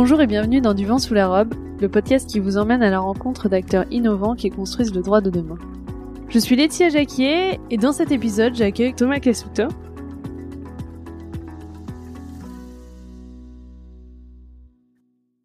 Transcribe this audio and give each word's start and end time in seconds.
Bonjour 0.00 0.20
et 0.20 0.28
bienvenue 0.28 0.60
dans 0.60 0.74
Du 0.74 0.86
vent 0.86 1.00
sous 1.00 1.12
la 1.12 1.26
robe, 1.26 1.54
le 1.80 1.88
podcast 1.88 2.30
qui 2.30 2.38
vous 2.38 2.56
emmène 2.56 2.84
à 2.84 2.88
la 2.88 3.00
rencontre 3.00 3.48
d'acteurs 3.48 3.84
innovants 3.90 4.36
qui 4.36 4.48
construisent 4.48 4.94
le 4.94 5.02
droit 5.02 5.20
de 5.20 5.28
demain. 5.28 5.58
Je 6.28 6.38
suis 6.38 6.54
Laetitia 6.54 6.88
Jacquier 6.88 7.58
et 7.68 7.76
dans 7.78 7.90
cet 7.90 8.12
épisode 8.12 8.54
j'accueille 8.54 8.94
Thomas 8.94 9.18
Cassuto. 9.18 9.64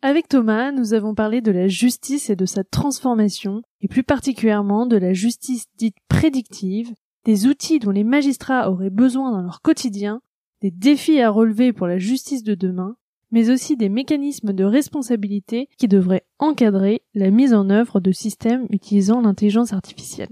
Avec 0.03 0.27
Thomas, 0.27 0.71
nous 0.71 0.93
avons 0.93 1.15
parlé 1.15 1.41
de 1.41 1.51
la 1.51 1.67
justice 1.67 2.29
et 2.29 2.35
de 2.35 2.45
sa 2.45 2.63
transformation, 2.63 3.63
et 3.81 3.87
plus 3.87 4.03
particulièrement 4.03 4.85
de 4.85 4.97
la 4.97 5.13
justice 5.13 5.65
dite 5.79 5.97
prédictive, 6.09 6.93
des 7.25 7.47
outils 7.47 7.79
dont 7.79 7.89
les 7.89 8.03
magistrats 8.03 8.69
auraient 8.69 8.91
besoin 8.91 9.31
dans 9.31 9.41
leur 9.41 9.63
quotidien, 9.63 10.21
des 10.61 10.69
défis 10.69 11.21
à 11.21 11.31
relever 11.31 11.73
pour 11.73 11.87
la 11.87 11.97
justice 11.97 12.43
de 12.43 12.53
demain, 12.53 12.95
mais 13.33 13.49
aussi 13.49 13.75
des 13.75 13.89
mécanismes 13.89 14.53
de 14.53 14.63
responsabilité 14.63 15.67
qui 15.77 15.87
devraient 15.87 16.25
encadrer 16.37 17.01
la 17.15 17.31
mise 17.31 17.55
en 17.55 17.71
œuvre 17.71 17.99
de 17.99 18.11
systèmes 18.11 18.67
utilisant 18.69 19.21
l'intelligence 19.21 19.73
artificielle. 19.73 20.29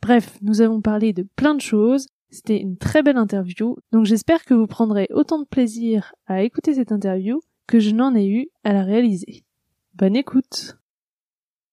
Bref, 0.00 0.38
nous 0.40 0.60
avons 0.60 0.80
parlé 0.80 1.12
de 1.12 1.26
plein 1.34 1.56
de 1.56 1.60
choses, 1.60 2.06
c'était 2.30 2.60
une 2.60 2.78
très 2.78 3.02
belle 3.02 3.16
interview, 3.16 3.76
donc 3.90 4.06
j'espère 4.06 4.44
que 4.44 4.54
vous 4.54 4.68
prendrez 4.68 5.08
autant 5.10 5.40
de 5.40 5.46
plaisir 5.46 6.14
à 6.26 6.44
écouter 6.44 6.74
cette 6.74 6.92
interview 6.92 7.40
que 7.66 7.80
je 7.80 7.90
n'en 7.90 8.14
ai 8.14 8.28
eu 8.28 8.48
à 8.62 8.72
la 8.72 8.84
réaliser. 8.84 9.44
Bonne 9.94 10.16
écoute 10.16 10.78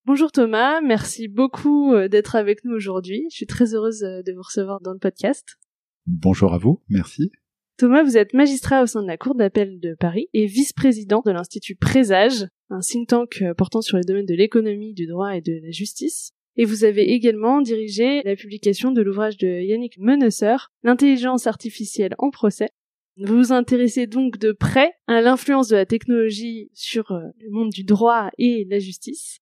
Bonjour 0.05 0.31
Thomas, 0.31 0.81
merci 0.81 1.27
beaucoup 1.27 1.93
euh, 1.93 2.07
d'être 2.07 2.35
avec 2.35 2.65
nous 2.65 2.73
aujourd'hui. 2.73 3.27
Je 3.29 3.35
suis 3.35 3.45
très 3.45 3.75
heureuse 3.75 4.01
euh, 4.01 4.23
de 4.23 4.33
vous 4.33 4.41
recevoir 4.41 4.81
dans 4.81 4.93
le 4.93 4.99
podcast. 4.99 5.59
Bonjour 6.07 6.55
à 6.55 6.57
vous, 6.57 6.81
merci. 6.89 7.31
Thomas, 7.77 8.03
vous 8.03 8.17
êtes 8.17 8.33
magistrat 8.33 8.83
au 8.83 8.85
sein 8.85 9.01
de 9.01 9.07
la 9.07 9.17
Cour 9.17 9.35
d'appel 9.35 9.79
de 9.79 9.95
Paris 9.95 10.27
et 10.33 10.45
vice-président 10.45 11.21
de 11.25 11.31
l'Institut 11.31 11.75
Présage, 11.75 12.47
un 12.69 12.79
think 12.79 13.07
tank 13.07 13.41
euh, 13.41 13.53
portant 13.53 13.81
sur 13.81 13.97
les 13.97 14.03
domaines 14.03 14.25
de 14.25 14.35
l'économie, 14.35 14.93
du 14.93 15.07
droit 15.07 15.35
et 15.35 15.41
de 15.41 15.59
la 15.63 15.71
justice. 15.71 16.31
Et 16.57 16.65
vous 16.65 16.83
avez 16.83 17.11
également 17.11 17.61
dirigé 17.61 18.21
la 18.23 18.35
publication 18.35 18.91
de 18.91 19.01
l'ouvrage 19.01 19.37
de 19.37 19.47
Yannick 19.47 19.97
Menesser, 19.97 20.57
L'intelligence 20.83 21.47
artificielle 21.47 22.13
en 22.17 22.29
procès, 22.29 22.69
vous 23.17 23.37
vous 23.37 23.51
intéressez 23.51 24.07
donc 24.07 24.37
de 24.37 24.51
près 24.51 24.93
à 25.07 25.21
l'influence 25.21 25.67
de 25.67 25.75
la 25.75 25.85
technologie 25.85 26.71
sur 26.73 27.11
euh, 27.11 27.27
le 27.39 27.49
monde 27.51 27.69
du 27.69 27.83
droit 27.83 28.29
et 28.37 28.65
la 28.69 28.79
justice. 28.79 29.40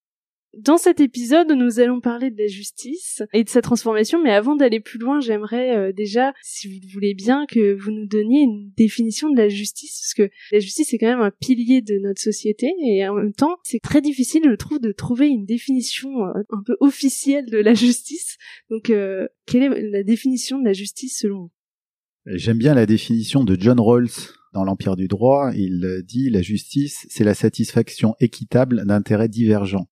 Dans 0.57 0.77
cet 0.77 0.99
épisode, 0.99 1.51
nous 1.51 1.79
allons 1.79 2.01
parler 2.01 2.31
de 2.31 2.37
la 2.37 2.47
justice 2.47 3.21
et 3.33 3.43
de 3.43 3.49
sa 3.49 3.61
transformation, 3.61 4.21
mais 4.21 4.31
avant 4.31 4.55
d'aller 4.55 4.79
plus 4.79 4.97
loin, 4.97 5.19
j'aimerais 5.19 5.77
euh, 5.77 5.91
déjà, 5.93 6.33
si 6.41 6.67
vous 6.67 6.79
le 6.81 6.91
voulez 6.91 7.13
bien, 7.13 7.45
que 7.47 7.79
vous 7.79 7.91
nous 7.91 8.07
donniez 8.07 8.41
une 8.41 8.71
définition 8.75 9.29
de 9.29 9.37
la 9.37 9.47
justice, 9.47 10.01
parce 10.01 10.13
que 10.15 10.33
la 10.51 10.59
justice 10.59 10.91
est 10.91 10.97
quand 10.97 11.07
même 11.07 11.21
un 11.21 11.29
pilier 11.29 11.81
de 11.81 11.99
notre 11.99 12.19
société, 12.19 12.73
et 12.83 13.07
en 13.07 13.13
même 13.13 13.33
temps, 13.33 13.57
c'est 13.63 13.79
très 13.79 14.01
difficile, 14.01 14.41
je 14.43 14.55
trouve, 14.55 14.79
de 14.79 14.91
trouver 14.91 15.27
une 15.27 15.45
définition 15.45 16.09
euh, 16.25 16.41
un 16.49 16.63
peu 16.65 16.75
officielle 16.79 17.45
de 17.45 17.59
la 17.59 17.73
justice. 17.75 18.37
Donc, 18.71 18.91
quelle 19.45 19.63
est 19.63 19.81
la 19.91 20.03
définition 20.03 20.59
de 20.59 20.65
la 20.65 20.73
justice 20.73 21.19
selon 21.19 21.41
vous? 21.43 21.51
J'aime 22.25 22.57
bien 22.57 22.73
la 22.73 22.87
définition 22.87 23.43
de 23.43 23.55
John 23.59 23.79
Rawls 23.79 24.09
dans 24.53 24.63
l'Empire 24.63 24.95
du 24.95 25.07
droit. 25.07 25.51
Il 25.55 26.03
dit 26.05 26.29
la 26.29 26.41
justice, 26.41 27.05
c'est 27.09 27.23
la 27.23 27.33
satisfaction 27.33 28.15
équitable 28.19 28.85
d'intérêts 28.85 29.29
divergents. 29.29 29.87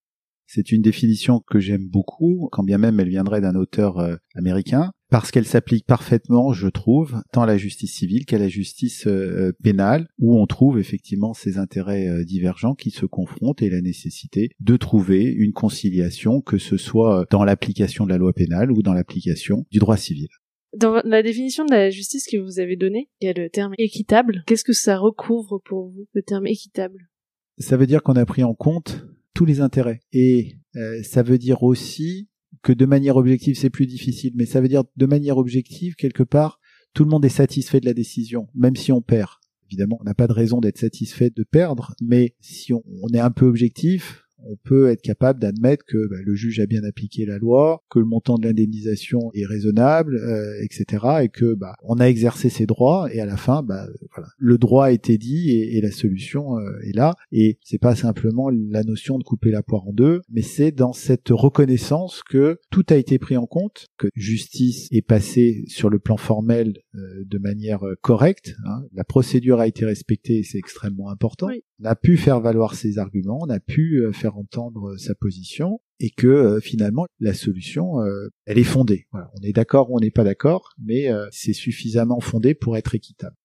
C'est 0.47 0.71
une 0.71 0.81
définition 0.81 1.41
que 1.45 1.59
j'aime 1.59 1.87
beaucoup, 1.89 2.47
quand 2.53 2.63
bien 2.63 2.77
même 2.77 3.01
elle 3.01 3.09
viendrait 3.09 3.41
d'un 3.41 3.55
auteur 3.55 3.99
euh, 3.99 4.15
américain, 4.33 4.91
parce 5.09 5.29
qu'elle 5.29 5.45
s'applique 5.45 5.85
parfaitement, 5.85 6.53
je 6.53 6.69
trouve, 6.69 7.21
tant 7.33 7.41
à 7.41 7.45
la 7.45 7.57
justice 7.57 7.93
civile 7.93 8.25
qu'à 8.25 8.37
la 8.37 8.47
justice 8.47 9.07
euh, 9.07 9.51
pénale, 9.61 10.07
où 10.19 10.39
on 10.39 10.47
trouve 10.47 10.79
effectivement 10.79 11.33
ces 11.33 11.57
intérêts 11.57 12.07
euh, 12.07 12.23
divergents 12.23 12.75
qui 12.75 12.91
se 12.91 13.05
confrontent 13.05 13.61
et 13.61 13.69
la 13.69 13.81
nécessité 13.81 14.49
de 14.61 14.77
trouver 14.77 15.23
une 15.23 15.51
conciliation, 15.51 16.39
que 16.39 16.57
ce 16.57 16.77
soit 16.77 17.25
dans 17.29 17.43
l'application 17.43 18.05
de 18.05 18.11
la 18.11 18.17
loi 18.17 18.31
pénale 18.31 18.71
ou 18.71 18.81
dans 18.81 18.93
l'application 18.93 19.65
du 19.69 19.79
droit 19.79 19.97
civil. 19.97 20.29
Dans 20.77 21.01
la 21.03 21.23
définition 21.23 21.65
de 21.65 21.71
la 21.71 21.89
justice 21.89 22.25
que 22.25 22.37
vous 22.37 22.59
avez 22.59 22.77
donnée, 22.77 23.09
il 23.19 23.25
y 23.25 23.29
a 23.29 23.33
le 23.33 23.49
terme 23.49 23.73
équitable. 23.77 24.43
Qu'est-ce 24.47 24.63
que 24.63 24.73
ça 24.73 24.97
recouvre 24.97 25.59
pour 25.65 25.89
vous, 25.89 26.07
le 26.13 26.21
terme 26.21 26.47
équitable? 26.47 27.09
Ça 27.57 27.75
veut 27.75 27.87
dire 27.87 28.03
qu'on 28.03 28.13
a 28.13 28.25
pris 28.25 28.43
en 28.43 28.53
compte 28.53 29.07
tous 29.37 29.45
les 29.45 29.61
intérêts. 29.61 29.99
Et 30.13 30.55
euh, 30.75 31.03
ça 31.03 31.21
veut 31.21 31.37
dire 31.37 31.61
aussi 31.61 32.27
que 32.63 32.73
de 32.73 32.87
manière 32.87 33.17
objective, 33.17 33.55
c'est 33.55 33.69
plus 33.69 33.85
difficile, 33.85 34.33
mais 34.35 34.47
ça 34.47 34.61
veut 34.61 34.67
dire 34.67 34.83
de 34.95 35.05
manière 35.05 35.37
objective, 35.37 35.93
quelque 35.93 36.23
part, 36.23 36.59
tout 36.95 37.03
le 37.03 37.11
monde 37.11 37.23
est 37.23 37.29
satisfait 37.29 37.79
de 37.79 37.85
la 37.85 37.93
décision, 37.93 38.47
même 38.55 38.75
si 38.75 38.91
on 38.91 38.99
perd. 38.99 39.29
Évidemment, 39.69 39.99
on 40.01 40.05
n'a 40.05 40.15
pas 40.15 40.25
de 40.25 40.33
raison 40.33 40.59
d'être 40.59 40.79
satisfait 40.79 41.29
de 41.29 41.43
perdre, 41.43 41.93
mais 42.01 42.35
si 42.39 42.73
on 42.73 42.81
est 43.13 43.19
un 43.19 43.29
peu 43.29 43.45
objectif, 43.45 44.23
on 44.43 44.55
peut 44.55 44.89
être 44.89 45.01
capable 45.01 45.39
d'admettre 45.39 45.85
que 45.85 46.07
bah, 46.09 46.17
le 46.23 46.35
juge 46.35 46.59
a 46.59 46.65
bien 46.65 46.83
appliqué 46.83 47.25
la 47.25 47.37
loi, 47.37 47.83
que 47.89 47.99
le 47.99 48.05
montant 48.05 48.37
de 48.37 48.45
l'indemnisation 48.45 49.31
est 49.33 49.45
raisonnable, 49.45 50.15
euh, 50.15 50.61
etc., 50.61 51.05
et 51.23 51.29
que 51.29 51.53
bah, 51.53 51.75
on 51.83 51.99
a 51.99 52.05
exercé 52.05 52.49
ses 52.49 52.65
droits 52.65 53.07
et 53.11 53.19
à 53.19 53.25
la 53.25 53.37
fin, 53.37 53.63
bah, 53.63 53.87
voilà, 54.13 54.29
le 54.37 54.57
droit 54.57 54.85
a 54.85 54.91
été 54.91 55.17
dit 55.17 55.51
et, 55.51 55.81
la 55.81 55.91
solution 55.91 56.57
euh, 56.57 56.79
est 56.83 56.95
là. 56.95 57.13
Et 57.31 57.59
c'est 57.63 57.77
pas 57.77 57.95
simplement 57.95 58.49
la 58.49 58.83
notion 58.83 59.19
de 59.19 59.23
couper 59.23 59.51
la 59.51 59.61
poire 59.61 59.87
en 59.87 59.93
deux, 59.93 60.21
mais 60.29 60.41
c'est 60.41 60.71
dans 60.71 60.91
cette 60.91 61.29
reconnaissance 61.29 62.23
que 62.23 62.59
tout 62.71 62.85
a 62.89 62.95
été 62.95 63.19
pris 63.19 63.37
en 63.37 63.45
compte, 63.45 63.87
que 63.97 64.07
justice 64.15 64.87
est 64.91 65.03
passée 65.03 65.65
sur 65.67 65.89
le 65.89 65.99
plan 65.99 66.17
formel 66.17 66.79
euh, 66.95 67.23
de 67.25 67.37
manière 67.37 67.81
correcte. 68.01 68.55
Hein. 68.65 68.83
La 68.93 69.03
procédure 69.03 69.59
a 69.59 69.67
été 69.67 69.85
respectée, 69.85 70.43
c'est 70.43 70.57
extrêmement 70.57 71.09
important. 71.09 71.47
On 71.79 71.85
a 71.85 71.95
pu 71.95 72.17
faire 72.17 72.41
valoir 72.41 72.73
ses 72.73 72.97
arguments, 72.97 73.39
on 73.41 73.49
a 73.49 73.59
pu 73.59 74.03
faire 74.13 74.36
entendre 74.37 74.97
sa 74.97 75.15
position 75.15 75.79
et 75.99 76.11
que 76.11 76.27
euh, 76.27 76.59
finalement 76.59 77.05
la 77.19 77.33
solution 77.33 78.01
euh, 78.01 78.29
elle 78.45 78.57
est 78.57 78.63
fondée. 78.63 79.07
On 79.13 79.41
est 79.43 79.53
d'accord 79.53 79.91
ou 79.91 79.97
on 79.97 79.99
n'est 79.99 80.11
pas 80.11 80.23
d'accord, 80.23 80.69
mais 80.77 81.09
euh, 81.09 81.27
c'est 81.31 81.53
suffisamment 81.53 82.19
fondé 82.19 82.53
pour 82.53 82.77
être 82.77 82.95
équitable. 82.95 83.35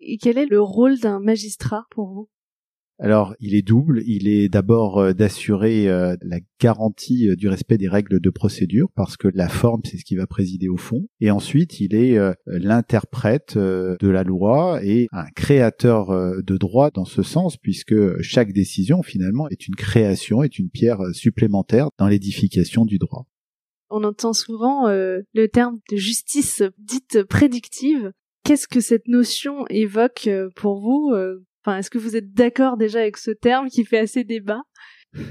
Et 0.00 0.18
quel 0.18 0.38
est 0.38 0.46
le 0.46 0.60
rôle 0.60 0.98
d'un 0.98 1.20
magistrat 1.20 1.86
pour 1.90 2.08
vous? 2.12 2.28
Alors, 3.00 3.34
il 3.40 3.54
est 3.54 3.62
double. 3.62 4.02
Il 4.06 4.28
est 4.28 4.48
d'abord 4.48 4.98
euh, 4.98 5.12
d'assurer 5.12 5.88
euh, 5.88 6.16
la 6.22 6.38
garantie 6.60 7.28
euh, 7.28 7.34
du 7.34 7.48
respect 7.48 7.76
des 7.76 7.88
règles 7.88 8.20
de 8.20 8.30
procédure, 8.30 8.88
parce 8.94 9.16
que 9.16 9.26
la 9.34 9.48
forme, 9.48 9.80
c'est 9.84 9.98
ce 9.98 10.04
qui 10.04 10.14
va 10.14 10.26
présider 10.26 10.68
au 10.68 10.76
fond. 10.76 11.08
Et 11.20 11.30
ensuite, 11.30 11.80
il 11.80 11.94
est 11.94 12.18
l'interprète 12.46 13.56
de 13.56 14.08
la 14.08 14.22
loi 14.22 14.80
et 14.84 15.08
un 15.12 15.26
créateur 15.34 16.08
de 16.42 16.56
droit 16.56 16.90
dans 16.90 17.04
ce 17.04 17.22
sens, 17.22 17.56
puisque 17.56 18.20
chaque 18.20 18.52
décision, 18.52 19.02
finalement, 19.02 19.48
est 19.48 19.66
une 19.66 19.74
création, 19.74 20.42
est 20.42 20.58
une 20.58 20.70
pierre 20.70 21.00
supplémentaire 21.12 21.88
dans 21.98 22.06
l'édification 22.06 22.84
du 22.84 22.98
droit. 22.98 23.26
On 23.90 24.04
entend 24.04 24.32
souvent 24.32 24.88
le 24.88 25.46
terme 25.46 25.78
de 25.90 25.96
justice 25.96 26.62
dite 26.78 27.22
prédictive. 27.24 28.12
Qu'est-ce 28.44 28.68
que 28.68 28.80
cette 28.80 29.08
notion 29.08 29.66
évoque 29.68 30.28
pour 30.56 30.80
vous 30.80 31.14
Enfin, 31.64 31.78
est-ce 31.78 31.90
que 31.90 31.98
vous 31.98 32.14
êtes 32.14 32.34
d'accord 32.34 32.76
déjà 32.76 32.98
avec 33.00 33.16
ce 33.16 33.30
terme 33.30 33.70
qui 33.70 33.84
fait 33.84 33.98
assez 33.98 34.22
débat? 34.22 34.62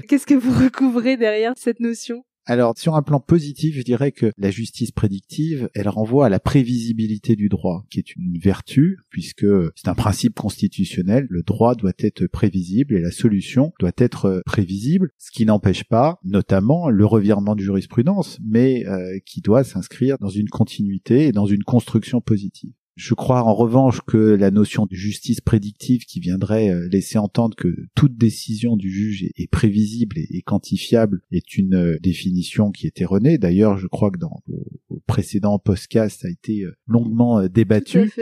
Qu'est-ce 0.08 0.26
que 0.26 0.34
vous 0.34 0.52
recouvrez 0.52 1.16
derrière 1.16 1.52
cette 1.56 1.78
notion? 1.78 2.24
Alors, 2.46 2.76
sur 2.76 2.94
un 2.94 3.02
plan 3.02 3.20
positif, 3.20 3.74
je 3.76 3.82
dirais 3.82 4.12
que 4.12 4.30
la 4.36 4.50
justice 4.50 4.90
prédictive, 4.90 5.70
elle 5.74 5.88
renvoie 5.88 6.26
à 6.26 6.28
la 6.28 6.40
prévisibilité 6.40 7.36
du 7.36 7.48
droit, 7.48 7.86
qui 7.88 8.00
est 8.00 8.16
une 8.16 8.36
vertu, 8.38 8.98
puisque 9.08 9.46
c'est 9.76 9.88
un 9.88 9.94
principe 9.94 10.34
constitutionnel. 10.34 11.26
Le 11.30 11.42
droit 11.42 11.74
doit 11.74 11.94
être 11.98 12.26
prévisible 12.26 12.96
et 12.96 13.00
la 13.00 13.12
solution 13.12 13.72
doit 13.78 13.92
être 13.96 14.42
prévisible, 14.44 15.10
ce 15.16 15.30
qui 15.30 15.46
n'empêche 15.46 15.84
pas, 15.84 16.18
notamment, 16.22 16.90
le 16.90 17.06
revirement 17.06 17.54
de 17.54 17.62
jurisprudence, 17.62 18.38
mais 18.44 18.84
euh, 18.86 19.18
qui 19.24 19.40
doit 19.40 19.64
s'inscrire 19.64 20.18
dans 20.18 20.28
une 20.28 20.48
continuité 20.48 21.28
et 21.28 21.32
dans 21.32 21.46
une 21.46 21.64
construction 21.64 22.20
positive. 22.20 22.72
Je 22.96 23.14
crois 23.14 23.42
en 23.42 23.54
revanche 23.54 24.00
que 24.06 24.16
la 24.16 24.52
notion 24.52 24.86
de 24.86 24.94
justice 24.94 25.40
prédictive 25.40 26.04
qui 26.04 26.20
viendrait 26.20 26.70
euh, 26.70 26.88
laisser 26.88 27.18
entendre 27.18 27.56
que 27.56 27.74
toute 27.96 28.16
décision 28.16 28.76
du 28.76 28.88
juge 28.88 29.24
est 29.36 29.50
prévisible 29.50 30.16
et 30.16 30.42
quantifiable 30.42 31.20
est 31.32 31.56
une 31.56 31.74
euh, 31.74 31.96
définition 32.00 32.70
qui 32.70 32.86
est 32.86 33.00
erronée. 33.00 33.36
D'ailleurs, 33.36 33.78
je 33.78 33.88
crois 33.88 34.12
que 34.12 34.18
dans 34.18 34.40
le 34.46 35.00
précédent 35.08 35.58
podcast, 35.58 36.20
ça 36.22 36.28
a 36.28 36.30
été 36.30 36.62
euh, 36.62 36.76
longuement 36.86 37.48
débattu 37.48 38.12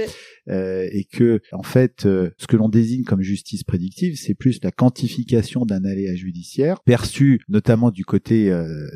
et 0.48 1.06
que 1.12 1.40
en 1.52 1.62
fait, 1.62 2.02
ce 2.02 2.46
que 2.48 2.56
l'on 2.56 2.68
désigne 2.68 3.04
comme 3.04 3.22
justice 3.22 3.62
prédictive, 3.62 4.16
c'est 4.16 4.34
plus 4.34 4.58
la 4.62 4.72
quantification 4.72 5.64
d'un 5.64 5.84
aléa 5.84 6.14
judiciaire 6.16 6.80
perçu 6.80 7.40
notamment 7.48 7.90
du 7.90 8.04
côté 8.04 8.52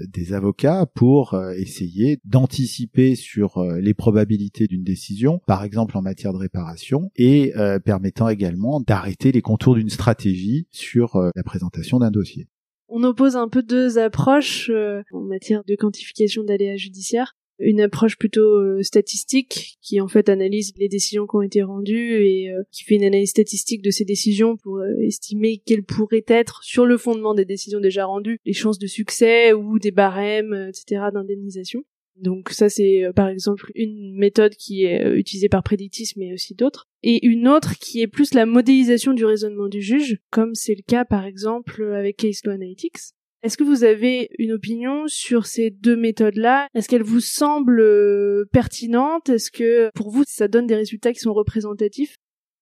des 0.09 0.33
avocats 0.33 0.87
pour 0.87 1.41
essayer 1.57 2.19
d'anticiper 2.25 3.15
sur 3.15 3.63
les 3.81 3.95
probabilités 3.95 4.67
d'une 4.67 4.83
décision. 4.83 5.41
Par 5.47 5.63
exemple 5.67 5.99
en 5.99 6.03
matière 6.03 6.33
de 6.33 6.39
réparation, 6.39 7.11
et 7.17 7.55
euh, 7.57 7.79
permettant 7.79 8.29
également 8.29 8.81
d'arrêter 8.81 9.33
les 9.33 9.43
contours 9.43 9.75
d'une 9.75 9.91
stratégie 9.91 10.67
sur 10.71 11.17
euh, 11.17 11.31
la 11.35 11.43
présentation 11.43 11.99
d'un 11.99 12.11
dossier. 12.11 12.47
On 12.89 13.03
oppose 13.03 13.37
un 13.37 13.49
peu 13.49 13.63
deux 13.63 13.99
approches 13.99 14.71
euh, 14.71 15.03
en 15.13 15.21
matière 15.21 15.63
de 15.65 15.75
quantification 15.75 16.45
d'aléas 16.45 16.77
judiciaires. 16.77 17.35
une 17.59 17.81
approche 17.81 18.17
plutôt 18.17 18.83
statistique 18.83 19.79
qui 19.81 20.01
en 20.01 20.09
fait 20.09 20.29
analyse 20.29 20.73
les 20.77 20.89
décisions 20.89 21.27
qui 21.27 21.37
ont 21.37 21.43
été 21.43 21.63
rendues 21.63 22.25
et 22.25 22.51
qui 22.71 22.85
fait 22.85 22.97
une 22.97 23.05
analyse 23.05 23.31
statistique 23.31 23.83
de 23.83 23.91
ces 23.91 24.05
décisions 24.05 24.57
pour 24.59 24.85
estimer 25.03 25.63
quelles 25.65 25.83
pourraient 25.83 26.25
être 26.29 26.63
sur 26.63 26.85
le 26.85 26.99
fondement 26.99 27.35
des 27.35 27.47
décisions 27.47 27.81
déjà 27.81 28.05
rendues 28.05 28.39
les 28.45 28.53
chances 28.53 28.79
de 28.79 28.87
succès 28.87 29.55
ou 29.55 29.79
des 29.79 29.91
barèmes 29.91 30.69
etc 30.69 31.07
d'indemnisation. 31.13 31.83
Donc 32.21 32.51
ça 32.51 32.69
c'est 32.69 33.05
par 33.15 33.29
exemple 33.29 33.71
une 33.75 34.17
méthode 34.17 34.55
qui 34.55 34.85
est 34.85 35.17
utilisée 35.17 35.49
par 35.49 35.63
Predictis 35.63 36.13
mais 36.17 36.33
aussi 36.33 36.55
d'autres. 36.55 36.87
Et 37.03 37.27
une 37.27 37.47
autre 37.49 37.79
qui 37.79 38.01
est 38.01 38.07
plus 38.07 38.35
la 38.35 38.47
modélisation 38.47 39.13
du 39.13 39.25
raisonnement 39.25 39.69
du 39.69 39.83
juge 39.83 40.19
comme 40.31 40.55
c'est 40.55 40.75
le 40.75 40.83
cas 40.87 41.05
par 41.05 41.25
exemple 41.25 41.83
avec 41.95 42.17
Case 42.17 42.41
Law 42.45 42.53
Analytics. 42.53 43.13
Est-ce 43.47 43.57
que 43.57 43.63
vous 43.63 43.85
avez 43.85 44.31
une 44.39 44.51
opinion 44.51 45.05
sur 45.07 45.47
ces 45.47 45.71
deux 45.71 45.97
méthodes-là? 45.97 46.67
Est-ce 46.75 46.89
qu'elles 46.89 47.05
vous 47.05 47.21
semblent 47.21 47.81
euh, 47.81 48.45
pertinentes? 48.51 49.29
Est-ce 49.29 49.53
que 49.53 49.91
pour 49.95 50.11
vous, 50.11 50.25
ça 50.27 50.49
donne 50.49 50.67
des 50.67 50.75
résultats 50.75 51.13
qui 51.13 51.21
sont 51.21 51.33
représentatifs? 51.33 52.17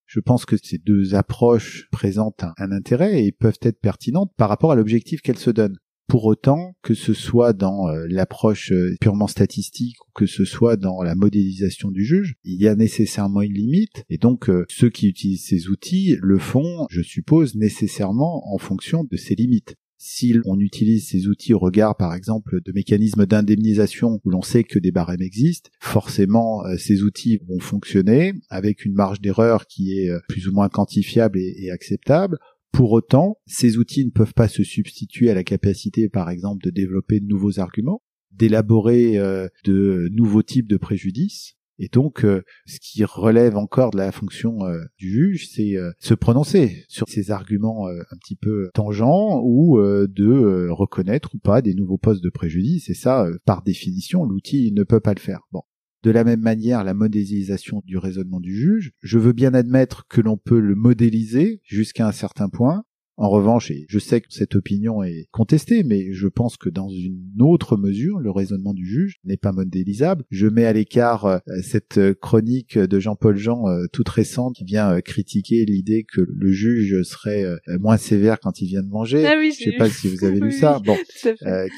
Je 0.07 0.21
pense 0.21 0.45
que 0.45 0.57
ces 0.63 0.77
deux 0.77 1.15
approches 1.15 1.89
présentent 1.91 2.45
un, 2.59 2.73
intérêt 2.73 3.25
et 3.25 3.33
peuvent 3.33 3.59
être 3.63 3.81
pertinentes 3.81 4.33
par 4.37 4.51
rapport 4.51 4.73
à 4.73 4.75
l'objectif 4.75 5.23
qu'elles 5.23 5.39
se 5.39 5.49
donnent. 5.49 5.79
Pour 6.07 6.25
autant, 6.27 6.75
que 6.83 6.95
ce 6.95 7.15
soit 7.15 7.53
dans 7.53 7.89
euh, 7.89 8.07
l'approche 8.09 8.73
euh, 8.73 8.95
purement 9.01 9.27
statistique 9.27 9.97
ou 10.07 10.11
que 10.15 10.27
ce 10.27 10.45
soit 10.45 10.77
dans 10.77 11.03
la 11.03 11.15
modélisation 11.15 11.91
du 11.91 12.05
juge, 12.05 12.35
il 12.45 12.61
y 12.61 12.69
a 12.69 12.75
nécessairement 12.75 13.43
une 13.43 13.55
limite. 13.55 14.05
Et 14.11 14.19
donc, 14.19 14.51
ceux 14.69 14.91
qui 14.91 15.09
utilisent 15.09 15.47
ces 15.47 15.69
outils 15.69 16.17
le 16.21 16.39
font, 16.39 16.87
je 16.91 17.03
suppose, 17.03 17.55
nécessairement 17.55 18.53
en 18.55 18.59
fonction 18.59 19.05
de 19.05 19.17
ces 19.17 19.35
limites 19.35 19.77
si 20.07 20.37
on 20.45 20.61
utilise 20.61 21.09
ces 21.09 21.29
outils 21.29 21.55
au 21.55 21.59
regard, 21.59 21.97
par 21.97 22.15
exemple, 22.15 22.61
de 22.63 22.73
mécanismes 22.73 23.25
d'indemnisation 23.25 24.21
où 24.23 24.31
l'on 24.31 24.43
sait 24.43 24.63
que 24.63 24.79
des 24.79 24.91
barèmes 24.91 25.23
existent, 25.23 25.71
forcément, 25.81 26.63
euh, 26.67 26.77
ces 26.77 27.03
outils 27.03 27.41
vont 27.49 27.59
fonctionner 27.59 28.35
avec 28.51 28.85
une 28.85 28.93
marge 28.93 29.23
d'erreur 29.23 29.67
qui 29.67 29.99
est 29.99 30.11
euh, 30.11 30.19
plus 30.29 30.47
ou 30.47 30.53
moins 30.53 30.69
quantifiable 30.69 31.39
et, 31.39 31.71
acceptable. 31.71 32.37
Pour 32.75 32.91
autant, 32.91 33.39
ces 33.47 33.79
outils 33.79 34.05
ne 34.05 34.11
peuvent 34.11 34.35
pas 34.35 34.49
se 34.49 34.65
substituer 34.65 35.31
à 35.31 35.35
la 35.35 35.45
capacité, 35.45 36.09
par 36.09 36.29
exemple, 36.29 36.65
de 36.65 36.71
développer 36.71 37.21
de 37.21 37.27
nouveaux 37.27 37.61
arguments, 37.61 38.03
d'élaborer 38.33 39.17
euh, 39.17 39.47
de 39.65 40.09
nouveaux 40.11 40.43
types 40.43 40.67
de 40.67 40.77
préjudices, 40.77 41.55
et 41.79 41.87
donc, 41.87 42.25
euh, 42.25 42.43
ce 42.67 42.81
qui 42.81 43.05
relève 43.05 43.57
encore 43.57 43.93
de 43.93 43.97
la 43.99 44.11
fonction 44.11 44.65
euh, 44.65 44.81
du 44.99 45.09
juge, 45.09 45.49
c'est 45.51 45.77
se 46.01 46.15
prononcer 46.15 46.85
sur 46.89 47.09
ces 47.09 47.31
arguments 47.31 47.87
un 47.87 48.17
petit 48.21 48.37
peu 48.37 48.71
tangents 48.75 49.41
ou 49.45 49.79
de 49.81 50.69
reconnaître 50.71 51.33
ou 51.37 51.39
pas 51.39 51.63
des 51.63 51.75
nouveaux 51.75 51.99
postes 51.99 52.25
de 52.25 52.31
préjudice. 52.31 52.91
Et 52.91 52.95
ça, 52.95 53.29
par 53.45 53.63
définition, 53.63 54.25
l'outil 54.25 54.73
ne 54.73 54.83
peut 54.83 55.01
pas 55.01 55.15
le 55.15 55.21
faire. 55.21 55.43
Bon. 55.53 55.63
De 56.05 56.11
la 56.11 56.23
même 56.23 56.43
manière, 56.43 56.85
la 56.85 56.93
modélisation 56.93 57.81
du 57.87 57.97
raisonnement 57.97 58.39
du 58.39 58.55
juge, 58.55 58.93
je 59.01 59.19
veux 59.19 59.33
bien 59.33 59.55
admettre 59.55 60.07
que 60.07 60.21
l'on 60.21 60.37
peut 60.37 60.61
le 60.61 60.75
modéliser 60.75 61.63
jusqu'à 61.65 62.07
un 62.07 62.13
certain 62.13 62.51
point, 62.51 62.85
en 63.17 63.29
revanche, 63.29 63.71
et 63.71 63.87
je 63.89 63.99
sais 64.01 64.21
que 64.21 64.27
cette 64.31 64.57
opinion 64.57 65.05
est 65.05 65.29
contestée, 65.31 65.85
mais 65.85 66.13
je 66.13 66.27
pense 66.27 66.57
que 66.57 66.69
dans 66.69 66.89
une 66.89 67.41
autre 67.41 67.77
mesure, 67.77 68.19
le 68.19 68.31
raisonnement 68.31 68.75
du 68.75 68.85
juge 68.85 69.17
n'est 69.25 69.37
pas 69.37 69.53
modélisable. 69.53 70.25
Je 70.31 70.49
mets 70.49 70.65
à 70.65 70.73
l'écart 70.73 71.27
euh, 71.27 71.39
cette 71.63 72.01
chronique 72.15 72.77
de 72.77 72.99
Jean-Paul 72.99 73.37
Jean 73.37 73.69
euh, 73.69 73.85
toute 73.93 74.09
récente 74.09 74.57
qui 74.57 74.65
vient 74.65 74.95
euh, 74.95 75.01
critiquer 75.01 75.65
l'idée 75.65 76.05
que 76.13 76.23
le 76.29 76.51
juge 76.51 77.03
serait 77.03 77.45
moins 77.81 77.97
sévère 77.97 78.41
quand 78.41 78.61
il 78.61 78.67
vient 78.67 78.83
de 78.83 78.89
manger. 78.89 79.25
Ah 79.27 79.37
oui, 79.39 79.53
je 79.57 79.65
sais 79.65 79.77
pas 79.77 79.89
si 79.89 80.09
vous 80.09 80.25
avez 80.25 80.41
lu 80.41 80.51
ça. 80.61 80.81
Bon, 80.85 80.97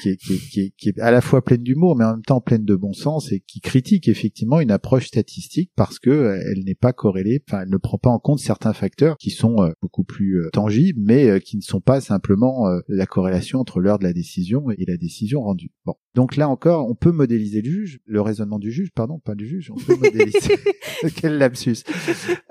qui, 0.01 0.09
est, 0.09 0.17
qui, 0.17 0.61
est, 0.61 0.73
qui, 0.75 0.89
est, 0.89 0.99
à 0.99 1.11
la 1.11 1.21
fois 1.21 1.43
pleine 1.43 1.61
d'humour, 1.61 1.95
mais 1.95 2.05
en 2.05 2.13
même 2.13 2.23
temps 2.23 2.41
pleine 2.41 2.65
de 2.65 2.75
bon 2.75 2.93
sens 2.93 3.31
et 3.31 3.41
qui 3.41 3.59
critique 3.59 4.07
effectivement 4.07 4.59
une 4.59 4.71
approche 4.71 5.07
statistique 5.07 5.71
parce 5.75 5.99
que 5.99 6.39
elle 6.49 6.63
n'est 6.63 6.75
pas 6.75 6.93
corrélée, 6.93 7.43
enfin, 7.47 7.61
elle 7.61 7.69
ne 7.69 7.77
prend 7.77 7.97
pas 7.97 8.09
en 8.09 8.19
compte 8.19 8.39
certains 8.39 8.73
facteurs 8.73 9.17
qui 9.17 9.29
sont 9.29 9.71
beaucoup 9.81 10.03
plus 10.03 10.41
tangibles, 10.51 10.99
mais 11.03 11.26
euh, 11.29 11.39
qui 11.39 11.57
ne 11.57 11.61
sont 11.61 11.81
pas 11.81 12.01
simplement 12.01 12.67
euh, 12.67 12.79
la 12.87 13.05
corrélation 13.05 13.59
entre 13.59 13.79
l'heure 13.79 13.99
de 13.99 14.03
la 14.03 14.13
décision 14.13 14.69
et 14.71 14.85
la 14.85 14.97
décision 14.97 15.41
rendue. 15.41 15.71
Bon. 15.85 15.95
Donc 16.15 16.35
là 16.35 16.49
encore, 16.49 16.89
on 16.89 16.95
peut 16.95 17.11
modéliser 17.11 17.61
le 17.61 17.69
juge, 17.69 17.99
le 18.05 18.21
raisonnement 18.21 18.59
du 18.59 18.71
juge, 18.71 18.91
pardon, 18.93 19.19
pas 19.19 19.35
du 19.35 19.47
juge, 19.47 19.71
on 19.71 19.75
peut 19.75 19.95
modéliser. 20.01 20.55
Quel 21.15 21.37
lapsus. 21.37 21.83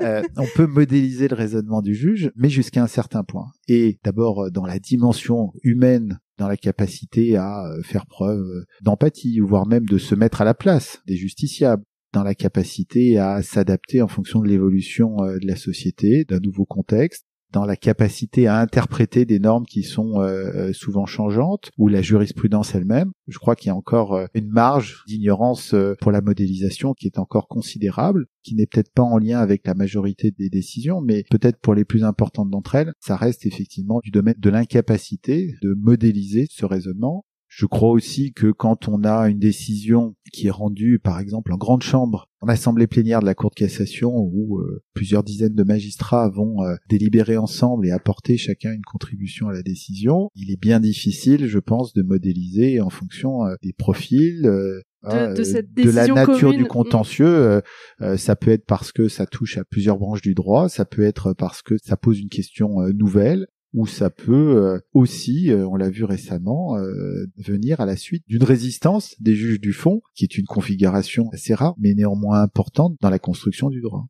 Euh, 0.01 0.23
on 0.37 0.47
peut 0.55 0.67
modéliser 0.67 1.29
le 1.29 1.35
raisonnement 1.35 1.83
du 1.83 1.95
juge, 1.95 2.31
mais 2.37 2.49
jusqu'à 2.49 2.83
un 2.83 2.87
certain 2.87 3.25
point. 3.25 3.47
Et 3.69 3.99
d'abord 4.05 4.51
dans 4.51 4.67
la 4.67 4.79
dimension 4.79 5.53
humaine 5.63 6.19
dans 6.39 6.49
la 6.49 6.57
capacité 6.57 7.37
à 7.37 7.65
faire 7.83 8.07
preuve 8.07 8.47
d'empathie, 8.83 9.41
voire 9.41 9.67
même 9.67 9.87
de 9.87 9.97
se 9.97 10.15
mettre 10.15 10.43
à 10.43 10.45
la 10.45 10.53
place 10.53 11.01
des 11.07 11.17
justiciables, 11.17 11.83
dans 12.13 12.23
la 12.23 12.35
capacité 12.35 13.19
à 13.19 13.43
s'adapter 13.43 14.03
en 14.03 14.09
fonction 14.09 14.41
de 14.41 14.49
l'évolution 14.49 15.17
de 15.17 15.47
la 15.47 15.57
société, 15.57 16.25
d'un 16.25 16.41
nouveau 16.41 16.67
contexte, 16.67 17.26
dans 17.57 17.65
la 17.65 17.77
capacité 17.77 18.49
à 18.49 18.61
interpréter 18.61 19.25
des 19.25 19.39
normes 19.39 19.65
qui 19.65 19.83
sont 19.83 20.21
euh, 20.21 20.69
euh, 20.69 20.73
souvent 20.75 21.07
changeantes 21.07 21.71
ou 21.79 21.89
la 21.89 22.03
jurisprudence 22.03 22.75
elle-même. 22.75 23.13
Je 23.29 23.39
crois 23.39 23.57
qu'il 23.57 23.69
y 23.69 23.71
a 23.71 23.75
encore 23.75 24.13
euh, 24.13 24.27
une 24.35 24.51
marge 24.51 25.03
d'ignorance 25.07 25.75
pour 26.03 26.13
la 26.13 26.21
modélisation 26.21 26.93
qui 26.93 27.07
est 27.07 27.19
encore 27.19 27.49
considérable, 27.49 28.27
qui 28.43 28.57
n'est 28.57 28.67
peut-être 28.67 28.93
pas 28.93 29.05
en 29.05 29.17
lien 29.17 29.39
avec 29.39 29.67
la 29.67 29.73
majorité 29.73 30.35
des 30.39 30.51
décisions, 30.51 31.01
mais 31.01 31.25
peut-être 31.31 31.59
pour 31.59 31.75
les 31.75 31.87
plus 31.87 32.05
importantes 32.05 32.51
d'entre 32.51 32.75
elles, 32.75 32.93
ça 33.01 33.17
reste 33.17 33.47
effectivement 33.47 34.01
du 34.05 34.11
domaine 34.11 34.37
de 34.37 34.51
l'incapacité 34.51 35.55
de 35.63 35.73
modéliser 35.73 36.49
ce 36.51 36.67
raisonnement 36.67 37.25
je 37.57 37.65
crois 37.65 37.89
aussi 37.89 38.35
que 38.35 38.53
quand 38.53 38.87
on 38.87 39.03
a 39.03 39.31
une 39.31 39.39
décision 39.39 40.15
qui 40.31 40.49
est 40.49 40.51
rendue, 40.51 40.99
par 41.03 41.19
exemple, 41.19 41.55
en 41.55 41.57
grande 41.57 41.83
chambre, 41.83 42.29
en 42.43 42.49
assemblée 42.49 42.87
plénière 42.87 43.21
de 43.21 43.25
la 43.25 43.35
Cour 43.35 43.49
de 43.49 43.55
cassation, 43.55 44.13
où 44.15 44.59
euh, 44.59 44.83
plusieurs 44.93 45.25
dizaines 45.25 45.55
de 45.55 45.63
magistrats 45.63 46.29
vont 46.29 46.63
euh, 46.63 46.75
délibérer 46.91 47.39
ensemble 47.39 47.87
et 47.87 47.93
apporter 47.93 48.37
chacun 48.37 48.75
une 48.75 48.85
contribution 48.85 49.49
à 49.49 49.55
la 49.55 49.63
décision, 49.63 50.29
il 50.35 50.53
est 50.53 50.61
bien 50.61 50.81
difficile, 50.81 51.47
je 51.47 51.59
pense, 51.59 51.95
de 51.95 52.03
modéliser 52.03 52.83
en 52.83 52.91
fonction 52.91 53.47
euh, 53.47 53.55
des 53.63 53.73
profils, 53.73 54.43
de, 54.43 54.83
hein, 55.05 55.33
de, 55.33 55.91
la 55.91 56.09
nature 56.09 56.53
du 56.53 56.67
contentieux. 56.67 57.63
ça 58.19 58.37
peut 58.37 58.51
être 58.51 58.67
parce 58.67 58.93
que 58.93 59.09
ça 59.09 59.25
touche 59.25 59.57
à 59.57 59.65
plusieurs 59.65 59.97
branches 59.97 60.21
du 60.21 60.35
droit, 60.35 60.69
ça 60.69 60.85
peut 60.85 61.05
être 61.05 61.33
parce 61.33 61.63
que 61.63 61.77
ça 61.83 61.97
pose 61.97 62.21
une 62.21 62.29
question 62.29 62.81
nouvelle, 62.93 63.47
ou 63.77 63.87
ça 63.87 64.09
peut 64.09 64.57
euh, 64.57 64.79
aussi, 64.95 65.53
euh, 65.53 65.69
on 65.69 65.77
l'a 65.77 65.91
vu 65.91 66.05
récemment, 66.05 66.79
euh, 66.79 67.27
venir 67.37 67.79
à 67.81 67.87
la 67.87 67.97
suite 67.97 68.25
d'une 68.27 68.43
résistance 68.43 69.15
des 69.21 69.35
juges 69.35 69.61
du 69.61 69.75
fond, 69.75 70.01
qui 70.15 70.25
est 70.25 70.39
une 70.39 70.47
configuration 70.47 71.29
assez 71.33 71.53
rare, 71.53 71.75
mais 71.79 71.93
néanmoins 71.93 72.41
importante 72.41 72.97
dans 73.03 73.11
la 73.11 73.19
construction 73.19 73.69
du 73.69 73.83
droit. 73.83 74.07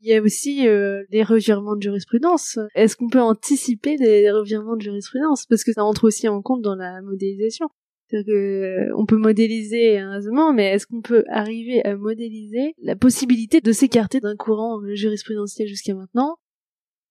Il 0.00 0.08
y 0.08 0.14
a 0.14 0.20
aussi 0.20 0.66
les 0.66 1.22
revirements 1.22 1.76
de 1.76 1.82
jurisprudence. 1.82 2.58
Est-ce 2.74 2.94
qu'on 2.94 3.08
peut 3.08 3.22
anticiper 3.22 3.96
les 3.96 4.30
revirements 4.30 4.76
de 4.76 4.82
jurisprudence? 4.82 5.46
Parce 5.46 5.64
que 5.64 5.72
ça 5.72 5.82
entre 5.82 6.04
aussi 6.04 6.28
en 6.28 6.42
compte 6.42 6.60
dans 6.60 6.74
la 6.74 7.00
modélisation. 7.00 7.68
C'est-à-dire 8.06 8.34
que 8.34 8.92
on 8.98 9.06
peut 9.06 9.16
modéliser 9.16 9.96
un 9.98 10.10
raisonnement, 10.10 10.52
mais 10.52 10.72
est-ce 10.72 10.86
qu'on 10.86 11.00
peut 11.00 11.24
arriver 11.30 11.82
à 11.86 11.96
modéliser 11.96 12.74
la 12.82 12.96
possibilité 12.96 13.62
de 13.62 13.72
s'écarter 13.72 14.20
d'un 14.20 14.36
courant 14.36 14.78
jurisprudentiel 14.92 15.68
jusqu'à 15.68 15.94
maintenant? 15.94 16.36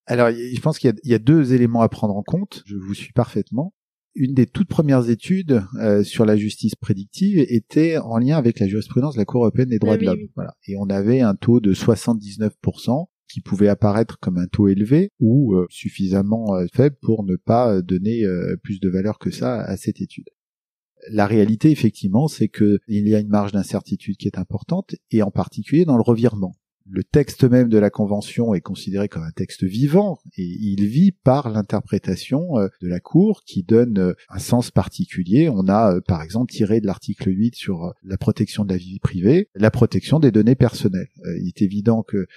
Alors, 0.05 0.31
je 0.31 0.59
pense 0.59 0.79
qu'il 0.79 0.93
y, 1.03 1.13
a 1.13 1.19
deux 1.19 1.53
éléments 1.53 1.81
à 1.81 1.89
prendre 1.89 2.15
en 2.15 2.23
compte. 2.23 2.63
Je 2.65 2.75
vous 2.75 2.93
suis 2.93 3.13
parfaitement. 3.13 3.73
Une 4.15 4.33
des 4.33 4.45
toutes 4.45 4.67
premières 4.67 5.09
études 5.09 5.63
euh, 5.79 6.03
sur 6.03 6.25
la 6.25 6.35
justice 6.35 6.75
prédictive 6.75 7.39
était 7.39 7.97
en 7.97 8.17
lien 8.17 8.37
avec 8.37 8.59
la 8.59 8.67
jurisprudence 8.67 9.15
de 9.15 9.19
la 9.19 9.25
Cour 9.25 9.41
européenne 9.41 9.69
des 9.69 9.79
droits 9.79 9.93
ah 9.93 9.97
de 9.97 10.05
l'homme. 10.05 10.27
Voilà. 10.35 10.53
Et 10.67 10.75
on 10.77 10.89
avait 10.89 11.21
un 11.21 11.35
taux 11.35 11.61
de 11.61 11.73
79% 11.73 13.07
qui 13.27 13.41
pouvait 13.41 13.69
apparaître 13.69 14.19
comme 14.19 14.37
un 14.37 14.45
taux 14.45 14.67
élevé 14.67 15.09
ou 15.19 15.55
euh, 15.55 15.65
suffisamment 15.69 16.53
euh, 16.53 16.65
faible 16.73 16.97
pour 17.01 17.23
ne 17.23 17.35
pas 17.37 17.81
donner 17.81 18.23
plus 18.61 18.79
de 18.79 18.89
valeur 18.89 19.17
que 19.17 19.31
ça 19.31 19.61
à 19.61 19.77
cette 19.77 20.01
étude. 20.01 20.29
La 21.09 21.25
réalité, 21.25 21.71
effectivement, 21.71 22.27
c'est 22.27 22.49
qu'il 22.49 22.79
y 22.87 23.15
a 23.15 23.19
une 23.19 23.29
marge 23.29 23.51
d'incertitude 23.51 24.17
qui 24.17 24.27
est 24.27 24.37
importante, 24.37 24.95
et 25.11 25.21
en 25.21 25.31
particulier 25.31 25.85
dans 25.85 25.97
le 25.97 26.03
revirement 26.03 26.53
le 26.89 27.03
texte 27.03 27.43
même 27.43 27.69
de 27.69 27.77
la 27.77 27.89
convention 27.89 28.53
est 28.53 28.61
considéré 28.61 29.07
comme 29.07 29.23
un 29.23 29.31
texte 29.31 29.63
vivant 29.63 30.19
et 30.37 30.43
il 30.43 30.85
vit 30.85 31.11
par 31.11 31.49
l'interprétation 31.49 32.57
euh, 32.57 32.67
de 32.81 32.87
la 32.87 32.99
Cour 32.99 33.43
qui 33.45 33.63
donne 33.63 33.97
euh, 33.99 34.13
un 34.29 34.39
sens 34.39 34.71
particulier. 34.71 35.49
On 35.49 35.67
a 35.67 35.95
euh, 35.95 36.01
par 36.01 36.21
exemple 36.21 36.51
tiré 36.51 36.81
de 36.81 36.87
l'article 36.87 37.29
8 37.29 37.55
sur 37.55 37.93
la 38.03 38.17
protection 38.17 38.65
de 38.65 38.71
la 38.71 38.77
vie 38.77 38.99
privée, 38.99 39.49
la 39.55 39.71
protection 39.71 40.19
des 40.19 40.31
données 40.31 40.55
personnelles. 40.55 41.09
Il 41.39 41.47
est 41.47 41.61
évident 41.61 42.03
que 42.03 42.27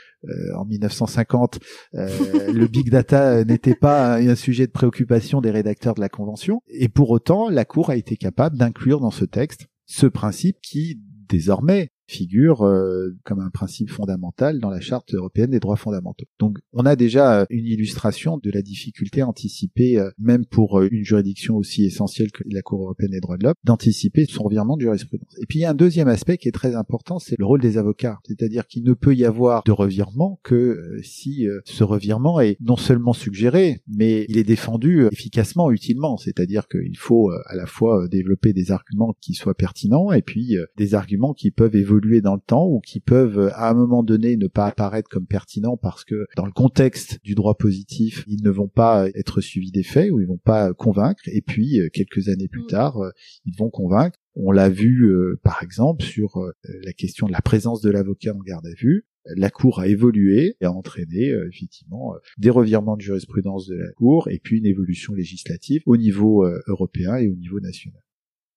en 0.56 0.64
1950, 0.64 1.60
le 1.92 2.66
big 2.66 2.90
data 2.90 3.44
n'était 3.44 3.74
pas 3.74 4.16
un 4.16 4.34
sujet 4.34 4.66
de 4.66 4.72
préoccupation 4.72 5.40
des 5.40 5.50
rédacteurs 5.50 5.94
de 5.94 6.00
la 6.00 6.08
convention 6.08 6.60
et 6.68 6.88
pour 6.88 7.10
autant 7.10 7.48
la 7.48 7.64
Cour 7.64 7.90
a 7.90 7.96
été 7.96 8.16
capable 8.16 8.56
d'inclure 8.56 9.00
dans 9.00 9.10
ce 9.10 9.24
texte 9.24 9.66
ce 9.86 10.06
principe 10.06 10.60
qui 10.60 11.00
désormais 11.28 11.90
figure 12.06 12.62
euh, 12.62 13.16
comme 13.24 13.40
un 13.40 13.50
principe 13.50 13.90
fondamental 13.90 14.60
dans 14.60 14.70
la 14.70 14.80
charte 14.80 15.12
européenne 15.14 15.50
des 15.50 15.60
droits 15.60 15.76
fondamentaux. 15.76 16.26
Donc 16.38 16.58
on 16.72 16.86
a 16.86 16.96
déjà 16.96 17.40
euh, 17.40 17.46
une 17.50 17.66
illustration 17.66 18.38
de 18.38 18.50
la 18.50 18.62
difficulté 18.62 19.22
anticipée, 19.22 19.98
euh, 19.98 20.10
même 20.18 20.46
pour 20.46 20.80
une 20.82 21.04
juridiction 21.04 21.56
aussi 21.56 21.84
essentielle 21.84 22.30
que 22.30 22.44
la 22.46 22.62
Cour 22.62 22.82
européenne 22.82 23.10
des 23.10 23.20
droits 23.20 23.36
de 23.36 23.44
l'homme, 23.44 23.54
d'anticiper 23.64 24.26
son 24.26 24.44
revirement 24.44 24.76
de 24.76 24.82
jurisprudence. 24.82 25.34
Et 25.40 25.46
puis 25.46 25.58
il 25.58 25.62
y 25.62 25.64
a 25.64 25.70
un 25.70 25.74
deuxième 25.74 26.08
aspect 26.08 26.38
qui 26.38 26.48
est 26.48 26.52
très 26.52 26.74
important, 26.74 27.18
c'est 27.18 27.36
le 27.38 27.44
rôle 27.44 27.60
des 27.60 27.78
avocats. 27.78 28.18
C'est-à-dire 28.24 28.66
qu'il 28.66 28.84
ne 28.84 28.94
peut 28.94 29.14
y 29.14 29.24
avoir 29.24 29.64
de 29.64 29.72
revirement 29.72 30.38
que 30.42 31.00
si 31.02 31.46
ce 31.64 31.84
revirement 31.84 32.40
est 32.40 32.56
non 32.60 32.76
seulement 32.76 33.12
suggéré, 33.12 33.82
mais 33.88 34.26
il 34.28 34.38
est 34.38 34.44
défendu 34.44 35.06
efficacement, 35.10 35.70
utilement. 35.70 36.16
C'est-à-dire 36.16 36.68
qu'il 36.68 36.96
faut 36.96 37.30
à 37.30 37.54
la 37.54 37.66
fois 37.66 38.06
développer 38.08 38.52
des 38.52 38.70
arguments 38.70 39.14
qui 39.20 39.34
soient 39.34 39.54
pertinents 39.54 40.12
et 40.12 40.22
puis 40.22 40.56
des 40.76 40.94
arguments 40.94 41.34
qui 41.34 41.50
peuvent 41.50 41.76
évoluer 41.76 41.95
évoluer 41.96 42.20
dans 42.20 42.34
le 42.34 42.40
temps 42.40 42.66
ou 42.66 42.80
qui 42.80 43.00
peuvent 43.00 43.50
à 43.54 43.70
un 43.70 43.74
moment 43.74 44.02
donné 44.02 44.36
ne 44.36 44.48
pas 44.48 44.66
apparaître 44.66 45.08
comme 45.08 45.26
pertinents 45.26 45.76
parce 45.76 46.04
que 46.04 46.26
dans 46.36 46.46
le 46.46 46.52
contexte 46.52 47.18
du 47.24 47.34
droit 47.34 47.54
positif, 47.54 48.24
ils 48.26 48.42
ne 48.42 48.50
vont 48.50 48.68
pas 48.68 49.08
être 49.14 49.40
suivis 49.40 49.70
des 49.70 49.82
faits 49.82 50.10
ou 50.10 50.20
ils 50.20 50.26
vont 50.26 50.36
pas 50.36 50.72
convaincre 50.74 51.22
et 51.26 51.40
puis 51.40 51.80
euh, 51.80 51.88
quelques 51.92 52.28
années 52.28 52.48
plus 52.48 52.64
mm. 52.64 52.68
tard, 52.68 52.98
euh, 52.98 53.10
ils 53.46 53.56
vont 53.56 53.70
convaincre. 53.70 54.18
On 54.34 54.50
l'a 54.52 54.68
vu 54.68 55.06
euh, 55.06 55.40
par 55.42 55.62
exemple 55.62 56.04
sur 56.04 56.38
la 56.84 56.92
question 56.92 57.26
de 57.26 57.32
la 57.32 57.40
présence 57.40 57.80
de 57.80 57.90
l'avocat 57.90 58.34
en 58.34 58.40
garde 58.40 58.66
à 58.66 58.74
vue. 58.78 59.06
La 59.34 59.50
Cour 59.50 59.80
a 59.80 59.88
évolué 59.88 60.56
et 60.60 60.66
a 60.66 60.72
entraîné 60.72 61.32
effectivement 61.48 62.14
des 62.38 62.50
revirements 62.50 62.96
de 62.96 63.02
jurisprudence 63.02 63.66
de 63.66 63.74
la 63.74 63.90
Cour 63.92 64.28
et 64.28 64.38
puis 64.38 64.58
une 64.58 64.66
évolution 64.66 65.14
législative 65.14 65.82
au 65.86 65.96
niveau 65.96 66.46
européen 66.68 67.16
et 67.16 67.28
au 67.28 67.34
niveau 67.34 67.58
national. 67.58 68.00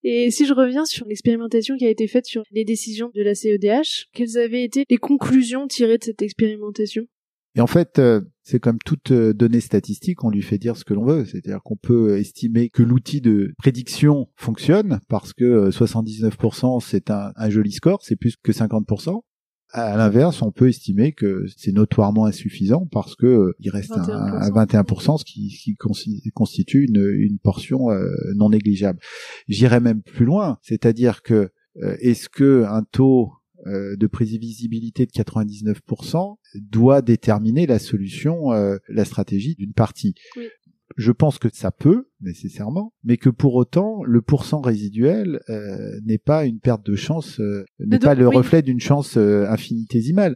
Et 0.04 0.32
si 0.32 0.46
je 0.46 0.54
reviens 0.54 0.86
sur 0.86 1.06
l'expérimentation 1.08 1.76
qui 1.76 1.86
a 1.86 1.90
été 1.90 2.08
faite 2.08 2.26
sur 2.26 2.44
les 2.52 2.64
décisions 2.64 3.12
de 3.14 3.22
la 3.22 3.36
CEDH, 3.36 4.08
quelles 4.14 4.38
avaient 4.38 4.64
été 4.64 4.86
les 4.90 4.98
conclusions 4.98 5.68
tirées 5.68 5.98
de 5.98 6.04
cette 6.04 6.22
expérimentation? 6.22 7.06
Et 7.56 7.62
en 7.62 7.68
fait, 7.68 8.00
euh, 8.00 8.22
c'est 8.44 8.60
comme 8.60 8.78
toute 8.86 9.12
euh, 9.12 9.34
donnée 9.34 9.60
statistique, 9.60 10.24
on 10.24 10.30
lui 10.30 10.44
fait 10.44 10.60
dire 10.60 10.78
ce 10.78 10.86
que 10.86 10.94
l'on 10.94 11.04
veut. 11.04 11.26
C'est-à-dire 11.26 11.62
qu'on 11.64 11.76
peut 11.76 12.18
estimer 12.18 12.70
que 12.70 12.84
l'outil 12.84 13.22
de 13.22 13.54
prédiction 13.58 14.30
fonctionne 14.36 15.00
parce 15.10 15.34
que 15.34 15.70
79% 15.70 16.78
euh, 16.78 16.80
c'est 16.80 17.10
un, 17.10 17.34
un, 17.36 17.50
joli 17.50 17.72
score, 17.72 18.02
c'est 18.04 18.16
plus 18.16 18.36
que 18.38 18.52
50%. 18.52 19.22
À 19.72 19.98
l'inverse, 19.98 20.42
on 20.42 20.52
peut 20.52 20.70
estimer 20.70 21.12
que 21.12 21.46
c'est 21.56 21.72
notoirement 21.72 22.26
insuffisant 22.26 22.88
parce 22.92 23.16
que 23.16 23.28
euh, 23.28 23.56
il 23.60 23.70
reste 23.70 23.92
21%. 23.92 24.12
Un, 24.12 24.50
21%, 24.66 25.18
ce 25.20 25.26
qui, 25.26 25.50
qui 25.50 25.76
constitue 26.32 26.86
une, 26.86 27.06
une 27.18 27.38
portion 27.38 27.92
euh, 27.92 28.10
non 28.36 28.50
négligeable. 28.50 29.00
J'irais 29.48 29.80
même 29.80 30.02
plus 30.02 30.26
loin, 30.26 30.58
c'est-à-dire 30.64 31.22
que 31.22 31.52
euh, 31.84 31.96
est-ce 32.00 32.30
que 32.30 32.66
un 32.68 32.84
taux 32.84 33.34
de 33.66 34.08
prévisibilité 34.08 35.06
de 35.06 35.12
99% 35.12 36.38
doit 36.56 37.02
déterminer 37.02 37.68
la 37.68 37.78
solution, 37.78 38.52
la 38.52 39.06
stratégie 39.06 39.56
d'une 39.56 39.74
partie? 39.74 40.16
Oui 40.38 40.48
je 40.98 41.12
pense 41.12 41.40
que 41.40 41.48
ça 41.52 41.72
peut 41.72 42.08
nécessairement, 42.22 42.94
mais 43.04 43.18
que 43.18 43.30
pour 43.30 43.56
autant 43.56 44.04
le 44.04 44.22
pourcent 44.22 44.62
résiduel 44.62 45.40
euh, 45.50 46.00
n'est 46.06 46.18
pas 46.18 46.46
une 46.46 46.60
perte 46.60 46.86
de 46.86 46.96
chance, 46.96 47.40
euh, 47.40 47.66
n'est 47.80 48.00
pas 48.00 48.16
le 48.16 48.28
reflet 48.28 48.62
d'une 48.62 48.80
chance 48.80 49.18
euh, 49.18 49.46
infinitésimale. 49.50 50.36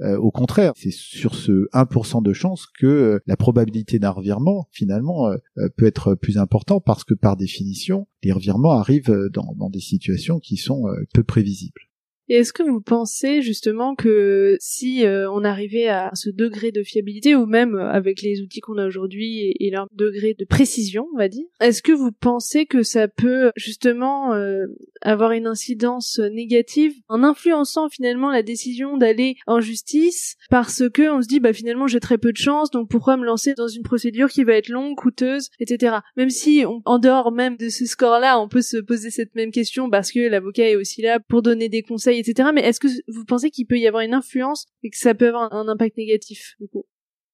au 0.00 0.30
contraire, 0.30 0.72
c'est 0.76 0.92
sur 0.92 1.34
ce 1.34 1.68
1% 1.72 2.22
de 2.22 2.32
chance 2.32 2.66
que 2.78 3.20
la 3.26 3.36
probabilité 3.36 3.98
d'un 3.98 4.10
revirement 4.10 4.68
finalement 4.70 5.30
peut 5.76 5.86
être 5.86 6.14
plus 6.14 6.38
important 6.38 6.80
parce 6.80 7.04
que 7.04 7.14
par 7.14 7.36
définition, 7.36 8.06
les 8.22 8.32
revirements 8.32 8.72
arrivent 8.72 9.28
dans, 9.32 9.54
dans 9.56 9.70
des 9.70 9.80
situations 9.80 10.40
qui 10.40 10.56
sont 10.56 10.84
peu 11.12 11.22
prévisibles. 11.22 11.80
Et 12.28 12.36
est-ce 12.36 12.52
que 12.52 12.62
vous 12.62 12.80
pensez 12.80 13.42
justement 13.42 13.94
que 13.94 14.56
si 14.60 15.04
euh, 15.04 15.30
on 15.30 15.44
arrivait 15.44 15.88
à 15.88 16.10
ce 16.14 16.30
degré 16.30 16.72
de 16.72 16.82
fiabilité, 16.82 17.34
ou 17.34 17.46
même 17.46 17.74
euh, 17.74 17.90
avec 17.90 18.22
les 18.22 18.40
outils 18.40 18.60
qu'on 18.60 18.78
a 18.78 18.86
aujourd'hui 18.86 19.54
et, 19.58 19.70
leur 19.70 19.88
degré 19.92 20.34
de 20.38 20.44
précision, 20.44 21.06
on 21.14 21.18
va 21.18 21.28
dire, 21.28 21.44
est-ce 21.60 21.82
que 21.82 21.92
vous 21.92 22.12
pensez 22.12 22.64
que 22.64 22.82
ça 22.82 23.08
peut 23.08 23.50
justement 23.56 24.34
euh, 24.34 24.66
avoir 25.02 25.32
une 25.32 25.46
incidence 25.46 26.18
négative 26.18 26.94
en 27.08 27.24
influençant 27.24 27.88
finalement 27.88 28.30
la 28.30 28.42
décision 28.42 28.96
d'aller 28.96 29.36
en 29.46 29.60
justice? 29.60 30.36
Parce 30.48 30.88
que 30.88 31.10
on 31.10 31.22
se 31.22 31.28
dit 31.28 31.40
bah 31.40 31.52
finalement 31.52 31.86
j'ai 31.88 32.00
très 32.00 32.18
peu 32.18 32.32
de 32.32 32.38
chance, 32.38 32.70
donc 32.70 32.88
pourquoi 32.88 33.16
me 33.16 33.24
lancer 33.24 33.54
dans 33.54 33.68
une 33.68 33.82
procédure 33.82 34.28
qui 34.28 34.44
va 34.44 34.54
être 34.54 34.68
longue, 34.68 34.96
coûteuse, 34.96 35.48
etc. 35.60 35.96
Même 36.16 36.30
si 36.30 36.64
en 36.84 36.98
dehors 36.98 37.32
même 37.32 37.56
de 37.56 37.68
ce 37.68 37.84
score-là, 37.84 38.38
on 38.40 38.48
peut 38.48 38.62
se 38.62 38.76
poser 38.76 39.10
cette 39.10 39.34
même 39.34 39.50
question 39.50 39.90
parce 39.90 40.12
que 40.12 40.20
l'avocat 40.20 40.70
est 40.70 40.76
aussi 40.76 41.02
là 41.02 41.18
pour 41.20 41.42
donner 41.42 41.68
des 41.68 41.82
conseils 41.82 42.13
etc. 42.18 42.50
Mais 42.54 42.62
est-ce 42.62 42.80
que 42.80 42.88
vous 43.08 43.24
pensez 43.24 43.50
qu'il 43.50 43.66
peut 43.66 43.78
y 43.78 43.86
avoir 43.86 44.02
une 44.02 44.14
influence 44.14 44.66
et 44.82 44.90
que 44.90 44.98
ça 44.98 45.14
peut 45.14 45.28
avoir 45.28 45.52
un 45.52 45.68
impact 45.68 45.96
négatif 45.96 46.54
du 46.60 46.68
coup? 46.68 46.84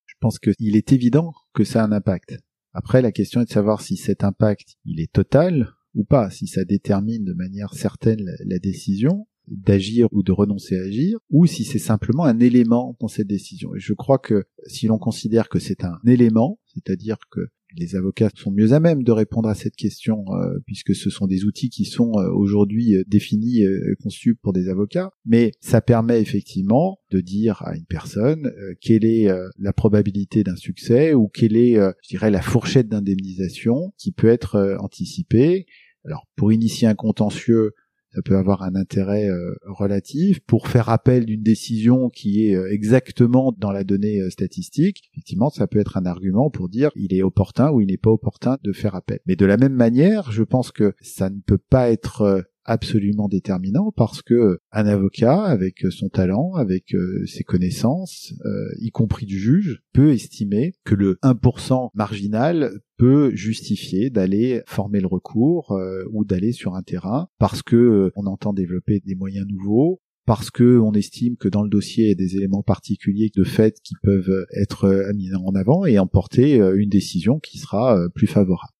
Je 0.05 0.15
pense 0.19 0.39
qu'il 0.39 0.75
est 0.75 0.91
évident 0.93 1.33
que 1.53 1.63
ça 1.63 1.81
a 1.81 1.87
un 1.87 1.91
impact. 1.91 2.37
Après, 2.73 3.01
la 3.01 3.11
question 3.11 3.41
est 3.41 3.45
de 3.45 3.49
savoir 3.49 3.81
si 3.81 3.97
cet 3.97 4.23
impact 4.23 4.75
il 4.85 5.01
est 5.01 5.11
total 5.11 5.73
ou 5.93 6.03
pas, 6.03 6.29
si 6.29 6.47
ça 6.47 6.63
détermine 6.63 7.25
de 7.25 7.33
manière 7.33 7.73
certaine 7.73 8.29
la 8.45 8.59
décision 8.59 9.27
d'agir 9.47 10.07
ou 10.11 10.23
de 10.23 10.31
renoncer 10.31 10.77
à 10.77 10.83
agir, 10.83 11.19
ou 11.29 11.45
si 11.45 11.63
c'est 11.63 11.79
simplement 11.79 12.23
un 12.23 12.39
élément 12.39 12.95
dans 12.99 13.07
cette 13.07 13.27
décision. 13.27 13.75
Et 13.75 13.79
je 13.79 13.93
crois 13.93 14.19
que 14.19 14.45
si 14.67 14.87
l'on 14.87 14.97
considère 14.97 15.49
que 15.49 15.59
c'est 15.59 15.83
un 15.83 15.99
élément, 16.05 16.59
c'est-à-dire 16.67 17.17
que 17.29 17.41
les 17.77 17.95
avocats 17.95 18.29
sont 18.35 18.51
mieux 18.51 18.73
à 18.73 18.79
même 18.79 19.03
de 19.03 19.11
répondre 19.11 19.49
à 19.49 19.55
cette 19.55 19.75
question 19.75 20.25
euh, 20.29 20.59
puisque 20.65 20.95
ce 20.95 21.09
sont 21.09 21.27
des 21.27 21.45
outils 21.45 21.69
qui 21.69 21.85
sont 21.85 22.11
euh, 22.17 22.29
aujourd'hui 22.31 22.95
euh, 22.95 23.03
définis 23.07 23.61
et 23.61 23.95
conçus 24.01 24.35
pour 24.35 24.53
des 24.53 24.69
avocats. 24.69 25.11
Mais 25.25 25.51
ça 25.59 25.81
permet 25.81 26.21
effectivement 26.21 26.99
de 27.11 27.21
dire 27.21 27.61
à 27.63 27.75
une 27.75 27.85
personne 27.85 28.51
quelle 28.79 29.05
est 29.05 29.29
la 29.57 29.73
probabilité 29.73 30.43
d'un 30.43 30.55
succès 30.55 31.13
ou 31.13 31.27
quelle 31.27 31.55
est 31.55 31.75
je 31.75 32.09
dirais 32.09 32.31
la 32.31 32.41
fourchette 32.41 32.87
d'indemnisation 32.87 33.93
qui 33.97 34.11
peut 34.11 34.29
être 34.29 34.77
anticipée. 34.79 35.65
Alors 36.05 36.27
pour 36.35 36.51
initier 36.51 36.87
un 36.87 36.95
contentieux 36.95 37.73
ça 38.13 38.21
peut 38.21 38.37
avoir 38.37 38.63
un 38.63 38.75
intérêt 38.75 39.29
euh, 39.29 39.55
relatif 39.65 40.41
pour 40.41 40.67
faire 40.67 40.89
appel 40.89 41.25
d'une 41.25 41.43
décision 41.43 42.09
qui 42.09 42.45
est 42.45 42.55
euh, 42.55 42.71
exactement 42.71 43.53
dans 43.57 43.71
la 43.71 43.83
donnée 43.83 44.19
euh, 44.19 44.29
statistique. 44.29 45.03
Effectivement, 45.13 45.49
ça 45.49 45.67
peut 45.67 45.79
être 45.79 45.97
un 45.97 46.05
argument 46.05 46.49
pour 46.49 46.67
dire 46.67 46.91
il 46.95 47.13
est 47.13 47.23
opportun 47.23 47.71
ou 47.71 47.79
il 47.79 47.87
n'est 47.87 47.97
pas 47.97 48.09
opportun 48.09 48.57
de 48.63 48.73
faire 48.73 48.95
appel. 48.95 49.19
Mais 49.25 49.35
de 49.35 49.45
la 49.45 49.57
même 49.57 49.73
manière, 49.73 50.31
je 50.31 50.43
pense 50.43 50.71
que 50.71 50.93
ça 50.99 51.29
ne 51.29 51.39
peut 51.39 51.57
pas 51.57 51.89
être 51.89 52.43
absolument 52.65 53.27
déterminant 53.27 53.91
parce 53.95 54.21
que 54.21 54.59
un 54.71 54.85
avocat 54.85 55.43
avec 55.43 55.79
son 55.89 56.09
talent, 56.09 56.53
avec 56.55 56.95
ses 57.25 57.43
connaissances, 57.43 58.33
y 58.79 58.89
compris 58.91 59.25
du 59.25 59.39
juge, 59.39 59.81
peut 59.93 60.11
estimer 60.11 60.73
que 60.85 60.95
le 60.95 61.17
1% 61.23 61.89
marginal 61.93 62.79
peut 63.01 63.31
justifier 63.35 64.11
d'aller 64.11 64.61
former 64.67 64.99
le 64.99 65.07
recours 65.07 65.71
euh, 65.71 66.03
ou 66.11 66.23
d'aller 66.23 66.51
sur 66.51 66.75
un 66.75 66.83
terrain 66.83 67.29
parce 67.39 67.63
que 67.63 67.75
euh, 67.75 68.11
on 68.15 68.27
entend 68.27 68.53
développer 68.53 69.01
des 69.03 69.15
moyens 69.15 69.47
nouveaux, 69.47 70.01
parce 70.27 70.51
que 70.51 70.77
on 70.77 70.93
estime 70.93 71.35
que 71.35 71.49
dans 71.49 71.63
le 71.63 71.69
dossier 71.69 72.05
il 72.05 72.09
y 72.09 72.11
a 72.11 72.15
des 72.15 72.35
éléments 72.35 72.61
particuliers 72.61 73.31
de 73.35 73.43
fait 73.43 73.75
qui 73.83 73.95
peuvent 74.03 74.45
être 74.55 74.85
euh, 74.85 75.13
mis 75.13 75.33
en 75.33 75.55
avant 75.55 75.85
et 75.85 75.97
emporter 75.97 76.57
une 76.75 76.89
décision 76.89 77.39
qui 77.39 77.57
sera 77.57 77.97
plus 78.13 78.27
favorable. 78.27 78.71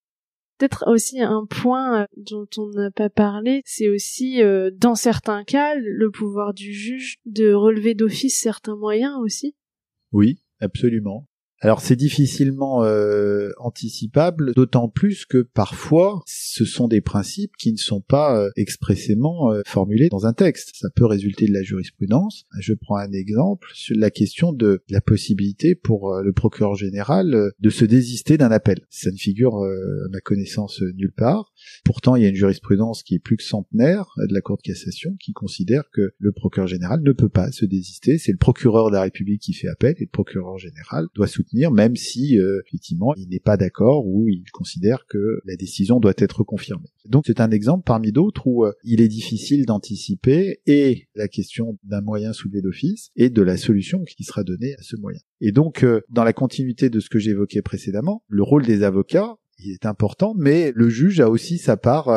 Peut-être 0.61 0.83
aussi 0.85 1.19
un 1.19 1.47
point 1.49 2.05
dont 2.15 2.45
on 2.55 2.69
n'a 2.69 2.91
pas 2.91 3.09
parlé, 3.09 3.63
c'est 3.65 3.89
aussi 3.89 4.41
dans 4.75 4.93
certains 4.93 5.43
cas 5.43 5.73
le 5.73 6.11
pouvoir 6.11 6.53
du 6.53 6.71
juge 6.71 7.15
de 7.25 7.51
relever 7.51 7.95
d'office 7.95 8.39
certains 8.39 8.75
moyens 8.75 9.17
aussi. 9.17 9.55
Oui, 10.11 10.43
absolument. 10.59 11.27
Alors 11.63 11.81
c'est 11.81 11.95
difficilement 11.95 12.83
euh, 12.83 13.51
anticipable, 13.59 14.53
d'autant 14.55 14.89
plus 14.89 15.25
que 15.25 15.43
parfois 15.43 16.23
ce 16.25 16.65
sont 16.65 16.87
des 16.87 17.01
principes 17.01 17.51
qui 17.55 17.71
ne 17.71 17.77
sont 17.77 18.01
pas 18.01 18.35
euh, 18.35 18.49
expressément 18.55 19.51
euh, 19.51 19.61
formulés 19.67 20.09
dans 20.09 20.25
un 20.25 20.33
texte. 20.33 20.71
Ça 20.73 20.89
peut 20.95 21.05
résulter 21.05 21.45
de 21.45 21.53
la 21.53 21.61
jurisprudence. 21.61 22.45
Je 22.59 22.73
prends 22.73 22.97
un 22.97 23.11
exemple 23.11 23.67
sur 23.75 23.95
la 23.95 24.09
question 24.09 24.53
de 24.53 24.81
la 24.89 25.01
possibilité 25.01 25.75
pour 25.75 26.15
le 26.15 26.33
procureur 26.33 26.73
général 26.73 27.51
de 27.59 27.69
se 27.69 27.85
désister 27.85 28.39
d'un 28.39 28.49
appel. 28.49 28.79
Ça 28.89 29.11
ne 29.11 29.17
figure 29.17 29.57
à 29.57 30.09
ma 30.09 30.19
connaissance 30.19 30.81
nulle 30.95 31.13
part. 31.15 31.53
Pourtant 31.85 32.15
il 32.15 32.23
y 32.23 32.25
a 32.25 32.29
une 32.29 32.35
jurisprudence 32.35 33.03
qui 33.03 33.15
est 33.15 33.19
plus 33.19 33.37
que 33.37 33.43
centenaire 33.43 34.07
de 34.17 34.33
la 34.33 34.41
Cour 34.41 34.57
de 34.57 34.63
cassation 34.63 35.15
qui 35.19 35.31
considère 35.31 35.83
que 35.93 36.13
le 36.17 36.31
procureur 36.31 36.67
général 36.67 37.01
ne 37.03 37.11
peut 37.11 37.29
pas 37.29 37.51
se 37.51 37.65
désister. 37.65 38.17
C'est 38.17 38.31
le 38.31 38.39
procureur 38.39 38.89
de 38.89 38.95
la 38.95 39.03
République 39.03 39.43
qui 39.43 39.53
fait 39.53 39.67
appel 39.67 39.93
et 39.99 40.05
le 40.05 40.11
procureur 40.11 40.57
général 40.57 41.05
doit 41.13 41.27
soutenir 41.27 41.50
même 41.53 41.95
si 41.95 42.39
euh, 42.39 42.61
effectivement 42.65 43.13
il 43.15 43.29
n'est 43.29 43.39
pas 43.39 43.57
d'accord 43.57 44.07
ou 44.07 44.27
il 44.27 44.43
considère 44.51 45.05
que 45.07 45.41
la 45.45 45.55
décision 45.55 45.99
doit 45.99 46.13
être 46.17 46.43
confirmée. 46.43 46.89
Donc 47.05 47.23
c'est 47.27 47.41
un 47.41 47.51
exemple 47.51 47.83
parmi 47.85 48.11
d'autres 48.11 48.47
où 48.47 48.65
euh, 48.65 48.73
il 48.83 49.01
est 49.01 49.07
difficile 49.07 49.65
d'anticiper 49.65 50.61
et 50.65 51.07
la 51.15 51.27
question 51.27 51.77
d'un 51.83 52.01
moyen 52.01 52.33
soulevé 52.33 52.61
d'office 52.61 53.11
et 53.15 53.29
de 53.29 53.41
la 53.41 53.57
solution 53.57 54.03
qui 54.03 54.23
sera 54.23 54.43
donnée 54.43 54.73
à 54.75 54.81
ce 54.81 54.95
moyen. 54.95 55.19
Et 55.39 55.51
donc 55.51 55.83
euh, 55.83 56.01
dans 56.09 56.23
la 56.23 56.33
continuité 56.33 56.89
de 56.89 56.99
ce 56.99 57.09
que 57.09 57.19
j'évoquais 57.19 57.61
précédemment, 57.61 58.23
le 58.27 58.43
rôle 58.43 58.65
des 58.65 58.83
avocats 58.83 59.37
il 59.63 59.73
est 59.73 59.85
important, 59.85 60.33
mais 60.35 60.71
le 60.75 60.89
juge 60.89 61.19
a 61.19 61.29
aussi 61.29 61.57
sa 61.57 61.77
part 61.77 62.09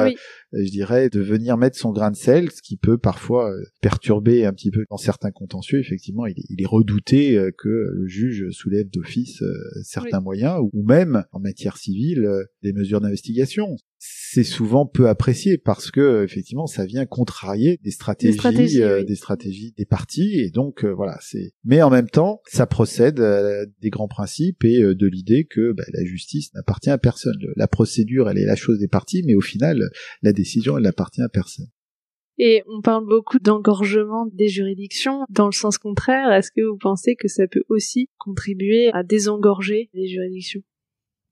je 0.54 0.70
dirais, 0.70 1.11
de 1.11 1.20
venir 1.20 1.56
mettre 1.56 1.76
son 1.76 1.92
grain 1.92 2.11
de 2.11 2.16
sel, 2.16 2.50
ce 2.50 2.62
qui 2.62 2.76
peut 2.76 2.99
parfois 2.99 3.52
perturber 3.80 4.44
un 4.44 4.52
petit 4.52 4.70
peu. 4.70 4.84
Dans 4.90 4.96
certains 4.96 5.30
contentieux. 5.30 5.80
Effectivement, 5.80 6.26
il 6.26 6.37
est, 6.58 6.66
redouté 6.66 7.38
que 7.58 7.68
le 7.68 8.06
juge 8.06 8.50
soulève 8.50 8.88
d'office 8.90 9.42
certains 9.82 10.20
moyens, 10.20 10.61
ou 10.73 10.82
même 10.82 11.25
en 11.32 11.40
matière 11.40 11.76
civile, 11.76 12.28
des 12.62 12.73
mesures 12.73 13.00
d'investigation. 13.00 13.76
C'est 14.06 14.44
souvent 14.44 14.84
peu 14.84 15.08
apprécié 15.08 15.56
parce 15.56 15.90
que 15.90 16.25
effectivement 16.25 16.66
ça 16.66 16.84
vient 16.84 17.06
contrarier 17.06 17.78
des 17.82 17.90
stratégies 17.90 18.32
des 18.32 18.38
stratégies, 18.38 18.82
euh, 18.82 19.02
des, 19.02 19.14
stratégies 19.14 19.75
des 19.78 19.87
partis. 19.87 20.40
Et 20.40 20.50
donc 20.50 20.84
euh, 20.84 20.92
voilà 20.92 21.16
c'est 21.23 21.52
mais 21.64 21.80
en 21.80 21.88
même 21.88 22.11
temps 22.11 22.42
ça 22.50 22.66
procède 22.66 23.23
des 23.80 23.90
grands 23.90 24.08
principes 24.08 24.64
et 24.64 24.82
euh, 24.82 24.94
de 24.94 25.06
l'idée 25.06 25.44
que 25.44 25.73
bah, 25.73 25.84
la 25.92 26.04
justice 26.04 26.52
n'appartient 26.52 26.90
à 26.90 26.99
personne. 26.99 27.38
La 27.56 27.68
procédure 27.68 28.28
elle 28.28 28.38
est 28.38 28.44
la 28.44 28.56
chose 28.56 28.78
des 28.78 28.88
partis 28.88 29.23
mais 29.25 29.34
au 29.34 29.40
final 29.40 29.88
la 30.23 30.32
décision 30.32 30.43
elle 30.44 30.82
n'appartient 30.82 31.22
à 31.22 31.28
personne 31.28 31.68
et 32.38 32.62
on 32.68 32.80
parle 32.80 33.06
beaucoup 33.06 33.38
d'engorgement 33.38 34.26
des 34.26 34.48
juridictions. 34.48 35.24
Dans 35.30 35.46
le 35.46 35.52
sens 35.52 35.78
contraire, 35.78 36.32
est-ce 36.32 36.50
que 36.50 36.62
vous 36.62 36.76
pensez 36.76 37.16
que 37.16 37.28
ça 37.28 37.46
peut 37.46 37.64
aussi 37.68 38.08
contribuer 38.18 38.90
à 38.92 39.02
désengorger 39.02 39.90
les 39.94 40.08
juridictions? 40.08 40.62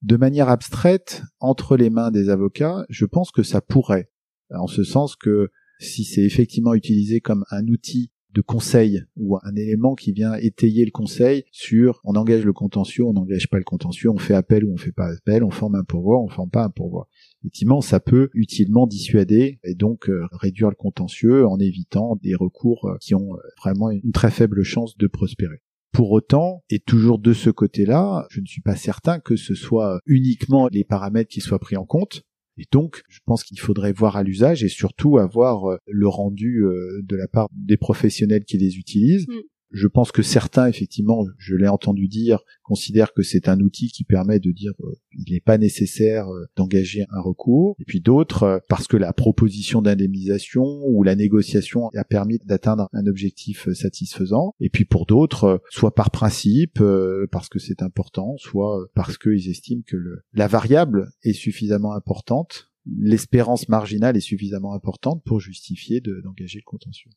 De 0.02 0.16
manière 0.16 0.48
abstraite 0.48 1.22
entre 1.40 1.76
les 1.76 1.90
mains 1.90 2.10
des 2.10 2.28
avocats, 2.28 2.84
je 2.88 3.04
pense 3.04 3.30
que 3.30 3.42
ça 3.42 3.60
pourrait, 3.60 4.10
en 4.50 4.66
ce 4.66 4.82
sens 4.82 5.16
que 5.16 5.50
si 5.78 6.04
c'est 6.04 6.22
effectivement 6.22 6.74
utilisé 6.74 7.20
comme 7.20 7.44
un 7.50 7.66
outil 7.66 8.10
de 8.32 8.40
conseil 8.40 9.02
ou 9.16 9.36
un 9.42 9.54
élément 9.54 9.94
qui 9.94 10.12
vient 10.12 10.34
étayer 10.34 10.84
le 10.84 10.90
conseil 10.90 11.44
sur 11.52 12.00
on 12.04 12.16
engage 12.16 12.44
le 12.44 12.52
contentieux, 12.52 13.04
on 13.04 13.12
n'engage 13.12 13.48
pas 13.48 13.58
le 13.58 13.64
contentieux, 13.64 14.10
on 14.10 14.18
fait 14.18 14.34
appel 14.34 14.64
ou 14.64 14.72
on 14.72 14.76
fait 14.76 14.92
pas 14.92 15.12
appel, 15.12 15.44
on 15.44 15.50
forme 15.50 15.74
un 15.74 15.84
pourvoi, 15.84 16.18
on 16.20 16.28
forme 16.28 16.50
pas 16.50 16.64
un 16.64 16.70
pourvoi. 16.70 17.08
Effectivement, 17.42 17.80
ça 17.80 17.98
peut 17.98 18.30
utilement 18.34 18.86
dissuader 18.86 19.58
et 19.64 19.74
donc 19.74 20.08
euh, 20.08 20.26
réduire 20.30 20.68
le 20.68 20.76
contentieux 20.76 21.44
en 21.44 21.58
évitant 21.58 22.16
des 22.22 22.36
recours 22.36 22.84
euh, 22.84 22.96
qui 23.00 23.16
ont 23.16 23.34
euh, 23.34 23.40
vraiment 23.58 23.90
une 23.90 24.12
très 24.12 24.30
faible 24.30 24.62
chance 24.62 24.96
de 24.96 25.08
prospérer. 25.08 25.60
Pour 25.92 26.12
autant, 26.12 26.62
et 26.70 26.78
toujours 26.78 27.18
de 27.18 27.32
ce 27.32 27.50
côté-là, 27.50 28.26
je 28.30 28.40
ne 28.40 28.46
suis 28.46 28.62
pas 28.62 28.76
certain 28.76 29.18
que 29.18 29.34
ce 29.34 29.56
soit 29.56 29.98
uniquement 30.06 30.68
les 30.70 30.84
paramètres 30.84 31.30
qui 31.30 31.40
soient 31.40 31.58
pris 31.58 31.76
en 31.76 31.84
compte. 31.84 32.22
Et 32.58 32.64
donc, 32.70 33.02
je 33.08 33.18
pense 33.26 33.42
qu'il 33.42 33.58
faudrait 33.58 33.92
voir 33.92 34.16
à 34.16 34.22
l'usage 34.22 34.62
et 34.62 34.68
surtout 34.68 35.18
avoir 35.18 35.78
le 35.86 36.08
rendu 36.08 36.64
de 37.02 37.16
la 37.16 37.26
part 37.26 37.48
des 37.52 37.76
professionnels 37.76 38.44
qui 38.44 38.56
les 38.56 38.76
utilisent. 38.76 39.26
Je 39.72 39.86
pense 39.86 40.12
que 40.12 40.22
certains, 40.22 40.66
effectivement, 40.66 41.24
je 41.38 41.56
l'ai 41.56 41.68
entendu 41.68 42.06
dire, 42.06 42.40
considèrent 42.62 43.14
que 43.14 43.22
c'est 43.22 43.48
un 43.48 43.58
outil 43.60 43.88
qui 43.88 44.04
permet 44.04 44.38
de 44.38 44.52
dire 44.52 44.72
euh, 44.80 44.92
il 45.12 45.32
n'est 45.32 45.40
pas 45.40 45.56
nécessaire 45.56 46.28
euh, 46.28 46.46
d'engager 46.56 47.06
un 47.10 47.20
recours. 47.20 47.74
Et 47.80 47.84
puis 47.84 48.00
d'autres, 48.00 48.42
euh, 48.42 48.58
parce 48.68 48.86
que 48.86 48.98
la 48.98 49.12
proposition 49.12 49.80
d'indemnisation 49.80 50.82
ou 50.86 51.02
la 51.02 51.16
négociation 51.16 51.88
a 51.94 52.04
permis 52.04 52.38
d'atteindre 52.44 52.88
un 52.92 53.06
objectif 53.06 53.72
satisfaisant. 53.72 54.54
Et 54.60 54.68
puis 54.68 54.84
pour 54.84 55.06
d'autres, 55.06 55.62
soit 55.70 55.94
par 55.94 56.10
principe, 56.10 56.82
parce 57.30 57.48
que 57.48 57.58
c'est 57.58 57.82
important, 57.82 58.36
soit 58.36 58.86
parce 58.94 59.16
qu'ils 59.16 59.48
estiment 59.48 59.82
que 59.86 59.96
le, 59.96 60.22
la 60.34 60.48
variable 60.48 61.10
est 61.22 61.32
suffisamment 61.32 61.94
importante 61.94 62.72
l'espérance 62.98 63.68
marginale 63.68 64.16
est 64.16 64.20
suffisamment 64.20 64.74
importante 64.74 65.22
pour 65.24 65.40
justifier 65.40 66.00
d'engager 66.00 66.58
le 66.58 66.64
contentieux. 66.64 67.10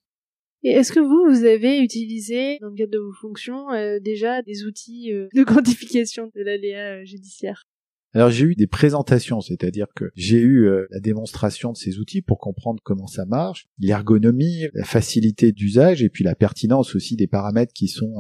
Et 0.66 0.72
est-ce 0.72 0.92
que 0.92 1.00
vous, 1.00 1.30
vous 1.30 1.46
avez 1.46 1.78
utilisé, 1.78 2.58
dans 2.60 2.70
le 2.70 2.76
cadre 2.76 2.92
de 2.92 2.98
vos 2.98 3.14
fonctions, 3.14 3.72
euh, 3.72 4.00
déjà 4.00 4.42
des 4.42 4.64
outils 4.64 5.14
euh, 5.14 5.28
de 5.36 5.44
quantification 5.44 6.32
de 6.36 6.42
l'aléa 6.42 6.96
euh, 6.96 7.06
judiciaire? 7.06 7.68
Alors 8.16 8.32
j'ai 8.32 8.46
eu 8.46 8.56
des 8.56 8.66
présentations, 8.66 9.42
c'est-à-dire 9.42 9.86
que 9.96 10.06
j'ai 10.16 10.40
eu 10.40 10.70
la 10.90 11.00
démonstration 11.02 11.74
de 11.74 11.78
ces 11.78 12.00
outils 12.00 12.22
pour 12.22 12.40
comprendre 12.40 12.80
comment 12.82 13.08
ça 13.08 13.26
marche, 13.26 13.68
l'ergonomie, 13.78 14.68
la 14.74 14.86
facilité 14.86 15.52
d'usage 15.52 16.02
et 16.02 16.08
puis 16.08 16.24
la 16.24 16.34
pertinence 16.34 16.96
aussi 16.96 17.18
des 17.18 17.28
paramètres 17.28 17.74
qui 17.74 17.90
sont 17.90 18.16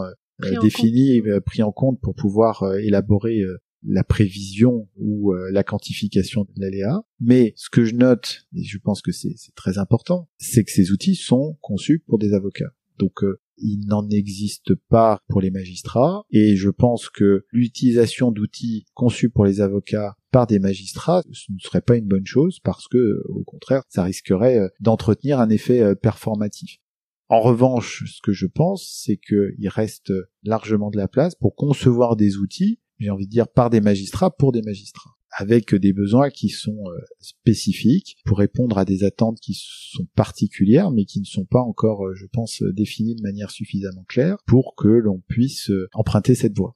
définis 0.62 1.16
et 1.16 1.24
pris 1.40 1.64
en 1.64 1.72
compte 1.72 2.02
pour 2.02 2.14
pouvoir 2.14 2.76
élaborer 2.76 3.42
la 3.88 4.04
prévision 4.04 4.88
ou 4.98 5.34
euh, 5.34 5.50
la 5.52 5.64
quantification 5.64 6.44
de 6.44 6.62
l'aléa. 6.62 7.04
Mais 7.20 7.54
ce 7.56 7.70
que 7.70 7.86
je 7.86 7.96
note, 7.96 8.46
et 8.56 8.64
je 8.64 8.78
pense 8.78 9.02
que 9.02 9.12
c'est 9.12 9.36
très 9.56 9.78
important, 9.78 10.30
c'est 10.38 10.64
que 10.64 10.72
ces 10.72 10.92
outils 10.92 11.16
sont 11.16 11.58
conçus 11.62 12.04
pour 12.06 12.20
des 12.20 12.34
avocats. 12.34 12.74
Donc 12.98 13.24
euh, 13.24 13.40
il 13.58 13.86
n'en 13.88 14.10
existe 14.10 14.76
pas 14.76 15.20
pour 15.28 15.42
les 15.42 15.52
magistrats 15.52 16.24
et 16.30 16.56
je 16.56 16.70
pense 16.70 17.10
que 17.10 17.46
l'utilisation 17.52 18.32
d'outils 18.32 18.86
conçus 18.94 19.30
pour 19.30 19.46
les 19.46 19.62
avocats 19.62 20.16
par 20.32 20.46
des 20.46 20.60
magistrats 20.60 21.24
ce 21.32 21.52
ne 21.54 21.60
serait 21.60 21.82
pas 21.82 21.96
une 21.96 22.08
bonne 22.08 22.26
chose 22.26 22.60
parce 22.62 22.88
que 22.90 23.22
au 23.30 23.44
contraire 23.46 23.84
ça 23.88 24.04
risquerait 24.04 24.60
euh, 24.60 24.68
d'entretenir 24.82 25.40
un 25.40 25.50
effet 25.50 25.96
performatif. 25.96 26.80
En 27.28 27.42
revanche, 27.42 28.04
ce 28.06 28.22
que 28.22 28.34
je 28.34 28.46
pense, 28.46 29.02
c'est 29.04 29.18
qu'il 29.18 29.68
reste 29.68 30.14
largement 30.44 30.92
de 30.92 30.98
la 30.98 31.08
place 31.08 31.34
pour 31.34 31.56
concevoir 31.56 32.16
des 32.16 32.38
outils 32.38 32.80
j'ai 33.00 33.10
envie 33.10 33.26
de 33.26 33.32
dire, 33.32 33.48
par 33.48 33.70
des 33.70 33.82
magistrats 33.82 34.32
pour 34.32 34.52
des 34.52 34.62
magistrats 34.62 35.16
avec 35.38 35.76
des 35.76 35.94
besoins 35.94 36.30
qui 36.30 36.50
sont 36.50 36.78
euh, 36.88 37.00
spécifiques 37.20 38.18
pour 38.26 38.38
répondre 38.38 38.78
à 38.78 38.86
des 38.86 39.04
attentes 39.04 39.40
qui 39.40 39.54
sont 39.56 40.08
particulières 40.16 40.92
mais 40.92 41.06
qui 41.06 41.20
ne 41.20 41.26
sont 41.26 41.46
pas 41.46 41.60
encore, 41.60 42.08
euh, 42.08 42.16
je 42.16 42.26
pense, 42.26 42.64
définies 42.64 43.16
de 43.16 43.22
manière 43.22 43.52
suffisamment 43.52 44.06
claire 44.08 44.38
pour 44.48 44.76
que 44.76 44.88
l'on 44.88 45.22
puisse 45.28 45.70
euh, 45.70 45.90
emprunter 45.94 46.36
cette 46.36 46.56
voie. 46.56 46.74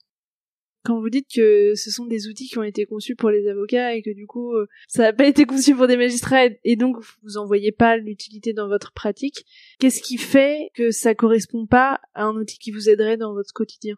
Quand 0.83 0.99
vous 0.99 1.09
dites 1.09 1.27
que 1.33 1.73
ce 1.75 1.91
sont 1.91 2.05
des 2.05 2.27
outils 2.27 2.47
qui 2.47 2.57
ont 2.57 2.63
été 2.63 2.85
conçus 2.85 3.15
pour 3.15 3.29
les 3.29 3.47
avocats 3.47 3.95
et 3.95 4.01
que 4.01 4.13
du 4.13 4.25
coup 4.25 4.53
ça 4.87 5.03
n'a 5.03 5.13
pas 5.13 5.27
été 5.27 5.45
conçu 5.45 5.75
pour 5.75 5.87
des 5.87 5.97
magistrats 5.97 6.45
et 6.63 6.75
donc 6.77 6.95
vous 7.21 7.35
en 7.35 7.45
voyez 7.45 7.73
pas 7.73 7.97
l'utilité 7.97 8.53
dans 8.53 8.69
votre 8.69 8.93
pratique, 8.93 9.45
qu'est-ce 9.79 10.01
qui 10.01 10.17
fait 10.17 10.69
que 10.75 10.89
ça 10.89 11.15
correspond 11.15 11.67
pas 11.67 11.99
à 12.13 12.23
un 12.23 12.33
outil 12.35 12.57
qui 12.59 12.71
vous 12.71 12.89
aiderait 12.89 13.17
dans 13.17 13.33
votre 13.33 13.51
quotidien? 13.51 13.97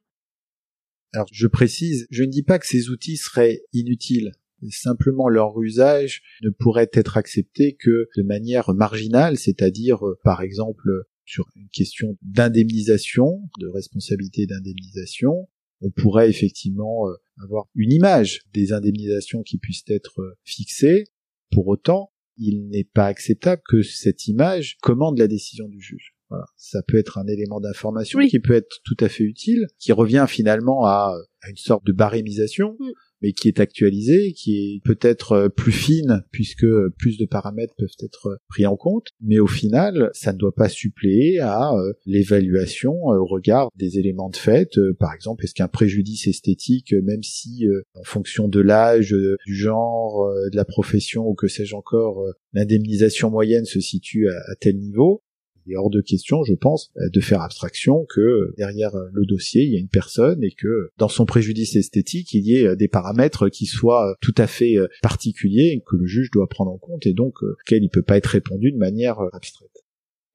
Alors 1.13 1.27
je 1.31 1.47
précise, 1.47 2.07
je 2.09 2.23
ne 2.23 2.29
dis 2.29 2.43
pas 2.43 2.59
que 2.59 2.67
ces 2.67 2.89
outils 2.89 3.17
seraient 3.17 3.61
inutiles. 3.73 4.31
Simplement 4.69 5.27
leur 5.27 5.59
usage 5.59 6.21
ne 6.43 6.49
pourrait 6.49 6.89
être 6.93 7.17
accepté 7.17 7.75
que 7.79 8.09
de 8.15 8.21
manière 8.21 8.73
marginale, 8.73 9.37
c'est-à-dire 9.37 10.05
euh, 10.07 10.19
par 10.23 10.41
exemple 10.41 10.87
sur 11.25 11.47
une 11.55 11.69
question 11.69 12.17
d'indemnisation, 12.21 13.41
de 13.59 13.67
responsabilité 13.67 14.45
d'indemnisation, 14.45 15.47
on 15.81 15.89
pourrait 15.89 16.29
effectivement 16.29 17.09
euh, 17.09 17.15
avoir 17.41 17.65
une 17.73 17.91
image 17.91 18.41
des 18.53 18.71
indemnisations 18.71 19.41
qui 19.41 19.57
puissent 19.57 19.83
être 19.87 20.21
euh, 20.21 20.37
fixées. 20.43 21.05
Pour 21.51 21.67
autant, 21.67 22.11
il 22.37 22.67
n'est 22.69 22.83
pas 22.83 23.07
acceptable 23.07 23.61
que 23.67 23.81
cette 23.81 24.27
image 24.27 24.77
commande 24.81 25.17
la 25.17 25.27
décision 25.27 25.67
du 25.67 25.81
juge. 25.81 26.10
Voilà. 26.31 26.45
Ça 26.55 26.81
peut 26.81 26.97
être 26.97 27.17
un 27.17 27.27
élément 27.27 27.59
d'information 27.59 28.19
qui 28.25 28.39
peut 28.39 28.53
être 28.53 28.79
tout 28.85 28.95
à 29.01 29.09
fait 29.09 29.25
utile, 29.25 29.67
qui 29.79 29.91
revient 29.91 30.25
finalement 30.29 30.85
à, 30.85 31.13
une 31.49 31.57
sorte 31.57 31.85
de 31.85 31.91
barémisation, 31.91 32.77
mm. 32.79 32.91
mais 33.21 33.33
qui 33.33 33.49
est 33.49 33.59
actualisée, 33.59 34.31
qui 34.31 34.55
est 34.55 34.81
peut-être 34.85 35.33
euh, 35.33 35.49
plus 35.49 35.73
fine 35.73 36.23
puisque 36.31 36.65
plus 36.97 37.17
de 37.17 37.25
paramètres 37.25 37.73
peuvent 37.77 37.89
être 38.01 38.37
pris 38.47 38.65
en 38.65 38.77
compte, 38.77 39.07
mais 39.19 39.39
au 39.39 39.47
final, 39.47 40.09
ça 40.13 40.31
ne 40.31 40.37
doit 40.37 40.55
pas 40.55 40.69
suppléer 40.69 41.39
à 41.39 41.73
euh, 41.73 41.91
l'évaluation 42.05 42.93
euh, 42.93 43.17
au 43.17 43.25
regard 43.25 43.69
des 43.75 43.99
éléments 43.99 44.29
de 44.29 44.37
fait. 44.37 44.69
Par 44.99 45.13
exemple, 45.13 45.43
est-ce 45.43 45.53
qu'un 45.53 45.67
préjudice 45.67 46.27
esthétique, 46.27 46.93
même 47.03 47.23
si 47.23 47.65
en 47.95 48.03
fonction 48.03 48.47
de 48.47 48.61
l'âge, 48.61 49.13
du 49.45 49.55
genre, 49.55 50.31
de 50.49 50.55
la 50.55 50.65
profession 50.65 51.27
ou 51.27 51.33
que 51.33 51.47
sais-je 51.47 51.75
encore, 51.75 52.23
l'indemnisation 52.53 53.29
moyenne 53.29 53.65
se 53.65 53.81
situe 53.81 54.29
à 54.29 54.55
tel 54.59 54.77
niveau, 54.77 55.23
est 55.71 55.75
hors 55.75 55.89
de 55.89 56.01
question, 56.01 56.43
je 56.43 56.53
pense, 56.53 56.91
euh, 56.97 57.09
de 57.09 57.19
faire 57.19 57.41
abstraction 57.41 58.05
que 58.09 58.21
euh, 58.21 58.53
derrière 58.57 58.95
euh, 58.95 59.09
le 59.13 59.25
dossier, 59.25 59.63
il 59.63 59.73
y 59.73 59.75
a 59.75 59.79
une 59.79 59.89
personne 59.89 60.43
et 60.43 60.51
que 60.51 60.89
dans 60.97 61.07
son 61.07 61.25
préjudice 61.25 61.75
esthétique, 61.75 62.33
il 62.33 62.45
y 62.45 62.57
ait 62.57 62.75
des 62.75 62.87
paramètres 62.87 63.49
qui 63.49 63.65
soient 63.65 64.15
tout 64.21 64.35
à 64.37 64.47
fait 64.47 64.75
particuliers 65.01 65.73
et 65.75 65.83
que 65.85 65.95
le 65.95 66.05
juge 66.05 66.31
doit 66.31 66.47
prendre 66.47 66.71
en 66.71 66.77
compte 66.77 67.05
et 67.05 67.13
donc 67.13 67.41
auquel 67.43 67.83
il 67.83 67.89
peut 67.89 68.01
pas 68.01 68.17
être 68.17 68.27
répondu 68.27 68.71
de 68.71 68.77
manière 68.77 69.19
abstraite. 69.33 69.85